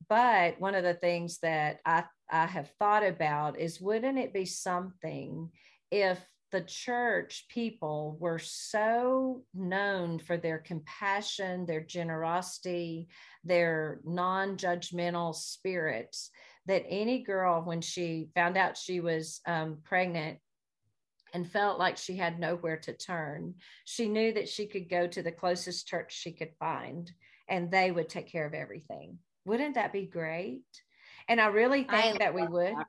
but 0.08 0.60
one 0.60 0.76
of 0.76 0.84
the 0.84 0.96
things 0.96 1.38
that 1.40 1.80
I, 1.86 2.04
I 2.32 2.46
have 2.46 2.70
thought 2.80 3.06
about 3.06 3.60
is 3.60 3.82
wouldn't 3.82 4.18
it 4.18 4.34
be 4.34 4.46
something 4.46 5.50
if 5.92 6.20
the 6.52 6.62
church 6.62 7.46
people 7.50 8.18
were 8.20 8.40
so 8.40 9.44
known 9.54 10.20
for 10.20 10.38
their 10.38 10.58
compassion, 10.58 11.66
their 11.66 11.82
generosity, 11.82 13.08
their 13.44 14.00
non 14.04 14.58
judgmental 14.58 15.36
spirits 15.36 16.32
that 16.66 16.86
any 16.88 17.24
girl, 17.24 17.62
when 17.62 17.82
she 17.82 18.30
found 18.36 18.58
out 18.58 18.78
she 18.78 19.00
was 19.00 19.42
um, 19.46 19.78
pregnant, 19.84 20.40
and 21.34 21.50
felt 21.50 21.80
like 21.80 21.98
she 21.98 22.16
had 22.16 22.40
nowhere 22.40 22.78
to 22.78 22.94
turn, 22.94 23.54
she 23.86 24.08
knew 24.08 24.34
that 24.34 24.50
she 24.50 24.66
could 24.66 24.90
go 24.90 25.08
to 25.08 25.22
the 25.22 25.32
closest 25.32 25.88
church 25.88 26.12
she 26.12 26.32
could 26.32 26.52
find 26.60 27.12
and 27.48 27.72
they 27.72 27.92
would 27.92 28.10
take 28.10 28.32
care 28.32 28.46
of 28.46 28.54
everything. 28.54 29.18
Wouldn't 29.46 29.76
that 29.76 29.94
be 29.94 30.06
great? 30.06 30.64
And 31.30 31.40
I 31.40 31.48
really 31.48 31.84
think 31.84 32.16
I 32.16 32.18
that 32.18 32.34
we 32.34 32.46
would. 32.46 32.76
That. 32.76 32.88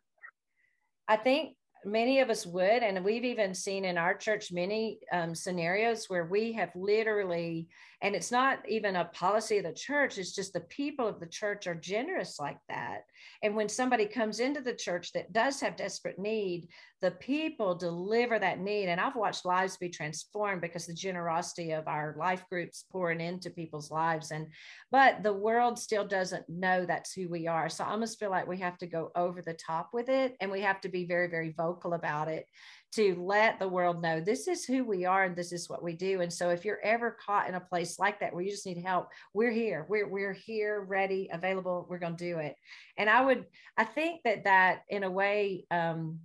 I 1.07 1.17
think 1.17 1.55
many 1.85 2.21
of 2.21 2.31
us 2.31 2.47
would 2.47 2.83
and 2.83 3.05
we've 3.05 3.25
even 3.25 3.55
seen 3.55 3.85
in 3.85 3.97
our 3.97 4.15
church 4.15 4.53
many 4.53 4.99
um, 5.13 5.35
scenarios 5.35 6.07
where 6.09 6.27
we 6.27 6.53
have 6.53 6.71
literally 6.75 7.69
and 8.03 8.15
it's 8.15 8.31
not 8.31 8.59
even 8.69 8.97
a 8.97 9.05
policy 9.07 9.59
of 9.59 9.65
the 9.65 9.73
church 9.73 10.19
it's 10.19 10.35
just 10.35 10.53
the 10.53 10.61
people 10.61 11.07
of 11.07 11.21
the 11.21 11.27
church 11.27 11.67
are 11.67 11.75
generous 11.75 12.39
like 12.39 12.59
that. 12.69 13.03
And 13.43 13.55
when 13.55 13.69
somebody 13.69 14.07
comes 14.07 14.41
into 14.41 14.61
the 14.61 14.75
church 14.75 15.13
that 15.13 15.33
does 15.33 15.61
have 15.61 15.77
desperate 15.77 16.19
need 16.19 16.69
the 17.03 17.11
people 17.13 17.75
deliver 17.75 18.39
that 18.39 18.61
need. 18.61 18.89
And 18.89 19.01
i've 19.01 19.17
watched 19.17 19.47
lives 19.47 19.79
be 19.79 19.89
transformed 19.89 20.61
because 20.61 20.87
the 20.87 20.93
generosity 20.93 21.73
of 21.73 21.89
our 21.89 22.15
life 22.19 22.45
groups 22.51 22.85
pouring 22.91 23.21
into 23.21 23.51
people's 23.51 23.91
lives. 23.91 24.31
And 24.31 24.49
but 24.91 25.23
the 25.23 25.33
world 25.33 25.79
still 25.79 26.07
doesn't 26.07 26.49
know 26.49 26.85
that's 26.85 27.13
who 27.13 27.29
we 27.29 27.47
are. 27.47 27.69
So 27.69 27.85
i 27.85 27.91
almost 27.91 28.19
feel 28.19 28.31
like 28.31 28.47
we 28.47 28.59
have 28.59 28.79
to 28.79 28.87
go 28.87 29.11
over 29.17 29.43
the 29.43 29.55
top 29.55 29.91
with 29.93 30.09
it 30.09 30.37
and 30.41 30.51
we 30.51 30.61
have 30.61 30.81
to 30.83 30.89
be 30.89 31.07
very 31.07 31.29
very 31.29 31.55
vocal 31.57 31.70
about 31.93 32.29
it 32.29 32.47
to 32.93 33.15
let 33.21 33.59
the 33.59 33.69
world 33.69 34.03
know 34.03 34.21
this 34.21 34.49
is 34.49 34.65
who 34.65 34.85
we 34.85 35.05
are 35.05 35.25
and 35.25 35.37
this 35.37 35.53
is 35.53 35.69
what 35.69 35.83
we 35.83 35.95
do. 35.95 36.23
And 36.23 36.33
so 36.33 36.51
if 36.51 36.65
you're 36.65 36.81
ever 36.83 37.17
caught 37.25 37.49
in 37.49 37.55
a 37.55 37.61
place 37.61 37.99
like 37.99 38.19
that 38.21 38.33
where 38.33 38.43
you 38.43 38.51
just 38.51 38.67
need 38.67 38.83
help, 38.83 39.09
we're 39.33 39.53
here. 39.53 39.87
We're 39.89 40.09
we're 40.09 40.33
here, 40.33 40.85
ready, 40.89 41.29
available. 41.33 41.87
We're 41.89 41.99
going 41.99 42.17
to 42.17 42.25
do 42.25 42.39
it. 42.39 42.57
And 42.99 43.09
I 43.09 43.25
would 43.25 43.47
I 43.77 43.85
think 43.85 44.23
that 44.25 44.45
that 44.45 44.81
in 44.89 45.05
a 45.05 45.11
way 45.11 45.67
um 45.71 46.21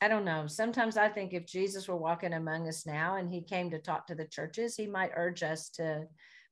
I 0.00 0.08
don't 0.08 0.24
know. 0.24 0.46
Sometimes 0.46 0.96
I 0.96 1.08
think 1.08 1.32
if 1.32 1.46
Jesus 1.46 1.88
were 1.88 1.96
walking 1.96 2.32
among 2.32 2.68
us 2.68 2.86
now 2.86 3.16
and 3.16 3.28
he 3.28 3.42
came 3.42 3.70
to 3.70 3.80
talk 3.80 4.06
to 4.06 4.14
the 4.14 4.26
churches, 4.26 4.76
he 4.76 4.86
might 4.86 5.10
urge 5.16 5.42
us 5.42 5.70
to 5.70 6.04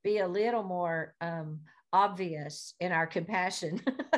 be 0.03 0.19
a 0.19 0.27
little 0.29 0.65
more 0.65 1.15
um, 1.21 1.61
obvious 1.93 2.75
in 2.81 2.91
our 2.91 3.07
compassion. 3.07 3.81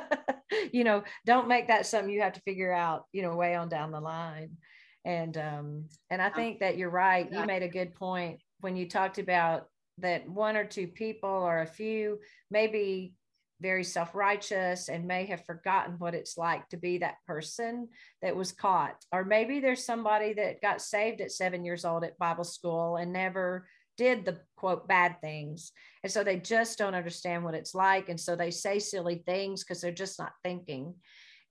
you 0.73 0.85
know, 0.85 1.03
don't 1.27 1.49
make 1.49 1.69
that 1.69 1.87
something 1.87 2.13
you 2.13 2.23
have 2.23 2.35
to 2.35 2.41
figure 2.41 2.73
out, 2.73 3.05
you 3.13 3.23
know, 3.23 3.35
way 3.37 3.55
on 3.55 3.69
down 3.69 3.93
the 3.93 4.01
line. 4.01 4.57
And 5.05 5.37
um 5.39 5.85
and 6.11 6.21
i 6.21 6.29
think 6.29 6.61
that 6.61 6.77
you're 6.77 6.91
right. 6.91 7.31
You 7.33 7.47
made 7.47 7.63
a 7.63 7.69
good 7.69 7.95
point 7.95 8.41
when 8.61 8.77
you 8.77 8.89
talked 8.89 9.19
about 9.19 9.67
that 9.99 10.29
one 10.29 10.57
or 10.57 10.65
two 10.65 10.87
people 10.87 11.31
or 11.31 11.61
a 11.61 11.67
few 11.67 12.19
maybe 12.51 13.15
very 13.61 13.83
self-righteous 13.83 14.89
and 14.89 15.07
may 15.07 15.27
have 15.27 15.45
forgotten 15.45 15.97
what 15.99 16.15
it's 16.15 16.39
like 16.39 16.69
to 16.69 16.77
be 16.77 16.99
that 16.99 17.17
person 17.27 17.89
that 18.23 18.37
was 18.37 18.53
caught. 18.53 19.05
Or 19.13 19.25
maybe 19.25 19.59
there's 19.59 19.85
somebody 19.85 20.33
that 20.35 20.63
got 20.63 20.81
saved 20.81 21.21
at 21.21 21.33
seven 21.33 21.65
years 21.65 21.85
old 21.85 22.05
at 22.05 22.19
bible 22.19 22.45
school 22.45 22.97
and 22.97 23.13
never 23.13 23.67
did 23.99 24.25
the 24.25 24.39
quote 24.57 24.89
bad 24.89 25.21
things. 25.21 25.73
And 26.03 26.11
so 26.11 26.25
they 26.25 26.39
just 26.39 26.79
don't 26.79 26.95
understand 26.95 27.45
what 27.45 27.55
it's 27.55 27.75
like. 27.75 28.09
And 28.09 28.19
so 28.19 28.35
they 28.35 28.51
say 28.51 28.79
silly 28.79 29.23
things 29.27 29.63
because 29.63 29.83
they're 29.83 29.93
just 29.93 30.19
not 30.19 30.33
thinking. 30.43 30.95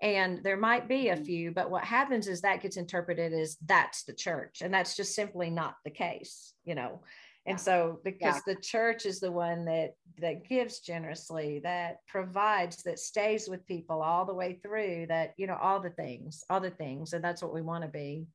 And 0.02 0.44
there 0.44 0.58
might 0.58 0.88
be 0.88 1.10
a 1.10 1.16
mm-hmm. 1.16 1.24
few 1.24 1.52
but 1.52 1.70
what 1.70 1.84
happens 1.84 2.28
is 2.28 2.42
that 2.42 2.62
gets 2.62 2.78
interpreted 2.78 3.34
as 3.34 3.58
that's 3.66 4.04
the 4.04 4.14
church. 4.14 4.62
And 4.62 4.74
that's 4.74 4.96
just 4.96 5.14
simply 5.14 5.50
not 5.52 5.76
the 5.84 5.92
case 5.92 6.54
you 6.68 6.76
know? 6.76 7.00
And 7.48 7.60
so 7.60 8.02
because 8.04 8.42
yeah. 8.46 8.54
the 8.54 8.62
church 8.62 9.06
is 9.06 9.22
the 9.22 9.32
one 9.32 9.64
that 9.66 9.94
that 10.20 10.48
gives 10.50 10.82
generously 10.82 11.62
that 11.64 12.00
provides 12.06 12.84
that 12.84 13.00
stays 13.00 13.48
with 13.48 13.66
people 13.66 14.02
all 14.02 14.26
the 14.26 14.34
way 14.34 14.60
through 14.62 15.06
that 15.08 15.34
you 15.38 15.48
know 15.48 15.58
all 15.62 15.80
the 15.80 15.90
things 15.92 16.44
all 16.50 16.60
the 16.60 16.70
things. 16.70 17.14
And 17.14 17.24
that's 17.24 17.42
what 17.42 17.54
we 17.54 17.62
want 17.62 17.86
to 17.86 17.90
be. 17.90 18.28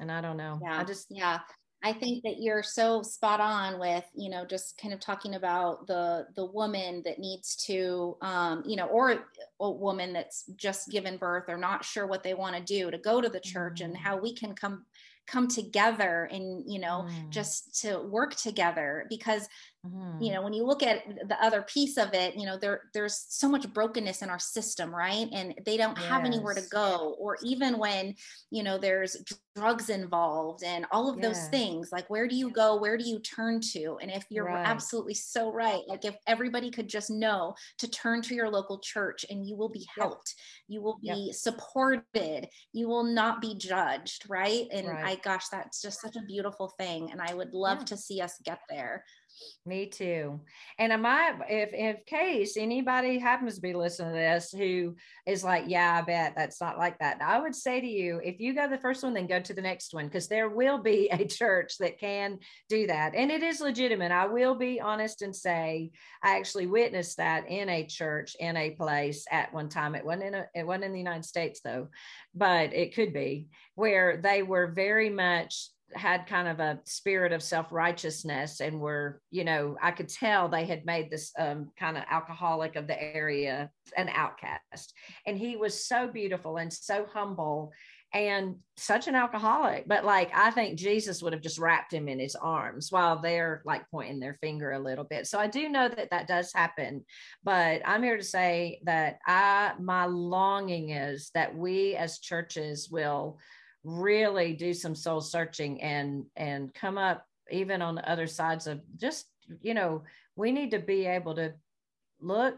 And 0.00 0.10
i 0.10 0.20
don't 0.20 0.36
know. 0.36 0.58
Yeah. 0.60 0.80
i 0.80 0.84
just 0.84 1.06
yeah 1.08 1.38
I 1.86 1.92
think 1.92 2.24
that 2.24 2.42
you're 2.42 2.64
so 2.64 3.00
spot 3.02 3.38
on 3.38 3.78
with, 3.78 4.02
you 4.12 4.28
know, 4.28 4.44
just 4.44 4.76
kind 4.76 4.92
of 4.92 4.98
talking 4.98 5.36
about 5.36 5.86
the 5.86 6.26
the 6.34 6.44
woman 6.44 7.00
that 7.04 7.20
needs 7.20 7.54
to, 7.66 8.16
um, 8.22 8.64
you 8.66 8.74
know, 8.74 8.86
or 8.86 9.28
a 9.60 9.70
woman 9.70 10.12
that's 10.12 10.46
just 10.56 10.90
given 10.90 11.16
birth 11.16 11.44
or 11.46 11.56
not 11.56 11.84
sure 11.84 12.08
what 12.08 12.24
they 12.24 12.34
want 12.34 12.56
to 12.56 12.62
do 12.62 12.90
to 12.90 12.98
go 12.98 13.20
to 13.20 13.28
the 13.28 13.38
church 13.38 13.74
mm-hmm. 13.74 13.90
and 13.90 13.96
how 13.96 14.16
we 14.16 14.34
can 14.34 14.52
come 14.52 14.84
come 15.28 15.46
together 15.46 16.28
and 16.32 16.62
you 16.66 16.78
know 16.78 17.04
mm. 17.08 17.30
just 17.30 17.80
to 17.82 17.98
work 17.98 18.34
together 18.36 19.06
because 19.08 19.48
mm-hmm. 19.86 20.22
you 20.22 20.32
know 20.32 20.42
when 20.42 20.52
you 20.52 20.64
look 20.64 20.82
at 20.82 21.02
the 21.28 21.36
other 21.42 21.62
piece 21.62 21.96
of 21.96 22.12
it 22.12 22.36
you 22.36 22.46
know 22.46 22.58
there 22.58 22.82
there's 22.94 23.26
so 23.28 23.48
much 23.48 23.72
brokenness 23.72 24.22
in 24.22 24.30
our 24.30 24.38
system 24.38 24.94
right 24.94 25.28
and 25.32 25.54
they 25.64 25.76
don't 25.76 25.96
yes. 25.98 26.06
have 26.06 26.24
anywhere 26.24 26.54
to 26.54 26.64
go 26.70 27.16
or 27.18 27.36
even 27.42 27.78
when 27.78 28.14
you 28.50 28.62
know 28.62 28.78
there's 28.78 29.16
drugs 29.56 29.88
involved 29.88 30.62
and 30.62 30.84
all 30.90 31.08
of 31.08 31.20
those 31.22 31.48
things 31.48 31.90
like 31.90 32.08
where 32.10 32.28
do 32.28 32.36
you 32.36 32.50
go 32.50 32.76
where 32.76 32.98
do 32.98 33.08
you 33.08 33.18
turn 33.20 33.58
to 33.58 33.96
and 34.02 34.10
if 34.10 34.24
you're 34.28 34.44
right. 34.44 34.66
absolutely 34.66 35.14
so 35.14 35.50
right 35.50 35.80
like 35.86 36.04
if 36.04 36.14
everybody 36.26 36.70
could 36.70 36.88
just 36.88 37.10
know 37.10 37.54
to 37.78 37.88
turn 37.88 38.20
to 38.20 38.34
your 38.34 38.50
local 38.50 38.78
church 38.80 39.24
and 39.30 39.46
you 39.46 39.56
will 39.56 39.70
be 39.70 39.86
helped 39.96 40.34
yep. 40.36 40.74
you 40.74 40.82
will 40.82 40.98
be 41.00 41.08
yep. 41.08 41.34
supported 41.34 42.48
you 42.72 42.86
will 42.86 43.04
not 43.04 43.40
be 43.40 43.54
judged 43.54 44.28
right 44.28 44.66
and 44.72 44.88
right. 44.88 45.04
i 45.04 45.14
gosh 45.24 45.48
that's 45.48 45.80
just 45.80 46.02
such 46.02 46.16
a 46.16 46.26
beautiful 46.26 46.68
thing 46.78 47.10
and 47.10 47.20
i 47.22 47.32
would 47.32 47.54
love 47.54 47.78
yeah. 47.78 47.84
to 47.84 47.96
see 47.96 48.20
us 48.20 48.38
get 48.44 48.60
there 48.68 49.04
me 49.64 49.86
too. 49.86 50.40
And 50.78 50.92
I, 50.92 51.32
if 51.48 51.72
in 51.72 51.96
case 52.06 52.56
anybody 52.56 53.18
happens 53.18 53.56
to 53.56 53.60
be 53.60 53.74
listening 53.74 54.12
to 54.12 54.18
this 54.18 54.52
who 54.52 54.96
is 55.26 55.44
like, 55.44 55.64
yeah, 55.66 55.98
I 56.00 56.02
bet 56.02 56.34
that's 56.36 56.60
not 56.60 56.78
like 56.78 56.98
that. 57.00 57.20
I 57.20 57.40
would 57.40 57.54
say 57.54 57.80
to 57.80 57.86
you, 57.86 58.20
if 58.24 58.40
you 58.40 58.54
go 58.54 58.68
the 58.68 58.78
first 58.78 59.02
one, 59.02 59.14
then 59.14 59.26
go 59.26 59.40
to 59.40 59.54
the 59.54 59.62
next 59.62 59.92
one 59.92 60.06
because 60.06 60.28
there 60.28 60.48
will 60.48 60.78
be 60.78 61.08
a 61.10 61.24
church 61.26 61.78
that 61.78 61.98
can 61.98 62.38
do 62.68 62.86
that. 62.86 63.14
And 63.14 63.30
it 63.30 63.42
is 63.42 63.60
legitimate. 63.60 64.12
I 64.12 64.26
will 64.26 64.54
be 64.54 64.80
honest 64.80 65.22
and 65.22 65.34
say, 65.34 65.90
I 66.22 66.36
actually 66.36 66.66
witnessed 66.66 67.16
that 67.18 67.48
in 67.48 67.68
a 67.68 67.86
church 67.86 68.36
in 68.38 68.56
a 68.56 68.70
place 68.70 69.26
at 69.30 69.52
one 69.52 69.68
time. 69.68 69.94
It 69.94 70.04
wasn't 70.04 70.24
in 70.24 70.34
a, 70.34 70.46
it 70.54 70.66
wasn't 70.66 70.84
in 70.84 70.92
the 70.92 70.98
United 70.98 71.24
States 71.24 71.60
though, 71.64 71.88
but 72.34 72.72
it 72.72 72.94
could 72.94 73.12
be 73.12 73.48
where 73.74 74.20
they 74.22 74.42
were 74.42 74.68
very 74.68 75.10
much 75.10 75.70
had 75.94 76.26
kind 76.26 76.48
of 76.48 76.60
a 76.60 76.80
spirit 76.84 77.32
of 77.32 77.42
self-righteousness 77.42 78.60
and 78.60 78.80
were 78.80 79.20
you 79.30 79.44
know 79.44 79.76
i 79.80 79.90
could 79.90 80.08
tell 80.08 80.48
they 80.48 80.66
had 80.66 80.84
made 80.84 81.10
this 81.10 81.32
um, 81.38 81.70
kind 81.78 81.96
of 81.96 82.02
alcoholic 82.10 82.74
of 82.74 82.86
the 82.86 83.00
area 83.00 83.70
an 83.96 84.08
outcast. 84.08 84.94
And 85.26 85.38
he 85.38 85.56
was 85.56 85.86
so 85.86 86.08
beautiful 86.08 86.56
and 86.56 86.72
so 86.72 87.06
humble 87.12 87.72
and 88.14 88.56
such 88.76 89.08
an 89.08 89.14
alcoholic. 89.14 89.86
But 89.88 90.04
like 90.04 90.30
i 90.34 90.50
think 90.50 90.78
jesus 90.78 91.22
would 91.22 91.32
have 91.32 91.42
just 91.42 91.58
wrapped 91.58 91.92
him 91.92 92.08
in 92.08 92.18
his 92.18 92.36
arms 92.36 92.90
while 92.90 93.20
they're 93.20 93.62
like 93.64 93.82
pointing 93.90 94.20
their 94.20 94.38
finger 94.40 94.72
a 94.72 94.78
little 94.78 95.04
bit. 95.04 95.26
So 95.26 95.38
i 95.38 95.46
do 95.46 95.68
know 95.68 95.88
that 95.88 96.10
that 96.10 96.28
does 96.28 96.52
happen. 96.52 97.04
But 97.42 97.82
i'm 97.84 98.02
here 98.02 98.16
to 98.16 98.24
say 98.24 98.80
that 98.84 99.18
i 99.26 99.72
my 99.80 100.06
longing 100.06 100.90
is 100.90 101.30
that 101.34 101.56
we 101.56 101.96
as 101.96 102.20
churches 102.20 102.88
will 102.90 103.38
really 103.86 104.52
do 104.52 104.74
some 104.74 104.94
soul 104.94 105.20
searching 105.20 105.80
and 105.80 106.24
and 106.34 106.74
come 106.74 106.98
up 106.98 107.24
even 107.52 107.80
on 107.80 107.94
the 107.94 108.10
other 108.10 108.26
sides 108.26 108.66
of 108.66 108.80
just 108.96 109.26
you 109.60 109.74
know 109.74 110.02
we 110.34 110.50
need 110.50 110.72
to 110.72 110.80
be 110.80 111.06
able 111.06 111.36
to 111.36 111.54
look 112.20 112.56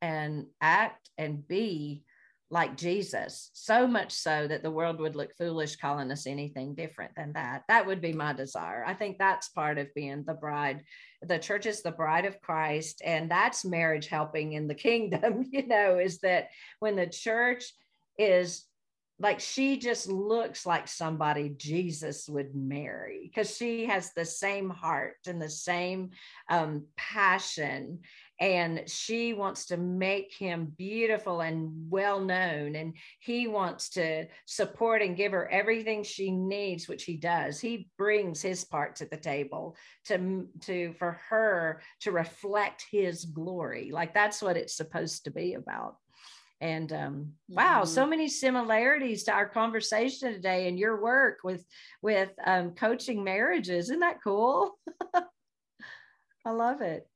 and 0.00 0.46
act 0.60 1.10
and 1.18 1.46
be 1.46 2.04
like 2.52 2.76
Jesus, 2.76 3.50
so 3.52 3.86
much 3.86 4.12
so 4.12 4.48
that 4.48 4.64
the 4.64 4.70
world 4.70 4.98
would 4.98 5.14
look 5.14 5.36
foolish 5.36 5.76
calling 5.76 6.10
us 6.10 6.26
anything 6.26 6.74
different 6.74 7.12
than 7.16 7.32
that. 7.34 7.62
That 7.68 7.86
would 7.86 8.00
be 8.00 8.12
my 8.12 8.32
desire. 8.32 8.84
I 8.84 8.94
think 8.94 9.18
that's 9.18 9.50
part 9.50 9.78
of 9.78 9.94
being 9.94 10.24
the 10.24 10.34
bride. 10.34 10.82
The 11.22 11.38
church 11.38 11.66
is 11.66 11.82
the 11.82 11.92
bride 11.92 12.24
of 12.24 12.40
Christ, 12.40 13.02
and 13.04 13.30
that's 13.30 13.64
marriage 13.64 14.08
helping 14.08 14.54
in 14.54 14.66
the 14.66 14.74
kingdom, 14.90 15.44
you 15.52 15.66
know, 15.66 15.98
is 15.98 16.18
that 16.20 16.48
when 16.80 16.96
the 16.96 17.06
church 17.06 17.72
is 18.18 18.64
like 19.20 19.38
she 19.38 19.76
just 19.76 20.08
looks 20.08 20.64
like 20.64 20.88
somebody 20.88 21.50
Jesus 21.50 22.26
would 22.26 22.54
marry 22.54 23.20
because 23.24 23.54
she 23.54 23.84
has 23.84 24.12
the 24.14 24.24
same 24.24 24.70
heart 24.70 25.18
and 25.26 25.40
the 25.40 25.50
same 25.50 26.10
um, 26.48 26.86
passion. 26.96 28.00
And 28.40 28.84
she 28.88 29.34
wants 29.34 29.66
to 29.66 29.76
make 29.76 30.32
him 30.32 30.72
beautiful 30.78 31.42
and 31.42 31.90
well 31.90 32.20
known. 32.20 32.74
And 32.74 32.96
he 33.18 33.46
wants 33.46 33.90
to 33.90 34.28
support 34.46 35.02
and 35.02 35.14
give 35.14 35.32
her 35.32 35.46
everything 35.50 36.02
she 36.02 36.30
needs, 36.30 36.88
which 36.88 37.04
he 37.04 37.18
does. 37.18 37.60
He 37.60 37.90
brings 37.98 38.40
his 38.40 38.64
part 38.64 38.96
to 38.96 39.04
the 39.04 39.18
table 39.18 39.76
to, 40.06 40.48
to 40.62 40.94
for 40.98 41.20
her 41.28 41.82
to 42.00 42.12
reflect 42.12 42.86
his 42.90 43.26
glory. 43.26 43.90
Like 43.92 44.14
that's 44.14 44.40
what 44.40 44.56
it's 44.56 44.74
supposed 44.74 45.24
to 45.24 45.30
be 45.30 45.52
about 45.52 45.96
and 46.60 46.92
um, 46.92 47.32
wow 47.48 47.84
so 47.84 48.02
mm-hmm. 48.02 48.10
many 48.10 48.28
similarities 48.28 49.24
to 49.24 49.32
our 49.32 49.48
conversation 49.48 50.32
today 50.32 50.68
and 50.68 50.78
your 50.78 51.00
work 51.00 51.38
with 51.42 51.64
with 52.02 52.30
um, 52.44 52.72
coaching 52.72 53.24
marriages. 53.24 53.86
Isn't 53.86 54.00
that 54.00 54.22
cool? 54.22 54.78
I 56.44 56.50
love 56.50 56.80
it. 56.80 57.06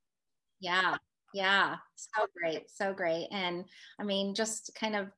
Yeah. 0.61 0.97
Yeah. 1.32 1.76
So 1.97 2.26
great. 2.36 2.70
So 2.70 2.92
great. 2.92 3.28
And 3.30 3.64
i 3.99 4.05
mean 4.05 4.34
just 4.34 4.74
kind 4.78 4.97
of 4.97 5.09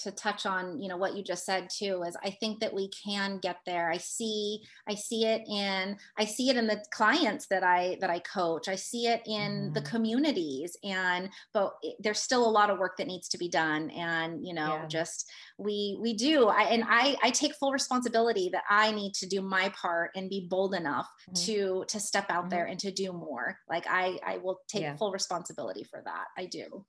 to 0.00 0.10
touch 0.10 0.46
on 0.46 0.80
you 0.80 0.88
know 0.88 0.96
what 0.96 1.16
you 1.16 1.22
just 1.22 1.44
said 1.44 1.68
too 1.70 2.02
is 2.06 2.16
i 2.24 2.30
think 2.30 2.60
that 2.60 2.72
we 2.72 2.88
can 2.88 3.38
get 3.38 3.58
there 3.66 3.90
i 3.90 3.96
see 3.96 4.60
i 4.88 4.94
see 4.94 5.26
it 5.26 5.42
in 5.48 5.96
i 6.18 6.24
see 6.24 6.48
it 6.48 6.56
in 6.56 6.66
the 6.66 6.82
clients 6.92 7.46
that 7.48 7.62
i 7.62 7.96
that 8.00 8.10
i 8.10 8.18
coach 8.20 8.68
i 8.68 8.74
see 8.74 9.06
it 9.06 9.22
in 9.26 9.50
mm-hmm. 9.50 9.72
the 9.72 9.82
communities 9.82 10.76
and 10.84 11.28
but 11.52 11.72
there's 12.00 12.20
still 12.20 12.46
a 12.46 12.50
lot 12.50 12.70
of 12.70 12.78
work 12.78 12.96
that 12.96 13.06
needs 13.06 13.28
to 13.28 13.38
be 13.38 13.48
done 13.48 13.90
and 13.90 14.46
you 14.46 14.54
know 14.54 14.78
yeah. 14.80 14.86
just 14.86 15.30
we 15.58 15.98
we 16.00 16.14
do 16.14 16.48
I, 16.48 16.62
and 16.62 16.84
i 16.86 17.16
i 17.22 17.30
take 17.30 17.54
full 17.54 17.72
responsibility 17.72 18.48
that 18.52 18.64
i 18.68 18.90
need 18.92 19.14
to 19.14 19.26
do 19.26 19.42
my 19.42 19.72
part 19.80 20.10
and 20.16 20.30
be 20.30 20.46
bold 20.48 20.74
enough 20.74 21.08
mm-hmm. 21.28 21.44
to 21.46 21.84
to 21.88 22.00
step 22.00 22.26
out 22.30 22.42
mm-hmm. 22.42 22.50
there 22.50 22.66
and 22.66 22.78
to 22.80 22.90
do 22.90 23.12
more 23.12 23.58
like 23.68 23.86
i 23.88 24.18
i 24.26 24.38
will 24.38 24.60
take 24.68 24.82
yeah. 24.82 24.96
full 24.96 25.12
responsibility 25.12 25.84
for 25.84 26.02
that 26.04 26.26
i 26.38 26.46
do 26.46 26.84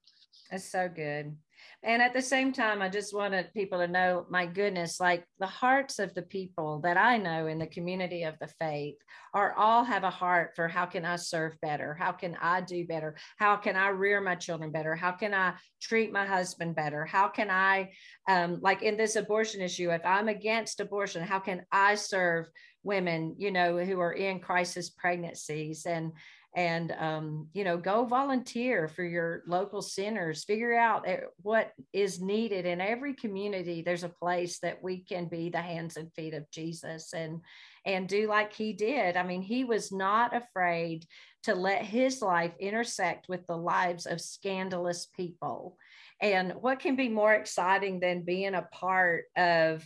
that's 0.49 0.69
so 0.69 0.89
good 0.89 1.35
and 1.83 2.01
at 2.01 2.13
the 2.13 2.21
same 2.21 2.53
time, 2.53 2.81
I 2.81 2.89
just 2.89 3.13
wanted 3.13 3.53
people 3.53 3.79
to 3.79 3.87
know 3.87 4.25
my 4.29 4.45
goodness, 4.45 4.99
like 4.99 5.25
the 5.39 5.47
hearts 5.47 5.97
of 5.97 6.13
the 6.13 6.21
people 6.21 6.79
that 6.83 6.95
I 6.95 7.17
know 7.17 7.47
in 7.47 7.57
the 7.57 7.65
community 7.65 8.23
of 8.23 8.35
the 8.39 8.47
faith 8.47 8.95
are 9.33 9.53
all 9.57 9.83
have 9.83 10.03
a 10.03 10.09
heart 10.09 10.51
for 10.55 10.67
how 10.67 10.85
can 10.85 11.05
I 11.05 11.15
serve 11.15 11.59
better? 11.61 11.95
How 11.95 12.11
can 12.11 12.37
I 12.39 12.61
do 12.61 12.85
better? 12.85 13.15
How 13.37 13.55
can 13.55 13.75
I 13.75 13.89
rear 13.89 14.21
my 14.21 14.35
children 14.35 14.71
better? 14.71 14.95
How 14.95 15.11
can 15.11 15.33
I 15.33 15.53
treat 15.81 16.11
my 16.11 16.25
husband 16.25 16.75
better? 16.75 17.05
How 17.05 17.27
can 17.27 17.49
I, 17.49 17.91
um, 18.29 18.59
like 18.61 18.83
in 18.83 18.95
this 18.95 19.15
abortion 19.15 19.61
issue, 19.61 19.89
if 19.89 20.05
I'm 20.05 20.27
against 20.27 20.81
abortion, 20.81 21.23
how 21.23 21.39
can 21.39 21.65
I 21.71 21.95
serve 21.95 22.47
women, 22.83 23.35
you 23.37 23.51
know, 23.51 23.79
who 23.79 23.99
are 23.99 24.13
in 24.13 24.39
crisis 24.39 24.89
pregnancies 24.89 25.85
and, 25.85 26.11
and 26.53 26.93
um, 26.99 27.47
you 27.53 27.63
know 27.63 27.77
go 27.77 28.05
volunteer 28.05 28.87
for 28.87 29.03
your 29.03 29.43
local 29.47 29.81
centers 29.81 30.43
figure 30.43 30.77
out 30.77 31.07
eh, 31.07 31.21
what 31.41 31.71
is 31.93 32.21
needed 32.21 32.65
in 32.65 32.81
every 32.81 33.13
community. 33.13 33.81
There's 33.81 34.03
a 34.03 34.09
place 34.09 34.59
that 34.59 34.83
we 34.83 34.99
can 34.99 35.25
be 35.25 35.49
the 35.49 35.61
hands 35.61 35.97
and 35.97 36.13
feet 36.13 36.33
of 36.33 36.49
jesus 36.51 37.13
and 37.13 37.41
and 37.85 38.07
do 38.07 38.27
like 38.27 38.53
he 38.53 38.73
did. 38.73 39.15
I 39.15 39.23
mean 39.23 39.41
he 39.41 39.63
was 39.63 39.91
not 39.91 40.35
afraid 40.35 41.05
to 41.43 41.55
let 41.55 41.83
his 41.83 42.21
life 42.21 42.53
intersect 42.59 43.27
with 43.29 43.47
the 43.47 43.57
lives 43.57 44.05
of 44.05 44.21
scandalous 44.21 45.07
people. 45.15 45.77
And 46.21 46.53
what 46.61 46.79
can 46.79 46.95
be 46.95 47.09
more 47.09 47.33
exciting 47.33 47.99
than 47.99 48.23
being 48.23 48.53
a 48.53 48.67
part 48.71 49.25
of 49.35 49.83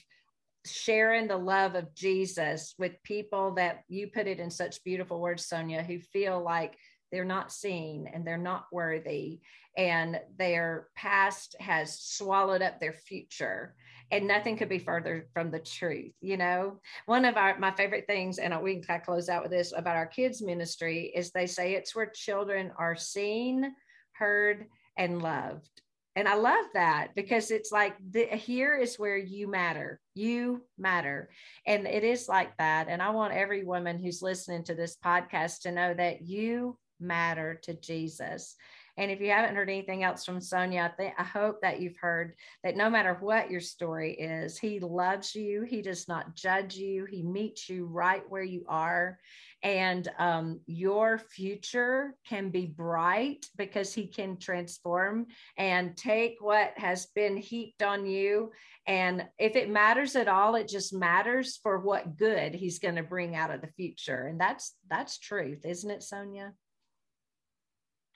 sharing 0.65 1.27
the 1.27 1.37
love 1.37 1.75
of 1.75 1.93
Jesus 1.93 2.75
with 2.77 3.01
people 3.03 3.53
that 3.55 3.83
you 3.87 4.07
put 4.07 4.27
it 4.27 4.39
in 4.39 4.49
such 4.49 4.83
beautiful 4.83 5.19
words, 5.19 5.45
Sonia, 5.45 5.83
who 5.83 5.99
feel 5.99 6.41
like 6.43 6.77
they're 7.11 7.25
not 7.25 7.51
seen 7.51 8.09
and 8.11 8.25
they're 8.25 8.37
not 8.37 8.65
worthy 8.71 9.39
and 9.77 10.19
their 10.37 10.87
past 10.95 11.55
has 11.59 11.99
swallowed 11.99 12.61
up 12.61 12.79
their 12.79 12.93
future 12.93 13.75
and 14.11 14.27
nothing 14.27 14.57
could 14.57 14.69
be 14.69 14.79
further 14.79 15.27
from 15.33 15.51
the 15.51 15.59
truth 15.59 16.13
you 16.21 16.37
know 16.37 16.79
one 17.05 17.25
of 17.25 17.37
our 17.37 17.57
my 17.59 17.71
favorite 17.71 18.05
things 18.07 18.37
and 18.37 18.59
we 18.61 18.73
can 18.73 18.83
kind 18.83 18.99
of 18.99 19.05
close 19.05 19.29
out 19.29 19.43
with 19.43 19.51
this 19.51 19.73
about 19.75 19.95
our 19.95 20.05
kids 20.05 20.41
ministry 20.41 21.11
is 21.15 21.31
they 21.31 21.45
say 21.45 21.73
it's 21.73 21.95
where 21.95 22.05
children 22.07 22.71
are 22.77 22.95
seen 22.95 23.73
heard 24.13 24.65
and 24.97 25.21
loved 25.21 25.81
and 26.15 26.27
I 26.27 26.35
love 26.35 26.65
that 26.73 27.09
because 27.15 27.51
it's 27.51 27.71
like 27.71 27.95
the, 28.11 28.25
here 28.25 28.77
is 28.77 28.95
where 28.95 29.17
you 29.17 29.47
matter. 29.47 29.99
You 30.15 30.63
matter. 30.77 31.29
And 31.67 31.85
it 31.85 32.03
is 32.03 32.27
like 32.27 32.57
that. 32.57 32.87
And 32.89 33.01
I 33.01 33.11
want 33.11 33.33
every 33.33 33.63
woman 33.63 34.01
who's 34.01 34.21
listening 34.21 34.63
to 34.63 34.75
this 34.75 34.97
podcast 35.03 35.61
to 35.61 35.71
know 35.71 35.93
that 35.93 36.21
you 36.21 36.77
matter 36.99 37.59
to 37.63 37.73
Jesus. 37.73 38.55
And 38.97 39.11
if 39.11 39.19
you 39.19 39.29
haven't 39.29 39.55
heard 39.55 39.69
anything 39.69 40.03
else 40.03 40.23
from 40.25 40.39
Sonia, 40.39 40.93
I, 40.97 41.13
I 41.17 41.23
hope 41.23 41.61
that 41.61 41.81
you've 41.81 41.97
heard 41.97 42.33
that 42.63 42.77
no 42.77 42.89
matter 42.89 43.17
what 43.19 43.51
your 43.51 43.61
story 43.61 44.13
is, 44.13 44.57
he 44.57 44.79
loves 44.79 45.35
you. 45.35 45.63
He 45.63 45.81
does 45.81 46.07
not 46.07 46.35
judge 46.35 46.75
you. 46.75 47.05
He 47.05 47.23
meets 47.23 47.69
you 47.69 47.85
right 47.85 48.23
where 48.29 48.43
you 48.43 48.65
are 48.67 49.19
and 49.65 50.07
um, 50.19 50.59
your 50.67 51.17
future 51.17 52.15
can 52.29 52.49
be 52.51 52.67
bright 52.67 53.47
because 53.57 53.95
he 53.95 54.05
can 54.05 54.37
transform 54.37 55.25
and 55.57 55.97
take 55.97 56.35
what 56.39 56.73
has 56.77 57.07
been 57.07 57.35
heaped 57.35 57.81
on 57.81 58.05
you 58.05 58.51
and 58.85 59.25
if 59.39 59.55
it 59.55 59.69
matters 59.69 60.15
at 60.15 60.27
all 60.27 60.53
it 60.53 60.67
just 60.67 60.93
matters 60.93 61.59
for 61.63 61.79
what 61.79 62.15
good 62.15 62.53
he's 62.53 62.77
going 62.77 62.95
to 62.95 63.03
bring 63.03 63.35
out 63.35 63.49
of 63.49 63.61
the 63.61 63.71
future 63.75 64.27
and 64.27 64.39
that's 64.39 64.75
that's 64.87 65.17
truth 65.17 65.65
isn't 65.65 65.91
it 65.91 66.03
sonia 66.03 66.53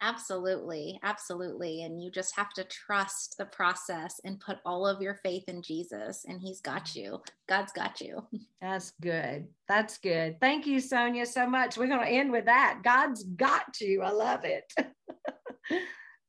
Absolutely, 0.01 0.99
absolutely. 1.03 1.83
And 1.83 2.01
you 2.01 2.09
just 2.09 2.35
have 2.35 2.51
to 2.53 2.63
trust 2.63 3.35
the 3.37 3.45
process 3.45 4.19
and 4.23 4.39
put 4.39 4.59
all 4.65 4.87
of 4.87 5.01
your 5.01 5.15
faith 5.15 5.43
in 5.47 5.61
Jesus, 5.61 6.23
and 6.25 6.41
He's 6.41 6.61
got 6.61 6.95
you. 6.95 7.21
God's 7.47 7.73
got 7.73 7.99
you. 7.99 8.25
That's 8.61 8.93
good. 9.01 9.47
That's 9.67 9.97
good. 9.97 10.39
Thank 10.39 10.65
you, 10.65 10.79
Sonia, 10.79 11.25
so 11.25 11.49
much. 11.49 11.77
We're 11.77 11.87
going 11.87 12.05
to 12.05 12.11
end 12.11 12.31
with 12.31 12.45
that. 12.45 12.79
God's 12.83 13.23
got 13.23 13.81
you. 13.81 14.01
I 14.01 14.11
love 14.11 14.45
it. 14.45 14.71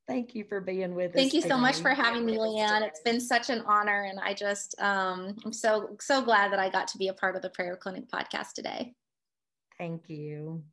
Thank 0.08 0.34
you 0.34 0.44
for 0.48 0.60
being 0.60 0.96
with 0.96 1.10
us. 1.10 1.16
Thank 1.16 1.34
you 1.34 1.40
so 1.40 1.56
much 1.56 1.76
for 1.76 1.90
having 1.90 2.26
me, 2.26 2.36
Leanne. 2.36 2.82
It's 2.82 3.00
been 3.04 3.20
such 3.20 3.48
an 3.48 3.62
honor, 3.64 4.08
and 4.10 4.18
I 4.18 4.34
just 4.34 4.74
um, 4.80 5.36
I'm 5.44 5.52
so 5.52 5.96
so 6.00 6.20
glad 6.20 6.50
that 6.50 6.58
I 6.58 6.68
got 6.68 6.88
to 6.88 6.98
be 6.98 7.06
a 7.06 7.14
part 7.14 7.36
of 7.36 7.42
the 7.42 7.50
Prayer 7.50 7.76
Clinic 7.76 8.10
podcast 8.10 8.54
today. 8.54 8.94
Thank 9.78 10.08
you. 10.08 10.64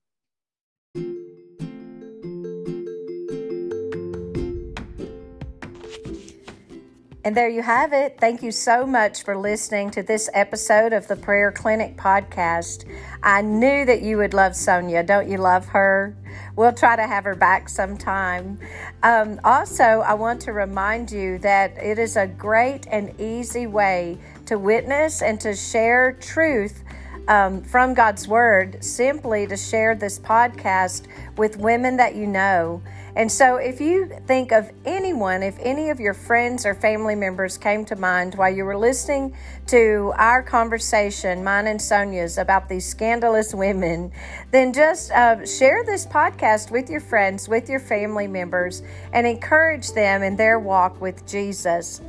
And 7.28 7.36
there 7.36 7.50
you 7.50 7.62
have 7.62 7.92
it. 7.92 8.18
Thank 8.22 8.42
you 8.42 8.54
so 8.54 8.86
much 8.88 9.24
for 9.24 9.36
listening 9.36 9.92
to 9.92 10.02
this 10.02 10.30
episode 10.34 10.94
of 10.94 11.10
the 11.10 11.18
Prayer 11.18 11.52
Clinic 11.52 11.98
podcast. 11.98 12.86
I 13.22 13.42
knew 13.42 13.84
that 13.84 14.02
you 14.02 14.16
would 14.16 14.34
love 14.34 14.56
Sonia. 14.56 15.04
Don't 15.04 15.28
you 15.30 15.38
love 15.38 15.66
her? 15.66 16.16
We'll 16.56 16.72
try 16.72 16.96
to 16.96 17.06
have 17.06 17.26
her 17.26 17.36
back 17.36 17.68
sometime. 17.68 18.58
Um, 19.04 19.42
also, 19.44 19.84
I 19.84 20.14
want 20.14 20.40
to 20.44 20.54
remind 20.54 21.12
you 21.12 21.38
that 21.40 21.76
it 21.78 22.00
is 22.00 22.16
a 22.16 22.28
great 22.28 22.88
and 22.90 23.14
easy 23.20 23.68
way 23.68 24.18
to 24.46 24.58
witness 24.58 25.22
and 25.22 25.38
to 25.42 25.54
share 25.54 26.14
truth 26.14 26.82
um, 27.28 27.62
from 27.62 27.94
God's 27.94 28.28
Word 28.28 28.84
simply 28.84 29.48
to 29.48 29.58
share 29.58 29.96
this 29.96 30.20
podcast 30.20 31.04
with 31.38 31.58
women 31.58 31.98
that 31.98 32.16
you 32.16 32.28
know. 32.28 32.82
And 33.16 33.32
so, 33.32 33.56
if 33.56 33.82
you 33.82 34.12
think 34.28 34.52
of 34.52 34.70
anyone, 34.86 35.42
if 35.42 35.58
any 35.60 35.90
of 35.90 36.00
your 36.00 36.14
friends 36.14 36.68
or 36.68 36.76
family 36.76 37.16
members 37.16 37.58
came 37.58 37.84
to 37.86 37.96
mind 37.96 38.36
while 38.36 38.54
you 38.54 38.64
were 38.64 38.78
listening 38.78 39.36
to 39.68 40.14
our 40.18 40.44
conversation, 40.44 41.44
mine 41.44 41.66
and 41.66 41.82
Sonia's, 41.82 42.38
about 42.38 42.70
these 42.70 42.86
scandalous 42.86 43.54
women, 43.56 44.12
then 44.52 44.72
just 44.72 45.12
uh, 45.12 45.44
share 45.48 45.84
this 45.84 46.06
podcast 46.06 46.70
with 46.70 46.92
your 46.92 47.02
friends, 47.02 47.50
with 47.50 47.70
your 47.70 47.80
family 47.80 48.28
members, 48.28 48.84
and 49.14 49.26
encourage 49.26 49.94
them 49.94 50.22
in 50.22 50.36
their 50.36 50.60
walk 50.60 51.02
with 51.02 51.26
Jesus. 51.26 52.02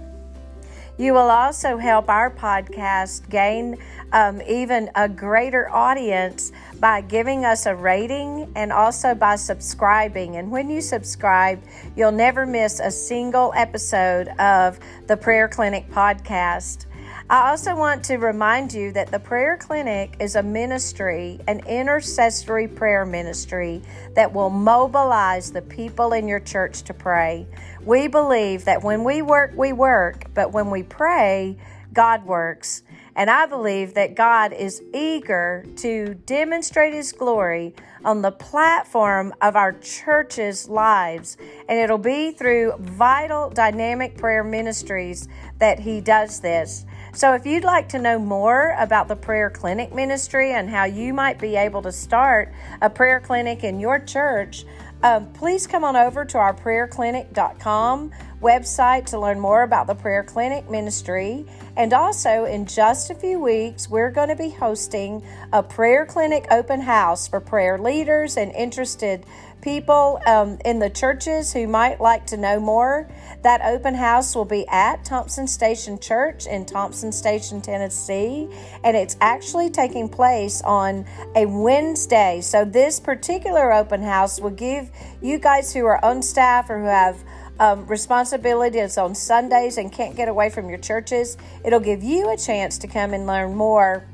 You 0.98 1.12
will 1.12 1.30
also 1.30 1.78
help 1.78 2.08
our 2.08 2.28
podcast 2.28 3.30
gain 3.30 3.78
um, 4.12 4.42
even 4.42 4.90
a 4.96 5.08
greater 5.08 5.70
audience 5.70 6.50
by 6.80 7.02
giving 7.02 7.44
us 7.44 7.66
a 7.66 7.74
rating 7.76 8.50
and 8.56 8.72
also 8.72 9.14
by 9.14 9.36
subscribing. 9.36 10.36
And 10.36 10.50
when 10.50 10.68
you 10.68 10.80
subscribe, 10.80 11.62
you'll 11.94 12.10
never 12.10 12.46
miss 12.46 12.80
a 12.80 12.90
single 12.90 13.52
episode 13.54 14.26
of 14.40 14.80
the 15.06 15.16
Prayer 15.16 15.46
Clinic 15.46 15.88
podcast. 15.88 16.86
I 17.30 17.50
also 17.50 17.76
want 17.76 18.04
to 18.04 18.16
remind 18.16 18.72
you 18.72 18.90
that 18.92 19.10
the 19.10 19.18
Prayer 19.18 19.58
Clinic 19.58 20.16
is 20.18 20.34
a 20.34 20.42
ministry, 20.42 21.38
an 21.46 21.60
intercessory 21.66 22.66
prayer 22.66 23.04
ministry 23.04 23.82
that 24.14 24.32
will 24.32 24.48
mobilize 24.48 25.52
the 25.52 25.60
people 25.60 26.14
in 26.14 26.26
your 26.26 26.40
church 26.40 26.80
to 26.84 26.94
pray. 26.94 27.46
We 27.84 28.08
believe 28.08 28.64
that 28.64 28.82
when 28.82 29.04
we 29.04 29.20
work, 29.20 29.52
we 29.54 29.74
work, 29.74 30.24
but 30.32 30.52
when 30.52 30.70
we 30.70 30.82
pray, 30.82 31.58
God 31.92 32.24
works. 32.24 32.82
And 33.14 33.28
I 33.28 33.44
believe 33.44 33.92
that 33.94 34.14
God 34.14 34.54
is 34.54 34.80
eager 34.94 35.66
to 35.76 36.14
demonstrate 36.14 36.94
His 36.94 37.12
glory 37.12 37.74
on 38.04 38.22
the 38.22 38.30
platform 38.30 39.34
of 39.42 39.54
our 39.54 39.72
church's 39.72 40.68
lives. 40.68 41.36
And 41.68 41.78
it'll 41.78 41.98
be 41.98 42.30
through 42.30 42.74
vital, 42.78 43.50
dynamic 43.50 44.16
prayer 44.16 44.44
ministries 44.44 45.28
that 45.58 45.80
He 45.80 46.00
does 46.00 46.40
this. 46.40 46.86
So, 47.18 47.34
if 47.34 47.44
you'd 47.44 47.64
like 47.64 47.88
to 47.88 47.98
know 47.98 48.16
more 48.16 48.76
about 48.78 49.08
the 49.08 49.16
prayer 49.16 49.50
clinic 49.50 49.92
ministry 49.92 50.52
and 50.52 50.70
how 50.70 50.84
you 50.84 51.12
might 51.12 51.40
be 51.40 51.56
able 51.56 51.82
to 51.82 51.90
start 51.90 52.52
a 52.80 52.88
prayer 52.88 53.18
clinic 53.18 53.64
in 53.64 53.80
your 53.80 53.98
church, 53.98 54.64
um, 55.02 55.32
please 55.32 55.66
come 55.66 55.82
on 55.82 55.96
over 55.96 56.24
to 56.24 56.38
our 56.38 56.54
prayerclinic.com 56.54 58.12
website 58.40 59.06
to 59.06 59.18
learn 59.18 59.40
more 59.40 59.62
about 59.62 59.88
the 59.88 59.96
Prayer 59.96 60.22
Clinic 60.22 60.70
ministry. 60.70 61.44
And 61.76 61.92
also, 61.92 62.44
in 62.44 62.66
just 62.66 63.10
a 63.10 63.14
few 63.16 63.40
weeks, 63.40 63.88
we're 63.88 64.10
going 64.10 64.28
to 64.28 64.36
be 64.36 64.50
hosting 64.50 65.24
a 65.52 65.62
Prayer 65.62 66.06
Clinic 66.06 66.46
open 66.52 66.80
house 66.80 67.26
for 67.26 67.40
prayer 67.40 67.78
leaders 67.78 68.36
and 68.36 68.52
interested 68.52 69.24
people 69.60 70.20
um, 70.26 70.58
in 70.64 70.78
the 70.78 70.90
churches 70.90 71.52
who 71.52 71.66
might 71.66 72.00
like 72.00 72.26
to 72.26 72.36
know 72.36 72.60
more. 72.60 73.08
That 73.42 73.60
open 73.62 73.94
house 73.94 74.34
will 74.34 74.44
be 74.44 74.66
at 74.68 75.04
Thompson 75.04 75.46
Station 75.46 75.98
Church 75.98 76.46
in 76.46 76.66
Thompson 76.66 77.12
Station, 77.12 77.60
Tennessee, 77.60 78.48
and 78.84 78.96
it's 78.96 79.16
actually 79.20 79.70
taking 79.70 80.08
place 80.08 80.62
on 80.62 81.06
a 81.36 81.46
Wednesday. 81.46 82.40
So, 82.40 82.64
this 82.64 82.98
particular 83.00 83.72
open 83.72 84.02
house 84.02 84.40
will 84.40 84.50
give 84.50 84.90
you 85.22 85.38
guys 85.38 85.72
who 85.72 85.84
are 85.86 86.04
on 86.04 86.22
staff 86.22 86.70
or 86.70 86.80
who 86.80 86.86
have 86.86 87.22
um, 87.60 87.86
responsibilities 87.86 88.98
on 88.98 89.14
Sundays 89.14 89.78
and 89.78 89.92
can't 89.92 90.16
get 90.16 90.28
away 90.28 90.50
from 90.50 90.68
your 90.68 90.78
churches, 90.78 91.36
it'll 91.64 91.80
give 91.80 92.02
you 92.02 92.30
a 92.30 92.36
chance 92.36 92.78
to 92.78 92.86
come 92.86 93.14
and 93.14 93.26
learn 93.26 93.54
more 93.54 94.04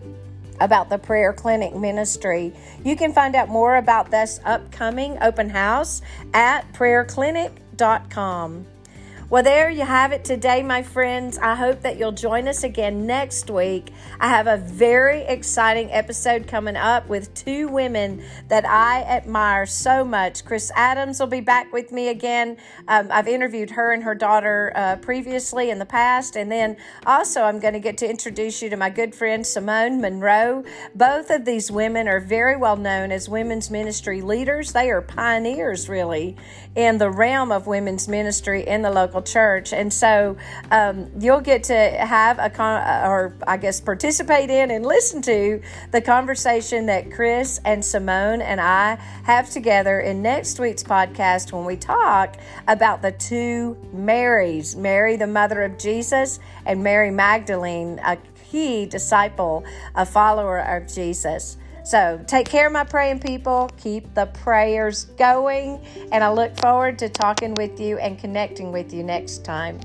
about 0.61 0.89
the 0.89 0.99
prayer 0.99 1.33
clinic 1.33 1.75
ministry. 1.75 2.53
You 2.85 2.97
can 2.97 3.13
find 3.13 3.35
out 3.35 3.49
more 3.49 3.77
about 3.77 4.11
this 4.11 4.41
upcoming 4.45 5.19
open 5.21 5.51
house 5.51 6.03
at 6.33 6.73
prayerclinic.com. 6.73 8.67
Well, 9.31 9.43
there 9.43 9.71
you 9.71 9.87
have 9.87 10.13
it 10.13 10.23
today, 10.23 10.63
my 10.63 10.83
friends. 10.83 11.39
I 11.39 11.55
hope 11.55 11.81
that 11.81 11.99
you'll 11.99 12.13
join 12.13 12.47
us 12.47 12.63
again 12.63 13.07
next 13.07 13.51
week. 13.51 13.91
I 14.21 14.29
have 14.29 14.47
a 14.47 14.59
very 14.59 15.23
exciting 15.23 15.91
episode 15.91 16.47
coming 16.47 16.77
up 16.77 17.09
with 17.09 17.33
two 17.33 17.69
women 17.69 18.23
that 18.49 18.67
I 18.67 19.01
admire 19.03 19.65
so 19.65 20.05
much. 20.05 20.45
Chris 20.45 20.71
Adams 20.77 21.21
will 21.21 21.27
be 21.27 21.41
back 21.41 21.73
with 21.73 21.91
me 21.91 22.09
again. 22.09 22.59
Um, 22.87 23.09
I've 23.11 23.27
interviewed 23.27 23.71
her 23.71 23.95
and 23.95 24.03
her 24.03 24.15
daughter 24.15 24.73
uh, 24.77 24.97
previously 24.97 25.71
in 25.71 25.79
the 25.79 25.87
past. 25.87 26.37
And 26.37 26.53
then 26.53 26.77
also, 27.07 27.45
I'm 27.45 27.61
going 27.61 27.75
to 27.75 27.81
get 27.81 27.97
to 27.99 28.09
introduce 28.09 28.61
you 28.61 28.69
to 28.69 28.77
my 28.77 28.91
good 28.91 29.15
friend 29.15 29.47
Simone 29.47 30.03
Monroe. 30.03 30.65
Both 30.95 31.31
of 31.31 31.47
these 31.47 31.71
women 31.71 32.09
are 32.09 32.21
very 32.21 32.57
well 32.57 32.77
known 32.77 33.11
as 33.11 33.27
women's 33.27 33.71
ministry 33.71 34.21
leaders. 34.21 34.75
They 34.75 34.91
are 34.91 35.01
pioneers, 35.01 35.89
really, 35.89 36.37
in 36.77 36.99
the 36.99 37.09
realm 37.11 37.53
of 37.53 37.67
women's 37.67 38.09
ministry 38.09 38.67
in 38.67 38.83
the 38.83 38.91
local 38.91 39.23
church. 39.23 39.73
And 39.73 39.93
so 39.93 40.37
um, 40.71 41.11
you'll 41.19 41.41
get 41.41 41.65
to 41.65 41.75
have 41.75 42.39
a 42.39 42.51
con, 42.51 42.81
or 43.07 43.35
I 43.47 43.57
guess 43.57 43.81
participate 43.81 44.51
in 44.51 44.71
and 44.71 44.85
listen 44.85 45.23
to 45.23 45.63
the 45.93 46.01
conversation 46.01 46.87
that 46.87 47.13
Chris 47.13 47.61
and 47.65 47.85
Simone 47.85 48.43
and 48.43 48.61
I 48.61 48.97
have 49.25 49.51
together 49.51 50.01
in 50.01 50.23
next 50.23 50.59
week's 50.59 50.83
podcast 50.83 51.53
when 51.53 51.65
we 51.65 51.77
talk 51.77 52.37
about 52.67 53.03
the 53.03 53.13
two 53.13 53.77
Marys 53.93 54.75
Mary, 54.75 55.17
the 55.17 55.27
mother 55.27 55.63
of 55.63 55.79
Jesus, 55.79 56.41
and 56.67 56.83
Mary 56.83 57.11
Magdalene, 57.11 58.01
a 58.05 58.19
key 58.51 58.87
disciple, 58.87 59.65
a 59.95 60.05
follower 60.05 60.59
of 60.59 60.93
Jesus. 60.93 61.57
So 61.85 62.19
take 62.27 62.49
care, 62.49 62.67
of 62.67 62.73
my 62.73 62.85
praying 62.85 63.21
people. 63.21 63.71
Keep 63.77 64.15
the 64.15 64.27
prayers 64.27 65.05
going. 65.17 65.85
And 66.13 66.25
I 66.25 66.33
look 66.33 66.59
forward 66.61 66.99
to 67.01 67.11
talking 67.11 67.55
with 67.55 67.79
you 67.79 67.99
and 67.99 68.19
connecting 68.19 68.73
with 68.73 68.93
you 68.93 69.03
next 69.03 69.45
time. 69.45 69.79